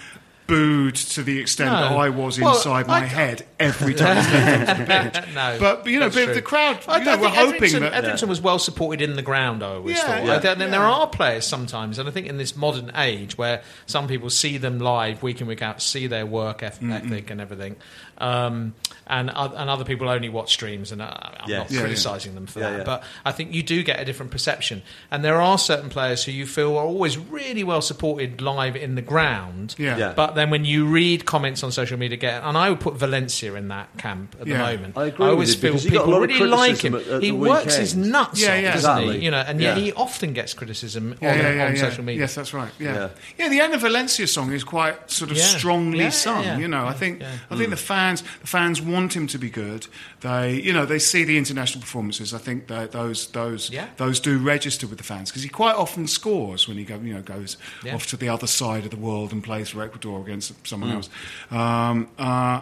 Booed 0.46 0.96
to 0.96 1.22
the 1.22 1.38
extent 1.38 1.70
No. 1.72 1.80
that 1.80 1.92
I 1.92 2.08
was 2.10 2.38
Well, 2.40 2.54
inside 2.56 2.86
my 2.86 2.96
I- 2.98 3.04
head 3.04 3.46
every 3.60 3.94
time 3.94 4.16
he 4.16 4.22
stepped 4.28 4.68
onto 4.70 4.84
the 4.84 5.10
pitch. 5.22 5.34
no, 5.34 5.56
But 5.60 5.86
you 5.86 6.00
know, 6.00 6.08
but 6.10 6.24
true. 6.24 6.34
the 6.34 6.42
crowd, 6.42 6.80
I, 6.88 6.98
you 6.98 7.04
know, 7.04 7.12
I 7.12 7.16
were 7.16 7.22
think 7.22 7.34
hoping 7.36 7.54
Etherington, 7.54 7.82
that. 7.82 7.94
Etherington 7.94 8.28
was 8.28 8.40
well 8.40 8.58
supported 8.58 9.00
in 9.02 9.16
the 9.16 9.22
ground. 9.22 9.62
I 9.62 9.74
always 9.74 9.96
Yeah, 9.96 10.02
thought. 10.02 10.24
yeah, 10.26 10.34
And 10.34 10.60
then 10.60 10.60
yeah. 10.60 10.78
there 10.78 10.82
are 10.86 11.06
players 11.06 11.46
sometimes, 11.46 11.98
and 11.98 12.08
I 12.08 12.12
think 12.12 12.26
in 12.26 12.36
this 12.38 12.56
modern 12.56 12.90
age 12.96 13.38
where 13.38 13.62
some 13.86 14.08
people 14.08 14.30
see 14.30 14.58
them 14.58 14.78
live 14.78 15.22
week 15.22 15.40
in 15.40 15.46
week 15.46 15.62
out, 15.62 15.80
see 15.80 16.06
their 16.08 16.26
work 16.26 16.62
eth- 16.62 16.82
ethic 16.82 17.30
and 17.30 17.40
everything, 17.40 17.76
um, 18.18 18.74
and 19.06 19.30
and 19.30 19.70
other 19.70 19.84
people 19.84 20.08
only 20.08 20.28
watch 20.28 20.52
streams, 20.52 20.92
and 20.92 21.02
I, 21.02 21.36
I'm 21.40 21.50
Yeah. 21.50 21.58
not 21.58 21.70
Yeah, 21.70 21.76
yeah. 21.78 21.84
criticising 21.84 22.34
them 22.34 22.46
for 22.46 22.60
Yeah, 22.60 22.70
that. 22.70 22.78
yeah. 22.78 22.84
But 22.84 23.04
I 23.24 23.32
think 23.32 23.52
you 23.54 23.62
do 23.62 23.82
get 23.82 24.00
a 24.00 24.04
different 24.04 24.32
perception, 24.32 24.82
and 25.10 25.24
there 25.24 25.40
are 25.40 25.56
certain 25.58 25.88
players 25.88 26.24
who 26.24 26.32
you 26.32 26.46
feel 26.46 26.76
are 26.76 26.84
always 26.84 27.16
really 27.18 27.64
well 27.64 27.80
supported 27.82 28.40
live 28.40 28.76
in 28.76 28.94
the 28.96 29.02
ground. 29.02 29.74
Yeah. 29.78 29.96
Yeah. 29.96 30.12
But 30.32 30.36
then 30.36 30.48
when 30.50 30.64
you 30.64 30.86
read 30.86 31.26
comments 31.26 31.62
on 31.62 31.72
social 31.72 31.98
media, 31.98 32.16
get 32.16 32.42
and 32.42 32.56
I 32.56 32.70
would 32.70 32.80
put 32.80 32.94
Valencia 32.94 33.54
in 33.54 33.68
that 33.68 33.88
camp 33.98 34.34
at 34.40 34.46
Yeah. 34.46 34.56
the 34.56 34.64
moment. 34.76 34.96
I 34.96 35.06
agree 35.08 35.26
with 35.26 35.32
always 35.32 35.54
you, 35.54 35.60
feel 35.60 35.72
because 35.74 35.90
got 35.90 36.02
a 36.22 36.26
people 36.26 36.46
really 36.46 36.46
like 36.56 36.78
him. 36.82 36.94
at- 36.94 37.06
at 37.06 37.22
he 37.22 37.30
the 37.30 37.36
works 37.36 37.76
his 37.76 37.94
nuts 37.94 38.40
Yeah, 38.40 38.54
off, 38.54 38.62
yeah. 38.62 38.72
doesn't 38.72 38.90
Exactly. 38.90 39.18
he? 39.18 39.24
You 39.26 39.30
know, 39.30 39.44
and 39.46 39.60
yet 39.60 39.76
he 39.76 39.92
often 39.92 40.32
gets 40.32 40.54
criticism 40.54 41.14
Yeah, 41.20 41.32
on, 41.32 41.38
yeah, 41.38 41.48
on 41.50 41.56
yeah, 41.56 41.68
yeah. 41.74 41.80
social 41.88 42.04
media. 42.04 42.20
Yes, 42.22 42.34
that's 42.34 42.54
right. 42.54 42.72
Yeah. 42.78 42.94
Yeah. 42.94 43.08
yeah, 43.38 43.48
The 43.50 43.58
Enner 43.58 43.78
Valencia 43.78 44.26
song 44.26 44.52
is 44.52 44.64
quite 44.64 45.10
sort 45.10 45.30
of 45.30 45.36
Yeah. 45.36 45.44
strongly 45.44 45.98
Yeah, 45.98 46.04
yeah, 46.04 46.10
sung. 46.10 46.44
yeah. 46.44 46.58
You 46.58 46.68
know, 46.68 46.86
I 46.86 46.94
think 46.94 47.20
yeah. 47.20 47.28
I 47.50 47.56
think 47.56 47.68
the 47.70 47.76
mm. 47.76 47.90
fans 47.92 48.22
the 48.40 48.46
fans 48.46 48.80
want 48.80 49.14
him 49.14 49.26
to 49.26 49.38
be 49.38 49.50
good. 49.50 49.86
They 50.20 50.54
you 50.60 50.72
know 50.72 50.86
they 50.86 50.98
see 50.98 51.24
the 51.24 51.36
international 51.36 51.82
performances. 51.82 52.32
I 52.32 52.38
think 52.38 52.68
that 52.68 52.92
those 52.92 53.26
those 53.32 53.68
Yeah. 53.70 53.86
those 53.98 54.18
do 54.20 54.38
register 54.38 54.86
with 54.86 54.98
the 54.98 55.04
fans 55.04 55.30
because 55.30 55.42
he 55.42 55.48
quite 55.50 55.74
often 55.74 56.06
scores 56.06 56.66
when 56.68 56.78
he 56.78 56.84
go 56.84 56.98
you 57.02 57.12
know 57.12 57.22
goes 57.22 57.56
Yeah. 57.84 57.94
off 57.94 58.06
to 58.08 58.16
the 58.16 58.28
other 58.28 58.46
side 58.46 58.84
of 58.84 58.90
the 58.90 58.96
world 58.96 59.32
and 59.32 59.42
plays 59.44 59.70
for 59.70 59.82
Ecuador 59.82 60.21
against 60.22 60.66
someone 60.66 60.90
Mm. 60.90 60.94
else. 60.94 61.10
Um, 61.50 62.08
uh, 62.18 62.60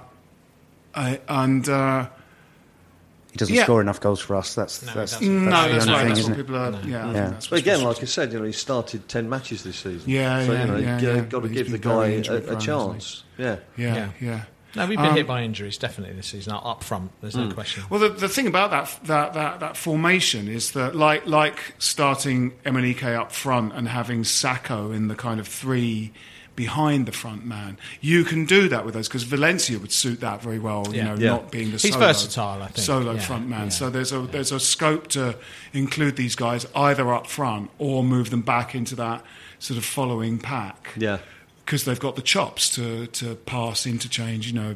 I, 0.95 1.21
and. 1.29 1.69
Uh, 1.69 2.07
He 3.33 3.37
doesn't 3.39 3.55
Yeah. 3.55 3.63
score 3.63 3.81
enough 3.81 4.01
goals 4.01 4.19
for 4.21 4.35
us. 4.35 4.57
That's 4.57 4.83
No, 4.83 4.91
he 4.93 4.99
that's, 4.99 5.13
doesn't. 5.13 5.45
no, 5.45 5.63
the 5.69 5.73
that's 5.75 5.87
only 5.87 5.93
right. 5.93 5.99
thing, 6.01 6.09
That's 6.09 6.19
isn't 6.21 6.33
what 6.33 6.41
it? 6.41 6.43
people 6.43 6.57
are. 6.57 6.81
Yeah, 6.85 7.09
I 7.09 7.13
Yeah. 7.13 7.33
But 7.49 7.59
again, 7.61 7.85
like 7.85 8.03
I 8.03 8.07
said, 8.07 8.33
you 8.33 8.41
know, 8.41 8.45
he 8.45 8.51
started 8.53 9.09
ten 9.09 9.29
matches 9.29 9.63
this 9.63 9.77
season. 9.77 10.03
Yeah, 10.11 10.45
so 10.47 10.53
yeah, 10.53 10.61
you 10.61 10.67
know, 10.73 10.77
yeah, 10.79 10.99
you 11.01 11.09
yeah. 11.15 11.21
got 11.21 11.43
to 11.43 11.49
He's 11.49 11.57
give 11.59 11.71
the 11.71 11.79
guy 11.79 12.07
a, 12.07 12.57
a 12.57 12.57
chance. 12.61 13.23
Yeah. 13.39 13.57
Yeah, 13.77 13.95
Yeah. 13.95 14.09
yeah. 14.21 14.41
No, 14.75 14.87
we've 14.87 14.99
been 14.99 15.07
Um, 15.11 15.15
hit 15.17 15.27
by 15.29 15.43
injuries 15.43 15.79
definitely 15.79 16.15
this 16.17 16.27
season 16.27 16.53
up 16.55 16.83
front. 16.83 17.13
There's 17.21 17.37
no 17.37 17.51
question. 17.53 17.85
Well, 17.89 18.01
the, 18.01 18.09
the 18.09 18.29
thing 18.29 18.49
about 18.49 18.71
that, 18.73 18.99
that 19.05 19.35
that 19.35 19.61
that 19.61 19.77
formation 19.77 20.49
is 20.49 20.73
that, 20.73 20.97
like 20.97 21.25
like 21.27 21.75
starting 21.79 22.53
Emenike 22.67 23.15
up 23.17 23.31
front 23.31 23.73
and 23.75 23.89
having 23.89 24.23
Sakho 24.25 24.93
in 24.93 25.07
the 25.07 25.15
kind 25.17 25.39
of 25.39 25.47
three 25.47 26.13
behind 26.57 27.07
the 27.07 27.12
front 27.12 27.44
man, 27.46 27.78
you 28.01 28.24
can 28.24 28.44
do 28.44 28.68
that 28.68 28.84
with 28.84 28.94
those 28.94 29.09
because 29.09 29.22
Valencia 29.22 29.78
would 29.78 29.92
suit 29.92 30.20
that 30.20 30.42
very 30.42 30.59
well. 30.59 30.86
You 30.90 30.96
Yeah. 30.96 31.05
know, 31.05 31.14
Yeah. 31.14 31.30
not 31.30 31.51
being 31.51 31.66
the 31.70 31.78
He's 31.78 31.92
solo, 31.92 32.07
versatile, 32.07 32.62
I 32.62 32.66
think. 32.68 32.84
solo 32.86 33.12
Yeah, 33.14 33.20
front 33.20 33.48
man. 33.48 33.64
yeah. 33.64 33.68
So 33.70 33.90
there's 33.90 34.12
a 34.12 34.20
there's 34.20 34.53
a 34.53 34.61
scope 34.61 35.09
to 35.09 35.36
include 35.72 36.16
these 36.16 36.34
guys 36.34 36.66
either 36.74 37.12
up 37.14 37.26
front 37.26 37.70
or 37.78 38.03
move 38.05 38.30
them 38.30 38.42
back 38.42 38.74
into 38.74 38.94
that 38.96 39.24
sort 39.59 39.78
of 39.78 39.84
following 39.84 40.38
pack 40.38 40.90
Yeah. 40.96 41.18
Because 41.65 41.85
they've 41.85 42.01
got 42.01 42.17
the 42.17 42.23
chops 42.23 42.69
to, 42.77 43.07
to 43.09 43.35
pass, 43.37 43.87
interchange, 43.87 44.47
you 44.47 44.53
know, 44.53 44.75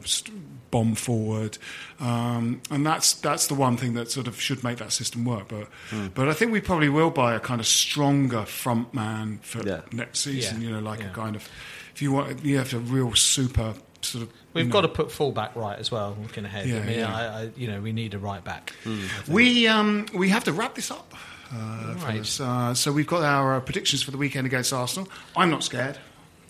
bomb 0.71 0.95
forward, 0.95 1.59
um, 2.01 2.61
and 2.71 2.85
that's 2.87 3.13
that's 3.15 3.47
the 3.47 3.55
one 3.55 3.77
thing 3.77 3.95
that 3.95 4.11
sort 4.11 4.27
of 4.27 4.41
should 4.41 4.63
make 4.65 4.79
that 4.79 4.93
system 4.93 5.25
work. 5.25 5.49
But 5.49 5.69
Hmm. 5.91 6.09
but 6.15 6.29
I 6.29 6.33
think 6.33 6.53
we 6.53 6.61
probably 6.61 6.89
will 6.89 7.11
buy 7.11 7.35
a 7.35 7.41
kind 7.41 7.61
of 7.61 7.67
stronger 7.67 8.45
front 8.45 8.93
man 8.95 9.39
for 9.43 9.67
Yeah. 9.67 9.81
next 9.93 10.21
season. 10.21 10.61
Yeah. 10.61 10.69
You 10.69 10.75
know, 10.75 10.81
like 10.81 11.01
Yeah. 11.01 11.11
a 11.11 11.15
kind 11.15 11.37
of 11.37 11.49
if 11.95 12.03
you 12.03 12.13
want, 12.13 12.45
you 12.45 12.59
have 12.59 12.73
a 12.75 12.79
real 12.79 13.15
super 13.15 13.75
sort 14.03 14.25
of. 14.25 14.31
We've 14.53 14.67
you 14.67 14.71
got 14.73 14.83
know- 14.83 14.89
to 14.89 14.95
put 14.95 15.13
fullback 15.13 15.55
right 15.57 15.79
as 15.79 15.91
well. 15.93 16.17
Looking 16.21 16.45
ahead, 16.45 16.67
Yeah, 16.69 16.77
I 16.79 16.81
mean, 16.85 16.99
yeah. 16.99 17.15
I, 17.17 17.23
I, 17.43 17.51
you 17.57 17.67
know, 17.69 17.81
we 17.81 17.93
need 17.93 18.15
a 18.15 18.19
right 18.19 18.43
back. 18.43 18.73
Hmm. 18.85 19.05
We 19.29 19.67
um, 19.69 20.07
we 20.13 20.29
have 20.31 20.45
to 20.45 20.53
wrap 20.53 20.75
this 20.75 20.91
up. 20.91 21.15
Uh, 21.53 21.95
Right. 22.05 22.41
Uh, 22.41 22.75
so 22.75 22.91
we've 22.91 23.07
got 23.07 23.23
our 23.23 23.55
uh, 23.57 23.61
predictions 23.61 24.03
for 24.03 24.11
the 24.11 24.19
weekend 24.19 24.45
against 24.47 24.73
Arsenal. 24.73 25.09
I'm 25.37 25.51
not 25.51 25.63
scared. 25.63 25.99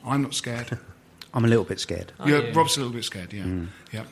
I'm 0.04 0.22
not 0.22 0.34
scared. 0.34 0.78
I'm 1.34 1.44
a 1.44 1.48
little 1.48 1.64
bit 1.64 1.80
scared, 1.80 2.12
yeah, 2.24 2.36
oh, 2.36 2.38
yeah. 2.38 2.52
Rob's 2.54 2.76
a 2.76 2.80
little 2.80 2.94
bit 2.94 3.04
scared. 3.04 3.32
Yeah, 3.32 3.42
mm. 3.42 3.66
yeah, 3.90 4.04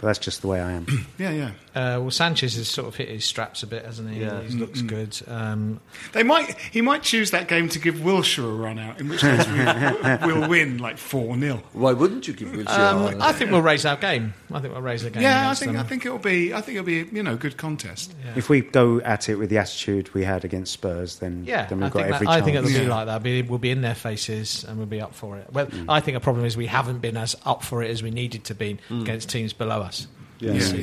but 0.00 0.08
that's 0.08 0.18
just 0.18 0.40
the 0.40 0.48
way 0.48 0.60
I 0.60 0.72
am. 0.72 0.86
yeah, 1.18 1.30
yeah. 1.30 1.52
Uh, 1.74 1.98
well, 2.00 2.10
Sanchez 2.10 2.56
has 2.56 2.68
sort 2.68 2.88
of 2.88 2.96
hit 2.96 3.08
his 3.08 3.24
straps 3.24 3.62
a 3.62 3.66
bit, 3.66 3.84
hasn't 3.84 4.10
he? 4.10 4.20
Yeah. 4.20 4.40
He 4.42 4.54
looks 4.56 4.82
good. 4.82 5.16
Um, 5.28 5.80
They 6.12 6.22
might. 6.22 6.58
He 6.58 6.80
might 6.80 7.02
choose 7.02 7.30
that 7.30 7.48
game 7.48 7.68
to 7.70 7.78
give 7.78 7.96
Wilshere 7.96 8.44
a 8.44 8.52
run 8.52 8.78
out, 8.78 9.00
in 9.00 9.08
which 9.08 9.20
case 9.20 9.46
we, 9.48 10.26
we'll 10.26 10.48
win 10.48 10.78
like 10.78 10.98
four 10.98 11.38
0 11.38 11.62
Why 11.72 11.92
wouldn't 11.92 12.26
you 12.26 12.34
give 12.34 12.48
Wilshere 12.48 12.68
um, 12.68 13.20
a 13.20 13.24
I 13.24 13.32
think 13.32 13.50
we'll 13.50 13.62
raise 13.62 13.86
our 13.86 13.96
game. 13.96 14.34
I 14.52 14.60
think 14.60 14.72
we'll 14.72 14.82
raise 14.82 15.02
the 15.02 15.10
game. 15.10 15.22
Yeah, 15.22 15.48
I 15.50 15.54
think. 15.54 15.72
them. 15.72 15.80
I 15.80 15.84
think 15.84 16.04
it'll 16.04 16.18
be. 16.18 16.52
I 16.52 16.60
think 16.60 16.76
it'll 16.78 16.86
be. 16.86 17.06
You 17.12 17.22
know, 17.22 17.36
good 17.36 17.56
contest. 17.56 18.14
If 18.36 18.48
we 18.48 18.62
go 18.62 19.00
at 19.00 19.28
it 19.28 19.36
with 19.36 19.50
the 19.50 19.58
attitude 19.58 20.12
we 20.14 20.24
had 20.24 20.44
against 20.44 20.72
Spurs, 20.72 21.16
then 21.20 21.44
Yeah, 21.46 21.66
then 21.66 21.82
I 21.82 21.86
we've 21.86 21.92
got 21.92 21.98
think, 22.00 22.08
that, 22.10 22.14
every 22.16 22.26
I 22.28 22.40
think 22.40 22.56
it'll 22.56 22.68
be 22.68 22.74
Yeah. 22.74 22.88
like 22.94 23.06
that. 23.06 23.22
Be- 23.22 23.42
We'll 23.42 23.58
be 23.58 23.70
in 23.70 23.80
their 23.80 23.94
faces 23.94 24.64
and 24.64 24.76
we'll 24.76 24.86
be 24.86 25.00
up 25.00 25.14
for 25.14 25.36
it. 25.36 25.46
Well, 25.52 25.68
I 25.88 26.00
think 26.00 26.16
a 26.16 26.20
problem 26.20 26.44
is 26.44 26.56
we 26.56 26.66
haven't 26.66 26.98
been 26.98 27.16
as 27.16 27.36
up 27.44 27.62
for 27.64 27.82
it 27.82 27.90
as 27.90 28.02
we 28.02 28.10
needed 28.10 28.44
to 28.44 28.54
be 28.54 28.78
against 28.90 29.28
teams 29.28 29.52
below 29.52 29.80
us. 29.82 30.06
Yeah. 30.40 30.52
Yeah, 30.52 30.74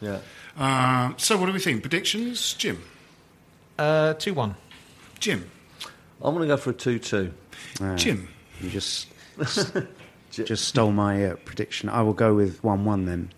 yeah. 0.00 0.20
Yeah. 0.56 1.04
Um, 1.06 1.14
so, 1.18 1.36
what 1.38 1.46
do 1.46 1.52
we 1.52 1.60
think? 1.60 1.82
Predictions, 1.82 2.54
Jim. 2.54 2.82
Uh, 3.78 4.14
Two 4.14 4.34
one. 4.34 4.54
Jim. 5.20 5.50
I'm 6.22 6.34
going 6.34 6.48
to 6.48 6.54
go 6.54 6.56
for 6.56 6.70
a 6.70 6.74
2 6.74 6.98
2. 6.98 7.32
Uh, 7.80 7.96
Jim. 7.96 8.28
You 8.60 8.70
just 8.70 9.08
just 10.30 10.64
stole 10.66 10.92
my 10.92 11.26
uh, 11.26 11.36
prediction. 11.44 11.88
I 11.88 12.02
will 12.02 12.12
go 12.12 12.34
with 12.34 12.62
one-one 12.62 13.06
then. 13.06 13.30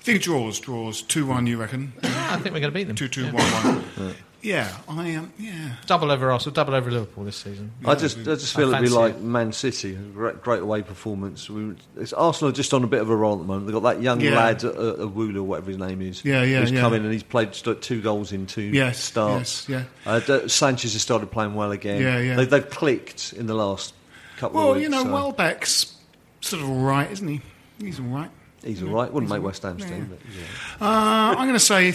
Think 0.00 0.22
draws. 0.22 0.58
Draws. 0.60 1.02
Two 1.02 1.26
one. 1.26 1.46
You 1.46 1.58
reckon? 1.60 1.92
I 2.02 2.36
think 2.36 2.54
we're 2.54 2.60
going 2.60 2.62
to 2.62 2.70
beat 2.70 2.84
them. 2.84 2.96
Two 2.96 3.08
two 3.08 3.26
Yeah. 3.26 3.32
one 3.32 3.82
one. 3.96 4.14
Yeah, 4.40 4.72
I 4.88 5.08
am. 5.08 5.32
yeah. 5.36 5.74
Double 5.86 6.12
over 6.12 6.30
Arsenal, 6.30 6.54
double 6.54 6.74
over 6.74 6.90
Liverpool 6.90 7.24
this 7.24 7.36
season. 7.36 7.72
I 7.84 7.96
just, 7.96 8.18
I 8.18 8.22
just 8.22 8.54
I 8.56 8.60
feel 8.60 8.68
it'd 8.72 8.84
be 8.84 8.88
like 8.88 9.14
it. 9.16 9.20
Man 9.22 9.52
City, 9.52 9.94
great, 10.14 10.40
great 10.42 10.62
away 10.62 10.82
performance. 10.82 11.50
We, 11.50 11.74
it's 11.96 12.12
Arsenal 12.12 12.50
are 12.50 12.54
just 12.54 12.72
on 12.72 12.84
a 12.84 12.86
bit 12.86 13.00
of 13.00 13.10
a 13.10 13.16
roll 13.16 13.34
at 13.34 13.38
the 13.40 13.44
moment. 13.46 13.66
They've 13.66 13.74
got 13.74 13.94
that 13.94 14.00
young 14.00 14.20
Yeah. 14.20 14.36
lad, 14.36 14.64
uh, 14.64 14.68
uh, 14.68 14.96
Wooler, 15.08 15.42
whatever 15.42 15.70
his 15.70 15.78
name 15.78 16.00
is. 16.02 16.24
Yeah, 16.24 16.44
yeah, 16.44 16.60
Who's 16.60 16.70
yeah. 16.70 16.80
come 16.80 16.94
in 16.94 17.02
and 17.02 17.12
he's 17.12 17.24
played 17.24 17.52
just 17.52 17.66
like 17.66 17.80
two 17.80 18.00
goals 18.00 18.30
in 18.30 18.46
two 18.46 18.62
Yes, 18.62 18.98
starts. 19.00 19.68
yes, 19.68 19.86
Uh, 20.06 20.46
Sanchez 20.46 20.92
has 20.92 21.02
started 21.02 21.32
playing 21.32 21.54
well 21.54 21.72
again. 21.72 22.00
Yeah, 22.00 22.18
yeah. 22.20 22.36
They, 22.36 22.44
they've 22.44 22.70
clicked 22.70 23.32
in 23.32 23.46
the 23.46 23.54
last 23.54 23.92
couple 24.36 24.60
Well, 24.60 24.70
of 24.70 24.76
weeks. 24.76 24.84
you 24.84 24.90
know, 24.90 25.02
so 25.02 25.12
Welbeck's 25.12 25.96
sort 26.42 26.62
of 26.62 26.70
all 26.70 26.82
right, 26.82 27.10
isn't 27.10 27.26
he? 27.26 27.40
He's 27.80 27.98
all 27.98 28.06
right. 28.06 28.30
he's 28.62 28.84
all 28.84 28.90
right. 28.90 29.12
Wouldn't 29.12 29.30
He's 29.32 29.36
make 29.38 29.44
West 29.44 29.62
Ham's 29.64 29.82
yeah. 29.82 29.88
team. 29.90 30.06
But, 30.10 30.18
yeah. 30.32 30.86
Uh, 30.86 31.30
I'm 31.30 31.48
going 31.48 31.54
to 31.54 31.58
say 31.58 31.90